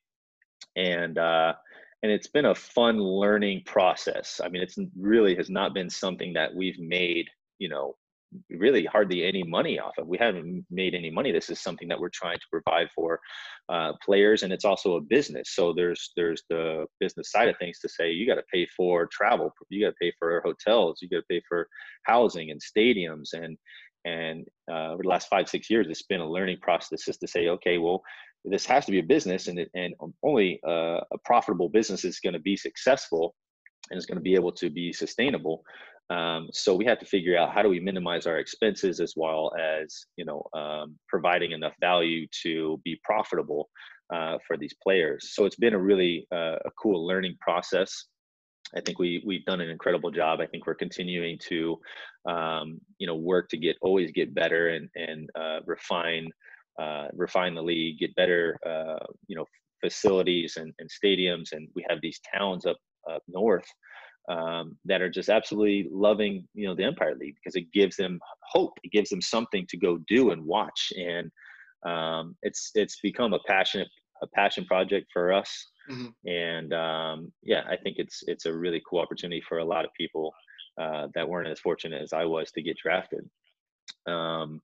and 0.76 1.18
uh, 1.18 1.54
and 2.02 2.12
it's 2.12 2.28
been 2.28 2.46
a 2.46 2.54
fun 2.54 2.98
learning 2.98 3.62
process. 3.66 4.40
I 4.42 4.48
mean, 4.48 4.62
it's 4.62 4.78
really 4.98 5.34
has 5.36 5.50
not 5.50 5.74
been 5.74 5.90
something 5.90 6.32
that 6.34 6.54
we've 6.54 6.78
made, 6.78 7.26
you 7.58 7.68
know, 7.68 7.96
really 8.50 8.84
hardly 8.84 9.24
any 9.24 9.42
money 9.42 9.78
off 9.78 9.96
of. 9.98 10.06
We 10.06 10.18
haven't 10.18 10.64
made 10.70 10.94
any 10.94 11.10
money. 11.10 11.32
This 11.32 11.50
is 11.50 11.60
something 11.60 11.88
that 11.88 11.98
we're 11.98 12.10
trying 12.10 12.38
to 12.38 12.44
provide 12.50 12.88
for 12.94 13.18
uh, 13.68 13.92
players, 14.04 14.42
and 14.42 14.52
it's 14.52 14.64
also 14.64 14.96
a 14.96 15.00
business. 15.00 15.54
So 15.54 15.72
there's 15.72 16.12
there's 16.16 16.42
the 16.48 16.86
business 17.00 17.32
side 17.32 17.48
of 17.48 17.56
things 17.58 17.80
to 17.80 17.88
say 17.88 18.10
you 18.10 18.26
got 18.26 18.36
to 18.36 18.44
pay 18.52 18.66
for 18.76 19.08
travel, 19.10 19.52
you 19.68 19.84
got 19.84 19.90
to 19.90 19.96
pay 20.00 20.12
for 20.18 20.40
hotels, 20.44 20.98
you 21.02 21.08
got 21.08 21.18
to 21.18 21.26
pay 21.28 21.42
for 21.48 21.68
housing 22.04 22.50
and 22.50 22.60
stadiums, 22.60 23.32
and 23.32 23.56
and 24.04 24.46
uh, 24.70 24.92
over 24.92 25.02
the 25.02 25.08
last 25.08 25.28
five 25.28 25.48
six 25.48 25.68
years, 25.68 25.86
it's 25.88 26.02
been 26.02 26.20
a 26.20 26.30
learning 26.30 26.58
process 26.62 27.04
just 27.04 27.20
to 27.20 27.26
say, 27.26 27.48
okay, 27.48 27.78
well, 27.78 28.02
this 28.44 28.66
has 28.66 28.84
to 28.86 28.92
be 28.92 28.98
a 28.98 29.02
business 29.02 29.48
and, 29.48 29.58
it, 29.58 29.70
and 29.74 29.94
only 30.22 30.60
uh, 30.66 31.00
a 31.12 31.18
profitable 31.24 31.68
business 31.68 32.04
is 32.04 32.20
going 32.20 32.32
to 32.32 32.38
be 32.38 32.56
successful 32.56 33.34
and 33.90 33.98
is 33.98 34.06
going 34.06 34.16
to 34.16 34.22
be 34.22 34.34
able 34.34 34.52
to 34.52 34.70
be 34.70 34.92
sustainable. 34.92 35.62
Um, 36.10 36.48
so 36.52 36.74
we 36.74 36.86
have 36.86 36.98
to 37.00 37.06
figure 37.06 37.36
out 37.36 37.52
how 37.52 37.62
do 37.62 37.68
we 37.68 37.80
minimize 37.80 38.26
our 38.26 38.38
expenses 38.38 39.00
as 39.00 39.12
well 39.16 39.52
as 39.58 40.06
you 40.16 40.24
know 40.24 40.42
um, 40.54 40.98
providing 41.06 41.52
enough 41.52 41.74
value 41.80 42.26
to 42.42 42.80
be 42.84 42.98
profitable 43.04 43.68
uh, 44.14 44.38
for 44.46 44.56
these 44.56 44.74
players. 44.82 45.34
So 45.34 45.44
it's 45.44 45.56
been 45.56 45.74
a 45.74 45.78
really 45.78 46.26
uh, 46.32 46.56
a 46.64 46.70
cool 46.80 47.06
learning 47.06 47.36
process. 47.40 48.06
I 48.74 48.80
think 48.80 48.98
we 48.98 49.22
we've 49.26 49.44
done 49.44 49.60
an 49.60 49.68
incredible 49.68 50.10
job. 50.10 50.40
I 50.40 50.46
think 50.46 50.66
we're 50.66 50.74
continuing 50.74 51.38
to, 51.48 51.78
um, 52.26 52.80
you 52.98 53.06
know, 53.06 53.16
work 53.16 53.48
to 53.50 53.58
get 53.58 53.76
always 53.82 54.10
get 54.12 54.34
better 54.34 54.68
and 54.68 54.88
and 54.94 55.28
uh, 55.38 55.60
refine 55.66 56.30
uh, 56.78 57.08
refine 57.14 57.54
the 57.54 57.62
league, 57.62 57.98
get 57.98 58.14
better, 58.14 58.58
uh, 58.66 59.04
you 59.26 59.36
know, 59.36 59.44
facilities 59.80 60.56
and, 60.56 60.72
and, 60.78 60.88
stadiums. 60.88 61.52
And 61.52 61.68
we 61.74 61.84
have 61.88 62.00
these 62.00 62.20
towns 62.34 62.66
up 62.66 62.76
up 63.10 63.22
north 63.28 63.66
um, 64.28 64.76
that 64.84 65.00
are 65.00 65.10
just 65.10 65.28
absolutely 65.28 65.88
loving, 65.90 66.46
you 66.54 66.66
know, 66.66 66.74
the 66.74 66.84
Empire 66.84 67.14
League 67.18 67.36
because 67.42 67.56
it 67.56 67.72
gives 67.72 67.96
them 67.96 68.20
hope. 68.42 68.72
It 68.82 68.92
gives 68.92 69.10
them 69.10 69.22
something 69.22 69.66
to 69.68 69.76
go 69.76 69.98
do 70.06 70.30
and 70.30 70.44
watch. 70.44 70.92
And 70.96 71.30
um, 71.86 72.36
it's 72.42 72.70
it's 72.74 73.00
become 73.00 73.32
a 73.32 73.40
passionate 73.46 73.88
a 74.22 74.26
passion 74.28 74.64
project 74.64 75.06
for 75.12 75.32
us. 75.32 75.66
Mm-hmm. 75.90 76.28
And 76.28 76.72
um, 76.74 77.32
yeah, 77.42 77.62
I 77.68 77.76
think 77.76 77.96
it's 77.98 78.22
it's 78.26 78.46
a 78.46 78.56
really 78.56 78.82
cool 78.88 79.00
opportunity 79.00 79.42
for 79.48 79.58
a 79.58 79.64
lot 79.64 79.84
of 79.84 79.90
people 79.96 80.32
uh, 80.80 81.08
that 81.14 81.28
weren't 81.28 81.48
as 81.48 81.60
fortunate 81.60 82.02
as 82.02 82.12
I 82.12 82.24
was 82.24 82.50
to 82.52 82.62
get 82.62 82.76
drafted. 82.76 83.28
Um, 84.06 84.60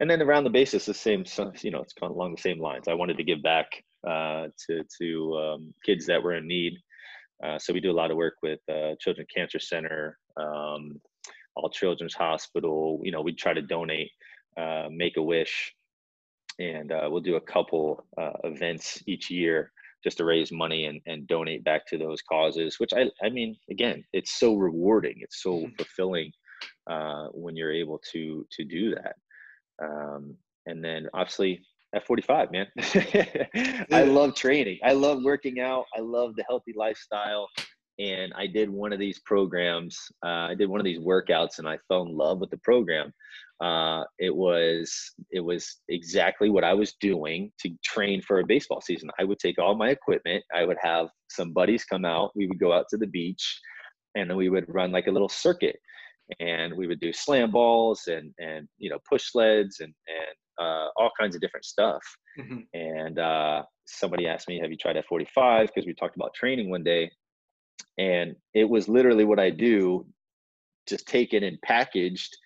and 0.00 0.10
then 0.10 0.22
around 0.22 0.44
the 0.44 0.50
bases, 0.50 0.86
the 0.86 0.94
same, 0.94 1.24
you 1.62 1.70
know, 1.70 1.80
it's 1.80 1.92
kind 1.92 2.10
of 2.10 2.16
along 2.16 2.34
the 2.34 2.40
same 2.40 2.60
lines. 2.60 2.88
I 2.88 2.94
wanted 2.94 3.16
to 3.16 3.24
give 3.24 3.42
back 3.42 3.66
uh, 4.06 4.46
to 4.66 4.84
to 5.00 5.36
um, 5.36 5.74
kids 5.84 6.06
that 6.06 6.22
were 6.22 6.34
in 6.34 6.46
need. 6.46 6.74
Uh, 7.44 7.58
so 7.58 7.72
we 7.72 7.80
do 7.80 7.90
a 7.90 7.92
lot 7.92 8.10
of 8.10 8.16
work 8.16 8.34
with 8.42 8.60
uh, 8.70 8.94
Children 9.00 9.26
Cancer 9.34 9.58
Center, 9.58 10.18
um, 10.36 11.00
All 11.56 11.70
Children's 11.70 12.14
Hospital. 12.14 13.00
You 13.02 13.12
know, 13.12 13.22
we 13.22 13.32
try 13.32 13.54
to 13.54 13.62
donate, 13.62 14.10
uh, 14.56 14.88
make 14.90 15.16
a 15.16 15.22
wish, 15.22 15.72
and 16.58 16.90
uh, 16.92 17.08
we'll 17.10 17.20
do 17.20 17.36
a 17.36 17.40
couple 17.40 18.04
uh, 18.16 18.32
events 18.44 19.02
each 19.06 19.30
year 19.30 19.72
just 20.04 20.18
to 20.18 20.24
raise 20.24 20.52
money 20.52 20.84
and, 20.84 21.00
and 21.06 21.26
donate 21.26 21.64
back 21.64 21.86
to 21.88 21.98
those 21.98 22.22
causes. 22.22 22.78
Which 22.78 22.92
I, 22.92 23.10
I 23.22 23.30
mean, 23.30 23.56
again, 23.70 24.04
it's 24.12 24.38
so 24.38 24.54
rewarding. 24.54 25.16
It's 25.18 25.42
so 25.42 25.54
mm-hmm. 25.54 25.74
fulfilling 25.76 26.32
uh, 26.88 27.26
when 27.32 27.56
you're 27.56 27.72
able 27.72 28.00
to 28.12 28.46
to 28.52 28.64
do 28.64 28.94
that. 28.94 29.16
Um, 29.82 30.36
and 30.66 30.84
then 30.84 31.08
obviously 31.14 31.62
F45, 31.94 32.52
man. 32.52 32.66
I 33.92 34.02
love 34.04 34.34
training. 34.34 34.78
I 34.84 34.92
love 34.92 35.22
working 35.22 35.60
out. 35.60 35.86
I 35.96 36.00
love 36.00 36.36
the 36.36 36.44
healthy 36.48 36.74
lifestyle. 36.76 37.48
And 37.98 38.32
I 38.36 38.46
did 38.46 38.70
one 38.70 38.92
of 38.92 38.98
these 38.98 39.20
programs. 39.20 39.98
Uh, 40.24 40.46
I 40.50 40.54
did 40.54 40.68
one 40.68 40.78
of 40.78 40.84
these 40.84 41.00
workouts, 41.00 41.58
and 41.58 41.66
I 41.66 41.78
fell 41.88 42.02
in 42.02 42.16
love 42.16 42.38
with 42.38 42.50
the 42.50 42.58
program. 42.58 43.12
Uh, 43.60 44.04
it 44.20 44.32
was 44.32 44.94
it 45.32 45.40
was 45.40 45.78
exactly 45.88 46.48
what 46.48 46.62
I 46.62 46.74
was 46.74 46.94
doing 47.00 47.50
to 47.58 47.70
train 47.84 48.22
for 48.22 48.38
a 48.38 48.46
baseball 48.46 48.80
season. 48.80 49.10
I 49.18 49.24
would 49.24 49.40
take 49.40 49.58
all 49.58 49.74
my 49.74 49.88
equipment. 49.88 50.44
I 50.54 50.64
would 50.64 50.76
have 50.80 51.08
some 51.28 51.52
buddies 51.52 51.84
come 51.84 52.04
out. 52.04 52.30
We 52.36 52.46
would 52.46 52.60
go 52.60 52.72
out 52.72 52.86
to 52.90 52.96
the 52.96 53.08
beach, 53.08 53.60
and 54.14 54.30
then 54.30 54.36
we 54.36 54.48
would 54.48 54.72
run 54.72 54.92
like 54.92 55.08
a 55.08 55.12
little 55.12 55.28
circuit 55.28 55.76
and 56.40 56.74
we 56.76 56.86
would 56.86 57.00
do 57.00 57.12
slam 57.12 57.50
balls 57.50 58.02
and 58.06 58.32
and 58.38 58.68
you 58.78 58.90
know 58.90 58.98
push 59.08 59.30
sleds 59.30 59.80
and 59.80 59.92
and 60.06 60.36
uh, 60.64 60.88
all 60.96 61.10
kinds 61.18 61.34
of 61.34 61.40
different 61.40 61.64
stuff. 61.64 62.02
Mm-hmm. 62.38 62.58
And 62.74 63.18
uh, 63.18 63.62
somebody 63.86 64.26
asked 64.26 64.48
me, 64.48 64.58
"Have 64.60 64.70
you 64.70 64.76
tried 64.76 64.96
F45?" 64.96 65.68
Because 65.68 65.86
we 65.86 65.94
talked 65.94 66.16
about 66.16 66.34
training 66.34 66.70
one 66.70 66.82
day, 66.82 67.10
and 67.98 68.34
it 68.54 68.68
was 68.68 68.88
literally 68.88 69.24
what 69.24 69.38
I 69.38 69.50
do, 69.50 70.06
just 70.88 71.06
taken 71.06 71.44
and 71.44 71.60
packaged, 71.62 72.36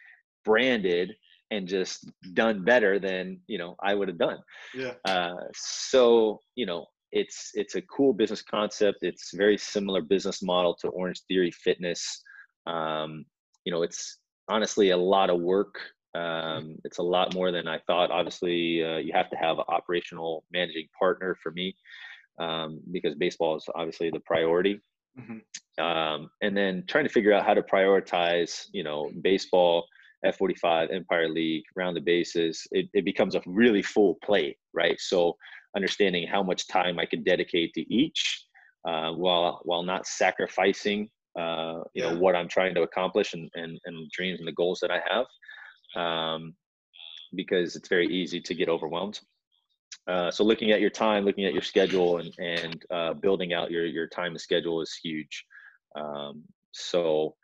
branded, 0.44 1.12
and 1.50 1.66
just 1.66 2.10
done 2.34 2.64
better 2.64 2.98
than 2.98 3.40
you 3.46 3.58
know 3.58 3.76
I 3.82 3.94
would 3.94 4.08
have 4.08 4.18
done. 4.18 4.38
Yeah. 4.74 4.94
Uh, 5.06 5.34
so 5.54 6.40
you 6.54 6.66
know, 6.66 6.86
it's 7.12 7.50
it's 7.54 7.74
a 7.74 7.82
cool 7.82 8.12
business 8.12 8.42
concept. 8.42 8.98
It's 9.02 9.30
very 9.34 9.58
similar 9.58 10.02
business 10.02 10.42
model 10.42 10.76
to 10.80 10.88
Orange 10.88 11.20
Theory 11.28 11.50
Fitness. 11.50 12.22
Um, 12.66 13.24
you 13.64 13.72
know, 13.72 13.82
it's 13.82 14.18
honestly 14.48 14.90
a 14.90 14.96
lot 14.96 15.30
of 15.30 15.40
work 15.40 15.78
um, 16.14 16.76
it's 16.84 16.98
a 16.98 17.02
lot 17.02 17.34
more 17.34 17.50
than 17.52 17.66
I 17.66 17.78
thought. 17.86 18.10
Obviously, 18.10 18.84
uh, 18.84 18.98
you 18.98 19.12
have 19.14 19.30
to 19.30 19.36
have 19.36 19.58
an 19.58 19.64
operational 19.68 20.44
managing 20.52 20.88
partner 20.98 21.36
for 21.42 21.52
me 21.52 21.74
um, 22.38 22.80
because 22.90 23.14
baseball 23.14 23.56
is 23.56 23.66
obviously 23.74 24.10
the 24.10 24.20
priority. 24.20 24.80
Mm-hmm. 25.18 25.84
Um, 25.84 26.30
and 26.42 26.56
then 26.56 26.84
trying 26.86 27.04
to 27.04 27.10
figure 27.10 27.32
out 27.32 27.46
how 27.46 27.54
to 27.54 27.62
prioritize, 27.62 28.66
you 28.72 28.84
know, 28.84 29.10
baseball, 29.22 29.86
F45, 30.24 30.94
Empire 30.94 31.28
League, 31.28 31.64
round 31.76 31.96
the 31.96 32.00
bases, 32.00 32.66
it, 32.72 32.88
it 32.92 33.04
becomes 33.04 33.34
a 33.34 33.42
really 33.46 33.82
full 33.82 34.18
plate, 34.22 34.56
right? 34.74 35.00
So 35.00 35.36
understanding 35.74 36.26
how 36.26 36.42
much 36.42 36.68
time 36.68 36.98
I 36.98 37.06
can 37.06 37.22
dedicate 37.22 37.72
to 37.74 37.92
each 37.92 38.44
uh, 38.86 39.12
while 39.12 39.60
while 39.64 39.82
not 39.82 40.06
sacrificing, 40.06 41.08
uh, 41.38 41.82
you 41.94 42.04
yeah. 42.04 42.12
know, 42.12 42.18
what 42.18 42.36
I'm 42.36 42.48
trying 42.48 42.74
to 42.74 42.82
accomplish 42.82 43.34
and, 43.34 43.50
and, 43.54 43.78
and 43.86 44.10
dreams 44.10 44.38
and 44.38 44.48
the 44.48 44.52
goals 44.52 44.80
that 44.80 44.90
I 44.90 45.00
have 45.08 45.26
um, 45.96 46.54
because 47.34 47.76
it's 47.76 47.88
very 47.88 48.06
easy 48.06 48.40
to 48.40 48.54
get 48.54 48.68
overwhelmed. 48.68 49.20
Uh, 50.08 50.30
so 50.30 50.42
looking 50.44 50.72
at 50.72 50.80
your 50.80 50.90
time, 50.90 51.24
looking 51.24 51.44
at 51.44 51.52
your 51.52 51.62
schedule, 51.62 52.18
and 52.18 52.32
and 52.38 52.84
uh, 52.90 53.14
building 53.14 53.52
out 53.52 53.70
your 53.70 53.86
your 53.86 54.08
time 54.08 54.32
and 54.32 54.40
schedule 54.40 54.80
is 54.80 54.98
huge. 55.02 55.44
Um, 55.94 56.42
so 56.72 57.36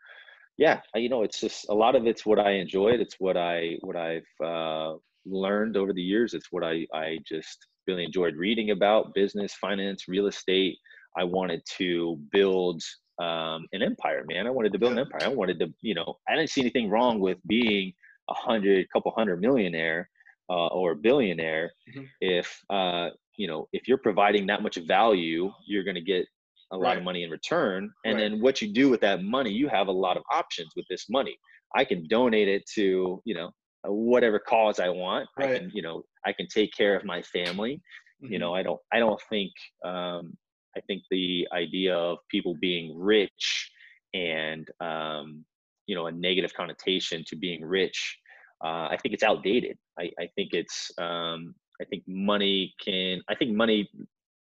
yeah, 0.57 0.81
you 0.93 1.07
know, 1.07 1.23
it's 1.23 1.39
just 1.39 1.69
a 1.69 1.73
lot 1.73 1.95
of 1.95 2.05
it's 2.05 2.25
what 2.25 2.39
I 2.39 2.51
enjoyed. 2.51 2.99
It's 2.99 3.15
what 3.19 3.37
I 3.37 3.77
what 3.81 3.95
I've 3.95 4.27
uh, 4.43 4.95
learned 5.25 5.77
over 5.77 5.93
the 5.93 6.01
years. 6.01 6.33
It's 6.33 6.51
what 6.51 6.63
I 6.63 6.85
I 6.93 7.19
just 7.25 7.65
really 7.87 8.03
enjoyed 8.03 8.35
reading 8.35 8.71
about 8.71 9.13
business, 9.13 9.53
finance, 9.53 10.07
real 10.07 10.27
estate. 10.27 10.77
I 11.17 11.23
wanted 11.23 11.61
to 11.77 12.19
build 12.31 12.83
um, 13.19 13.65
an 13.73 13.81
empire, 13.81 14.23
man. 14.27 14.47
I 14.47 14.49
wanted 14.49 14.73
to 14.73 14.79
build 14.79 14.93
an 14.93 14.99
empire. 14.99 15.21
I 15.23 15.29
wanted 15.29 15.59
to, 15.59 15.73
you 15.81 15.93
know, 15.93 16.17
I 16.27 16.35
didn't 16.35 16.49
see 16.49 16.61
anything 16.61 16.89
wrong 16.89 17.19
with 17.19 17.37
being 17.47 17.93
a 18.29 18.33
hundred, 18.33 18.87
couple 18.91 19.11
hundred 19.15 19.41
millionaire 19.41 20.09
uh, 20.49 20.67
or 20.67 20.95
billionaire, 20.95 21.71
mm-hmm. 21.89 22.05
if 22.21 22.61
uh, 22.69 23.09
you 23.37 23.47
know 23.47 23.67
if 23.71 23.87
you're 23.87 23.99
providing 23.99 24.47
that 24.47 24.63
much 24.63 24.77
value, 24.77 25.51
you're 25.67 25.83
going 25.83 25.95
to 25.95 26.01
get 26.01 26.25
a 26.71 26.77
lot 26.77 26.89
right. 26.89 26.97
of 26.97 27.03
money 27.03 27.23
in 27.23 27.29
return. 27.29 27.91
And 28.05 28.15
right. 28.15 28.21
then 28.21 28.41
what 28.41 28.61
you 28.61 28.73
do 28.73 28.89
with 28.89 29.01
that 29.01 29.23
money, 29.23 29.51
you 29.51 29.67
have 29.69 29.87
a 29.87 29.91
lot 29.91 30.17
of 30.17 30.23
options 30.31 30.69
with 30.75 30.85
this 30.89 31.09
money. 31.09 31.37
I 31.75 31.85
can 31.85 32.07
donate 32.07 32.47
it 32.47 32.63
to 32.75 33.21
you 33.25 33.35
know 33.35 33.51
whatever 33.83 34.39
cause 34.39 34.79
I 34.79 34.89
want. 34.89 35.29
Right. 35.37 35.49
I 35.49 35.59
can 35.59 35.71
you 35.73 35.81
know 35.81 36.03
I 36.25 36.33
can 36.33 36.47
take 36.47 36.73
care 36.75 36.95
of 36.95 37.05
my 37.05 37.21
family. 37.21 37.81
Mm-hmm. 38.23 38.33
You 38.33 38.39
know 38.39 38.55
I 38.55 38.63
don't 38.63 38.79
I 38.91 38.99
don't 38.99 39.21
think 39.29 39.51
um, 39.85 40.35
I 40.77 40.81
think 40.81 41.03
the 41.09 41.47
idea 41.53 41.95
of 41.95 42.19
people 42.29 42.55
being 42.59 42.97
rich 42.97 43.71
and 44.13 44.67
um, 44.79 45.45
you 45.87 45.95
know 45.95 46.07
a 46.07 46.11
negative 46.11 46.53
connotation 46.53 47.23
to 47.27 47.35
being 47.35 47.65
rich 47.65 48.17
uh, 48.63 48.87
i 48.91 48.97
think 49.01 49.13
it's 49.13 49.23
outdated. 49.23 49.77
I, 49.99 50.11
I 50.19 50.29
think 50.35 50.53
it's 50.53 50.91
um, 50.99 51.55
i 51.81 51.85
think 51.85 52.03
money 52.07 52.73
can 52.83 53.21
i 53.29 53.35
think 53.35 53.51
money 53.55 53.89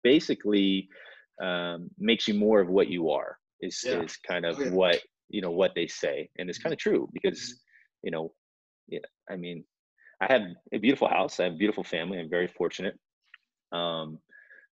basically 0.03 0.87
um, 1.43 1.89
makes 1.99 2.27
you 2.27 2.33
more 2.33 2.61
of 2.61 2.69
what 2.69 2.87
you 2.87 3.09
are 3.09 3.37
is, 3.61 3.83
yeah. 3.85 4.01
is 4.01 4.15
kind 4.17 4.45
of 4.45 4.57
oh, 4.59 4.71
what 4.71 5.01
you 5.27 5.41
know 5.41 5.51
what 5.51 5.73
they 5.75 5.87
say. 5.87 6.29
And 6.37 6.49
it's 6.49 6.59
kind 6.59 6.71
of 6.71 6.79
true 6.79 7.09
because 7.11 7.39
mm-hmm. 7.39 8.03
you 8.03 8.11
know 8.11 8.31
yeah, 8.87 8.99
i 9.29 9.35
mean 9.35 9.65
i 10.21 10.31
have 10.31 10.43
a 10.71 10.77
beautiful 10.77 11.09
house 11.09 11.39
i 11.39 11.43
have 11.45 11.53
a 11.53 11.57
beautiful 11.57 11.83
family 11.83 12.19
i'm 12.19 12.29
very 12.29 12.47
fortunate. 12.47 12.97
Um, 13.71 14.19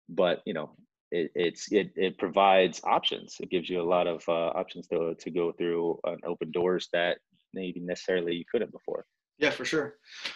but 0.08 0.42
you 0.46 0.54
know 0.54 0.76
it, 1.12 1.30
it's 1.34 1.70
it, 1.70 1.92
it 1.94 2.18
provides 2.18 2.80
options. 2.84 3.36
It 3.40 3.50
gives 3.50 3.68
you 3.68 3.80
a 3.80 3.84
lot 3.84 4.06
of 4.06 4.24
uh, 4.28 4.50
options 4.58 4.88
to 4.88 5.14
to 5.14 5.30
go 5.30 5.52
through 5.52 5.98
and 6.04 6.18
open 6.24 6.50
doors 6.50 6.88
that 6.92 7.18
maybe 7.54 7.80
necessarily 7.80 8.34
you 8.34 8.44
couldn't 8.50 8.72
before. 8.72 9.04
Yeah, 9.38 9.50
for 9.50 9.64
sure. 9.64 9.94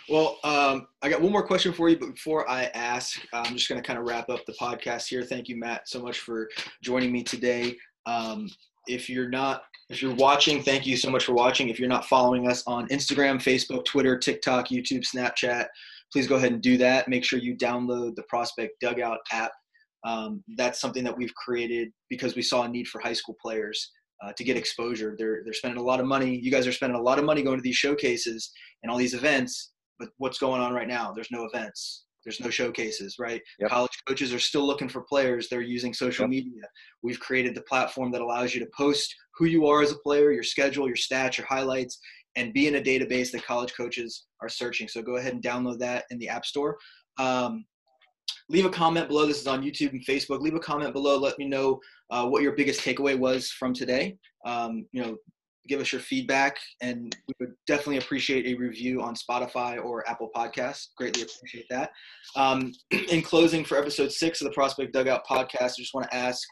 Well, 0.09 0.39
um, 0.43 0.89
I 1.03 1.09
got 1.09 1.21
one 1.21 1.33
more 1.33 1.47
question 1.47 1.73
for 1.73 1.89
you, 1.89 1.99
but 1.99 2.15
before 2.15 2.49
I 2.51 2.65
ask, 2.75 3.21
I'm 3.33 3.55
just 3.55 3.69
going 3.69 3.81
to 3.81 3.87
kind 3.87 3.99
of 3.99 4.07
wrap 4.07 4.29
up 4.29 4.45
the 4.47 4.55
podcast 4.61 5.07
here. 5.07 5.23
Thank 5.23 5.49
you, 5.49 5.57
Matt, 5.57 5.89
so 5.89 6.03
much 6.03 6.19
for 6.21 6.49
joining 6.83 7.12
me 7.12 7.23
today. 7.23 7.77
Um, 8.07 8.49
if 8.87 9.09
you're 9.09 9.29
not 9.29 9.62
if 9.89 10.03
you're 10.03 10.15
watching, 10.15 10.62
thank 10.62 10.85
you 10.87 10.97
so 10.97 11.11
much 11.11 11.25
for 11.25 11.33
watching. 11.33 11.69
If 11.69 11.79
you're 11.79 11.89
not 11.89 12.07
following 12.07 12.49
us 12.49 12.65
on 12.67 12.89
Instagram, 12.89 13.37
Facebook, 13.37 13.85
Twitter, 13.85 14.19
TikTok, 14.19 14.69
YouTube, 14.69 15.05
Snapchat, 15.07 15.67
please 16.12 16.27
go 16.27 16.37
ahead 16.37 16.53
and 16.53 16.61
do 16.61 16.77
that. 16.79 17.09
Make 17.09 17.25
sure 17.25 17.39
you 17.39 17.57
download 17.57 18.17
the 18.17 18.25
Prospect 18.25 18.73
Dugout 18.81 19.19
app 19.33 19.53
um, 20.07 20.42
that's 20.57 20.81
something 20.81 21.05
that 21.05 21.16
we've 21.16 21.35
created 21.35 21.88
because 22.09 22.37
we 22.37 22.42
saw 22.42 22.62
a 22.62 22.69
need 22.69 22.87
for 22.87 23.01
high 23.01 23.12
school 23.12 23.37
players 23.42 23.90
uh, 24.25 24.33
to 24.37 24.45
get 24.45 24.57
exposure. 24.57 25.16
They're 25.19 25.42
they're 25.45 25.53
spending 25.53 25.81
a 25.81 25.85
lot 25.85 26.01
of 26.01 26.07
money. 26.07 26.38
You 26.38 26.51
guys 26.51 26.66
are 26.66 26.73
spending 26.73 26.99
a 26.99 27.03
lot 27.03 27.19
of 27.19 27.25
money 27.25 27.42
going 27.42 27.59
to 27.59 27.62
these 27.62 27.77
showcases 27.77 28.51
and 28.83 28.90
all 28.90 28.97
these 28.97 29.14
events. 29.14 29.73
But 29.99 30.11
what's 30.19 30.38
going 30.38 30.61
on 30.61 30.73
right 30.73 30.88
now? 30.88 31.12
There's 31.12 31.31
no 31.33 31.49
events. 31.53 32.05
There's 32.25 32.40
no 32.40 32.51
showcases, 32.51 33.16
right? 33.19 33.40
Yep. 33.61 33.71
College 33.71 33.99
coaches 34.07 34.33
are 34.35 34.38
still 34.38 34.66
looking 34.66 34.88
for 34.88 35.03
players. 35.03 35.49
They're 35.49 35.61
using 35.61 35.95
social 35.95 36.25
yep. 36.25 36.31
media. 36.31 36.62
We've 37.03 37.21
created 37.21 37.55
the 37.55 37.62
platform 37.62 38.11
that 38.12 38.21
allows 38.21 38.55
you 38.55 38.61
to 38.61 38.71
post 38.77 39.14
who 39.37 39.47
you 39.47 39.66
are 39.66 39.83
as 39.83 39.92
a 39.92 39.99
player, 39.99 40.33
your 40.33 40.42
schedule, 40.42 40.87
your 40.88 40.97
stats, 40.97 41.38
your 41.38 41.47
highlights, 41.47 41.99
and 42.35 42.53
be 42.53 42.66
in 42.66 42.77
a 42.77 42.81
database 42.81 43.31
that 43.31 43.47
college 43.47 43.75
coaches 43.77 44.25
are 44.40 44.49
searching. 44.49 44.88
So 44.88 45.03
go 45.03 45.16
ahead 45.16 45.35
and 45.35 45.42
download 45.42 45.79
that 45.79 46.05
in 46.11 46.19
the 46.19 46.29
App 46.29 46.45
Store. 46.45 46.77
Um, 47.19 47.64
leave 48.49 48.65
a 48.65 48.71
comment 48.71 49.09
below. 49.09 49.27
This 49.27 49.41
is 49.41 49.47
on 49.47 49.62
YouTube 49.62 49.93
and 49.93 50.05
Facebook. 50.05 50.41
Leave 50.41 50.55
a 50.55 50.61
comment 50.61 50.93
below. 50.93 51.19
Let 51.19 51.39
me 51.39 51.47
know 51.49 51.81
uh, 52.11 52.27
what 52.27 52.43
your 52.43 52.53
biggest 52.53 52.81
takeaway 52.81 53.18
was 53.18 53.51
from 53.51 53.74
today. 53.74 54.16
Um, 54.45 54.87
you 54.93 55.03
know, 55.03 55.16
give 55.68 55.81
us 55.81 55.93
your 55.93 56.01
feedback, 56.01 56.57
and 56.81 57.16
we 57.27 57.35
would 57.41 57.55
definitely 57.66 57.99
appreciate 57.99 58.47
a 58.47 58.59
review 58.59 59.03
on 59.03 59.14
Spotify 59.14 59.83
or 59.83 60.09
Apple 60.09 60.31
Podcasts. 60.35 60.89
Greatly 60.97 61.22
appreciate 61.22 61.66
that. 61.70 61.91
Um, 62.37 62.72
in 63.11 63.22
closing, 63.22 63.64
for 63.64 63.77
episode 63.77 64.12
six 64.12 64.41
of 64.41 64.47
the 64.47 64.55
Prospect 64.55 64.93
Dugout 64.93 65.27
podcast, 65.29 65.72
I 65.72 65.79
just 65.79 65.95
want 65.95 66.09
to 66.11 66.16
ask 66.16 66.47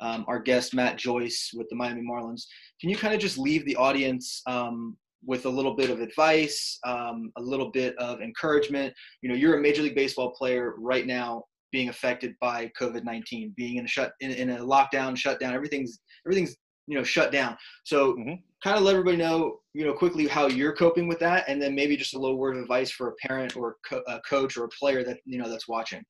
um, 0.00 0.24
our 0.28 0.38
guest 0.38 0.74
Matt 0.74 0.98
Joyce 0.98 1.50
with 1.54 1.68
the 1.70 1.76
Miami 1.76 2.02
Marlins, 2.02 2.42
can 2.80 2.90
you 2.90 2.96
kind 2.96 3.14
of 3.14 3.20
just 3.20 3.38
leave 3.38 3.64
the 3.64 3.76
audience 3.76 4.42
um, 4.46 4.96
with 5.26 5.46
a 5.46 5.48
little 5.48 5.74
bit 5.74 5.90
of 5.90 6.00
advice, 6.00 6.78
um, 6.84 7.30
a 7.36 7.42
little 7.42 7.70
bit 7.70 7.96
of 7.98 8.20
encouragement. 8.20 8.92
You 9.22 9.28
know, 9.28 9.34
you're 9.34 9.58
a 9.58 9.60
Major 9.60 9.82
League 9.82 9.94
Baseball 9.94 10.32
player 10.32 10.74
right 10.78 11.06
now 11.06 11.44
being 11.72 11.88
affected 11.88 12.34
by 12.40 12.70
COVID-19, 12.80 13.54
being 13.56 13.76
in 13.78 13.84
a 13.84 13.88
shut 13.88 14.12
in, 14.20 14.30
in 14.30 14.50
a 14.50 14.58
lockdown, 14.58 15.16
shutdown. 15.16 15.54
Everything's 15.54 15.98
everything's 16.26 16.56
you 16.86 16.96
know 16.96 17.02
shut 17.02 17.32
down. 17.32 17.56
So 17.84 18.12
mm-hmm. 18.12 18.34
kind 18.62 18.76
of 18.76 18.82
let 18.82 18.92
everybody 18.92 19.16
know 19.16 19.58
you 19.72 19.84
know 19.84 19.92
quickly 19.92 20.26
how 20.28 20.46
you're 20.46 20.74
coping 20.74 21.08
with 21.08 21.18
that, 21.20 21.44
and 21.48 21.60
then 21.60 21.74
maybe 21.74 21.96
just 21.96 22.14
a 22.14 22.18
little 22.18 22.38
word 22.38 22.56
of 22.56 22.62
advice 22.62 22.90
for 22.90 23.08
a 23.08 23.14
parent 23.26 23.56
or 23.56 23.76
co- 23.88 24.04
a 24.06 24.20
coach 24.20 24.56
or 24.56 24.64
a 24.64 24.68
player 24.68 25.04
that 25.04 25.18
you 25.24 25.38
know 25.38 25.48
that's 25.48 25.68
watching. 25.68 26.02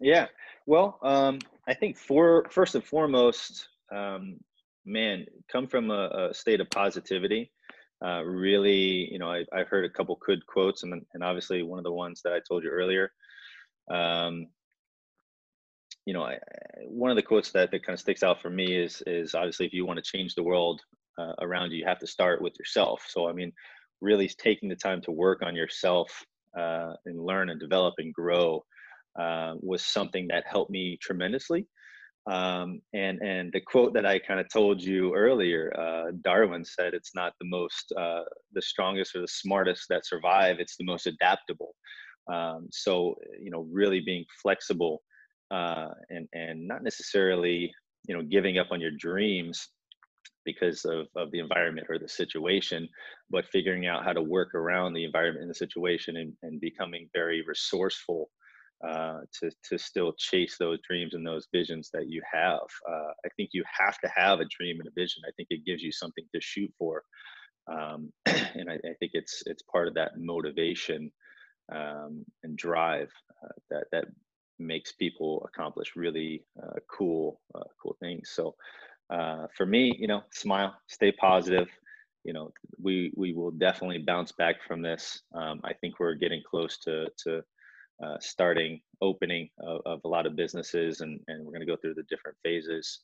Yeah, 0.00 0.26
well, 0.66 0.98
um, 1.02 1.38
I 1.68 1.74
think 1.74 1.96
for 1.96 2.46
first 2.50 2.74
and 2.74 2.84
foremost, 2.84 3.68
um, 3.94 4.38
man, 4.84 5.26
come 5.50 5.66
from 5.66 5.90
a, 5.90 6.30
a 6.30 6.34
state 6.34 6.60
of 6.60 6.68
positivity 6.70 7.50
uh, 8.04 8.22
really, 8.22 9.08
you 9.10 9.18
know, 9.18 9.30
I, 9.30 9.44
have 9.52 9.68
heard 9.68 9.84
a 9.84 9.90
couple 9.90 10.18
good 10.24 10.46
quotes, 10.46 10.82
and 10.82 11.02
and 11.14 11.24
obviously 11.24 11.62
one 11.62 11.78
of 11.78 11.84
the 11.84 11.92
ones 11.92 12.20
that 12.24 12.32
I 12.32 12.40
told 12.46 12.62
you 12.62 12.70
earlier. 12.70 13.10
Um, 13.90 14.46
you 16.04 16.12
know, 16.12 16.22
I, 16.22 16.38
one 16.86 17.10
of 17.10 17.16
the 17.16 17.22
quotes 17.22 17.50
that, 17.52 17.70
that 17.70 17.84
kind 17.84 17.94
of 17.94 18.00
sticks 18.00 18.22
out 18.22 18.40
for 18.40 18.50
me 18.50 18.76
is 18.76 19.02
is 19.06 19.34
obviously 19.34 19.66
if 19.66 19.72
you 19.72 19.86
want 19.86 20.02
to 20.02 20.16
change 20.16 20.34
the 20.34 20.42
world 20.42 20.80
uh, 21.18 21.32
around 21.40 21.70
you, 21.70 21.78
you 21.78 21.86
have 21.86 21.98
to 22.00 22.06
start 22.06 22.42
with 22.42 22.52
yourself. 22.58 23.04
So 23.08 23.28
I 23.28 23.32
mean, 23.32 23.52
really 24.00 24.28
taking 24.28 24.68
the 24.68 24.76
time 24.76 25.00
to 25.02 25.10
work 25.10 25.42
on 25.42 25.56
yourself 25.56 26.10
uh, 26.58 26.92
and 27.06 27.24
learn 27.24 27.50
and 27.50 27.58
develop 27.58 27.94
and 27.98 28.12
grow 28.12 28.64
uh, 29.18 29.54
was 29.60 29.84
something 29.84 30.28
that 30.28 30.44
helped 30.46 30.70
me 30.70 30.98
tremendously. 31.00 31.66
Um, 32.28 32.80
and 32.92 33.20
and 33.22 33.52
the 33.52 33.60
quote 33.60 33.94
that 33.94 34.04
I 34.04 34.18
kind 34.18 34.40
of 34.40 34.48
told 34.52 34.82
you 34.82 35.14
earlier, 35.14 35.72
uh, 35.78 36.10
Darwin 36.22 36.64
said, 36.64 36.92
"It's 36.92 37.14
not 37.14 37.34
the 37.40 37.46
most, 37.46 37.92
uh, 37.96 38.22
the 38.52 38.62
strongest 38.62 39.14
or 39.14 39.20
the 39.20 39.28
smartest 39.28 39.86
that 39.90 40.06
survive; 40.06 40.56
it's 40.58 40.76
the 40.76 40.84
most 40.84 41.06
adaptable." 41.06 41.74
Um, 42.32 42.66
so 42.72 43.14
you 43.40 43.50
know, 43.52 43.68
really 43.70 44.00
being 44.00 44.24
flexible 44.42 45.02
uh, 45.50 45.88
and 46.10 46.28
and 46.32 46.66
not 46.66 46.82
necessarily 46.82 47.72
you 48.08 48.16
know 48.16 48.22
giving 48.22 48.58
up 48.58 48.68
on 48.72 48.80
your 48.80 48.92
dreams 48.98 49.68
because 50.44 50.84
of, 50.84 51.06
of 51.16 51.30
the 51.32 51.40
environment 51.40 51.88
or 51.90 51.98
the 51.98 52.08
situation, 52.08 52.88
but 53.30 53.44
figuring 53.46 53.86
out 53.86 54.04
how 54.04 54.12
to 54.12 54.22
work 54.22 54.54
around 54.54 54.94
the 54.94 55.04
environment 55.04 55.42
and 55.42 55.50
the 55.50 55.54
situation 55.54 56.16
and, 56.16 56.32
and 56.42 56.60
becoming 56.60 57.08
very 57.12 57.42
resourceful 57.46 58.30
uh, 58.86 59.20
to 59.40 59.50
to 59.68 59.78
still 59.78 60.12
chase 60.18 60.56
those 60.58 60.78
dreams 60.88 61.14
and 61.14 61.26
those 61.26 61.46
visions 61.52 61.90
that 61.92 62.08
you 62.08 62.22
have. 62.30 62.60
Uh, 62.88 63.12
I 63.24 63.28
think 63.36 63.50
you 63.52 63.64
have 63.78 63.98
to 64.00 64.10
have 64.14 64.40
a 64.40 64.46
dream 64.56 64.78
and 64.80 64.88
a 64.88 65.00
vision. 65.00 65.22
I 65.26 65.32
think 65.36 65.48
it 65.50 65.64
gives 65.64 65.82
you 65.82 65.92
something 65.92 66.24
to 66.34 66.40
shoot 66.40 66.72
for, 66.78 67.02
um, 67.72 68.12
and 68.26 68.70
I, 68.70 68.74
I, 68.74 68.94
think 68.98 69.12
it's 69.14 69.42
it's 69.46 69.62
part 69.62 69.88
of 69.88 69.94
that 69.94 70.18
motivation 70.18 71.10
um, 71.74 72.24
and 72.42 72.56
drive 72.56 73.10
uh, 73.42 73.54
that 73.70 73.84
that 73.92 74.04
makes 74.58 74.92
people 74.92 75.46
accomplish 75.52 75.96
really 75.96 76.44
uh, 76.62 76.78
cool 76.90 77.40
uh, 77.54 77.64
cool 77.82 77.96
things. 78.00 78.30
So 78.34 78.54
uh, 79.10 79.46
for 79.56 79.66
me, 79.66 79.94
you 79.98 80.06
know, 80.06 80.22
smile, 80.32 80.74
stay 80.88 81.12
positive. 81.12 81.68
You 82.24 82.32
know, 82.32 82.50
we 82.80 83.12
we 83.16 83.32
will 83.32 83.52
definitely 83.52 83.98
bounce 83.98 84.32
back 84.32 84.56
from 84.66 84.82
this. 84.82 85.22
Um, 85.34 85.60
I 85.64 85.72
think 85.74 85.98
we're 85.98 86.14
getting 86.14 86.42
close 86.48 86.78
to 86.80 87.06
to 87.24 87.42
uh, 88.04 88.16
starting 88.20 88.80
opening 89.00 89.48
of, 89.60 89.80
of, 89.86 90.00
a 90.04 90.08
lot 90.08 90.26
of 90.26 90.36
businesses 90.36 91.00
and, 91.00 91.20
and 91.28 91.44
we're 91.44 91.52
going 91.52 91.60
to 91.60 91.66
go 91.66 91.76
through 91.76 91.94
the 91.94 92.02
different 92.04 92.36
phases. 92.44 93.00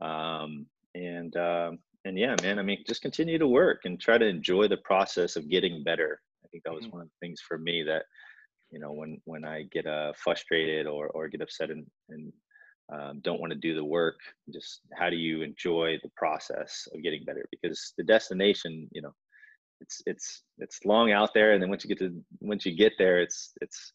Um, 0.00 0.66
and 0.94 1.36
um, 1.36 1.78
and 2.04 2.18
yeah 2.18 2.34
man 2.42 2.58
i 2.58 2.62
mean 2.62 2.82
just 2.86 3.00
continue 3.00 3.38
to 3.38 3.46
work 3.46 3.82
and 3.84 4.00
try 4.00 4.18
to 4.18 4.26
enjoy 4.26 4.68
the 4.68 4.76
process 4.78 5.36
of 5.36 5.48
getting 5.48 5.82
better. 5.84 6.20
I 6.44 6.48
think 6.48 6.64
that 6.64 6.74
was 6.74 6.84
mm-hmm. 6.84 6.96
one 6.96 7.02
of 7.02 7.08
the 7.08 7.26
things 7.26 7.40
for 7.46 7.58
me 7.58 7.82
that 7.84 8.04
you 8.70 8.80
know 8.80 8.92
when 8.92 9.20
when 9.24 9.44
i 9.44 9.62
get 9.70 9.86
uh, 9.86 10.12
frustrated 10.16 10.86
or 10.86 11.08
or 11.08 11.28
get 11.28 11.40
upset 11.40 11.70
and, 11.70 11.86
and 12.10 12.32
um, 12.92 13.20
don't 13.22 13.40
want 13.40 13.52
to 13.52 13.58
do 13.58 13.74
the 13.74 13.84
work 13.84 14.16
just 14.52 14.80
how 14.94 15.08
do 15.08 15.16
you 15.16 15.42
enjoy 15.42 15.98
the 16.02 16.10
process 16.16 16.86
of 16.92 17.02
getting 17.02 17.24
better? 17.24 17.44
Because 17.50 17.92
the 17.96 18.04
destination 18.04 18.88
you 18.92 19.02
know 19.02 19.14
it's 19.80 20.02
it's 20.06 20.42
it's 20.58 20.84
long 20.84 21.12
out 21.12 21.30
there 21.34 21.52
and 21.52 21.62
then 21.62 21.70
once 21.70 21.84
you 21.84 21.88
get 21.88 21.98
to 21.98 22.12
once 22.40 22.66
you 22.66 22.76
get 22.76 22.92
there 22.98 23.20
it's 23.20 23.52
it's 23.60 23.92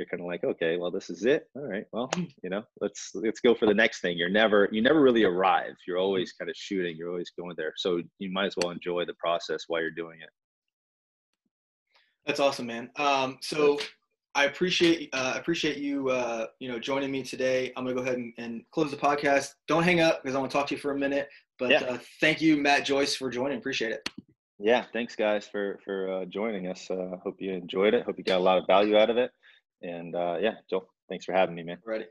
you're 0.00 0.06
kind 0.06 0.22
of 0.22 0.26
like 0.26 0.42
okay 0.42 0.78
well 0.78 0.90
this 0.90 1.10
is 1.10 1.24
it. 1.26 1.44
All 1.54 1.68
right 1.68 1.84
well 1.92 2.08
mm. 2.08 2.28
you 2.42 2.50
know 2.50 2.62
let's 2.80 3.10
let's 3.14 3.40
go 3.40 3.54
for 3.54 3.66
the 3.66 3.74
next 3.74 4.00
thing. 4.00 4.16
You're 4.16 4.30
never 4.30 4.68
you 4.72 4.80
never 4.80 5.00
really 5.00 5.24
arrive. 5.24 5.74
You're 5.86 5.98
mm. 5.98 6.02
always 6.02 6.32
kind 6.32 6.50
of 6.50 6.56
shooting. 6.56 6.96
You're 6.96 7.10
always 7.10 7.30
going 7.38 7.54
there. 7.56 7.74
So 7.76 8.00
you 8.18 8.32
might 8.32 8.46
as 8.46 8.54
well 8.56 8.72
enjoy 8.72 9.04
the 9.04 9.14
process 9.14 9.64
while 9.68 9.82
you're 9.82 9.90
doing 9.90 10.20
it. 10.22 10.30
That's 12.26 12.40
awesome 12.40 12.66
man. 12.66 12.90
Um, 12.96 13.38
so 13.42 13.78
i 14.36 14.44
appreciate 14.44 15.10
uh, 15.12 15.34
appreciate 15.36 15.78
you 15.78 16.08
uh, 16.08 16.46
you 16.60 16.68
know 16.68 16.78
joining 16.78 17.10
me 17.10 17.22
today. 17.22 17.72
I'm 17.76 17.84
gonna 17.84 17.94
go 17.94 18.02
ahead 18.02 18.16
and, 18.16 18.32
and 18.38 18.62
close 18.70 18.90
the 18.90 18.96
podcast. 18.96 19.50
Don't 19.68 19.82
hang 19.82 20.00
up 20.00 20.22
because 20.22 20.34
i 20.34 20.38
want 20.38 20.50
to 20.50 20.56
talk 20.56 20.66
to 20.68 20.74
you 20.74 20.80
for 20.80 20.92
a 20.92 20.98
minute 20.98 21.28
but 21.58 21.70
yeah. 21.70 21.80
uh, 21.80 21.98
thank 22.20 22.40
you 22.40 22.56
matt 22.56 22.84
joyce 22.84 23.14
for 23.14 23.28
joining. 23.28 23.58
Appreciate 23.58 23.92
it. 23.92 24.08
Yeah 24.58 24.84
thanks 24.92 25.14
guys 25.14 25.46
for 25.46 25.78
for 25.84 26.10
uh, 26.12 26.24
joining 26.24 26.68
us. 26.68 26.90
Uh, 26.90 27.16
hope 27.22 27.36
you 27.38 27.52
enjoyed 27.52 27.92
it. 27.92 28.04
Hope 28.04 28.16
you 28.18 28.24
got 28.24 28.38
a 28.38 28.42
lot 28.42 28.58
of 28.58 28.66
value 28.66 28.96
out 28.96 29.10
of 29.10 29.16
it 29.16 29.30
and 29.82 30.14
uh, 30.14 30.38
yeah, 30.40 30.54
Joel, 30.70 30.88
thanks 31.08 31.24
for 31.24 31.32
having 31.32 31.54
me, 31.54 31.62
man. 31.62 31.78
Ready. 31.84 32.06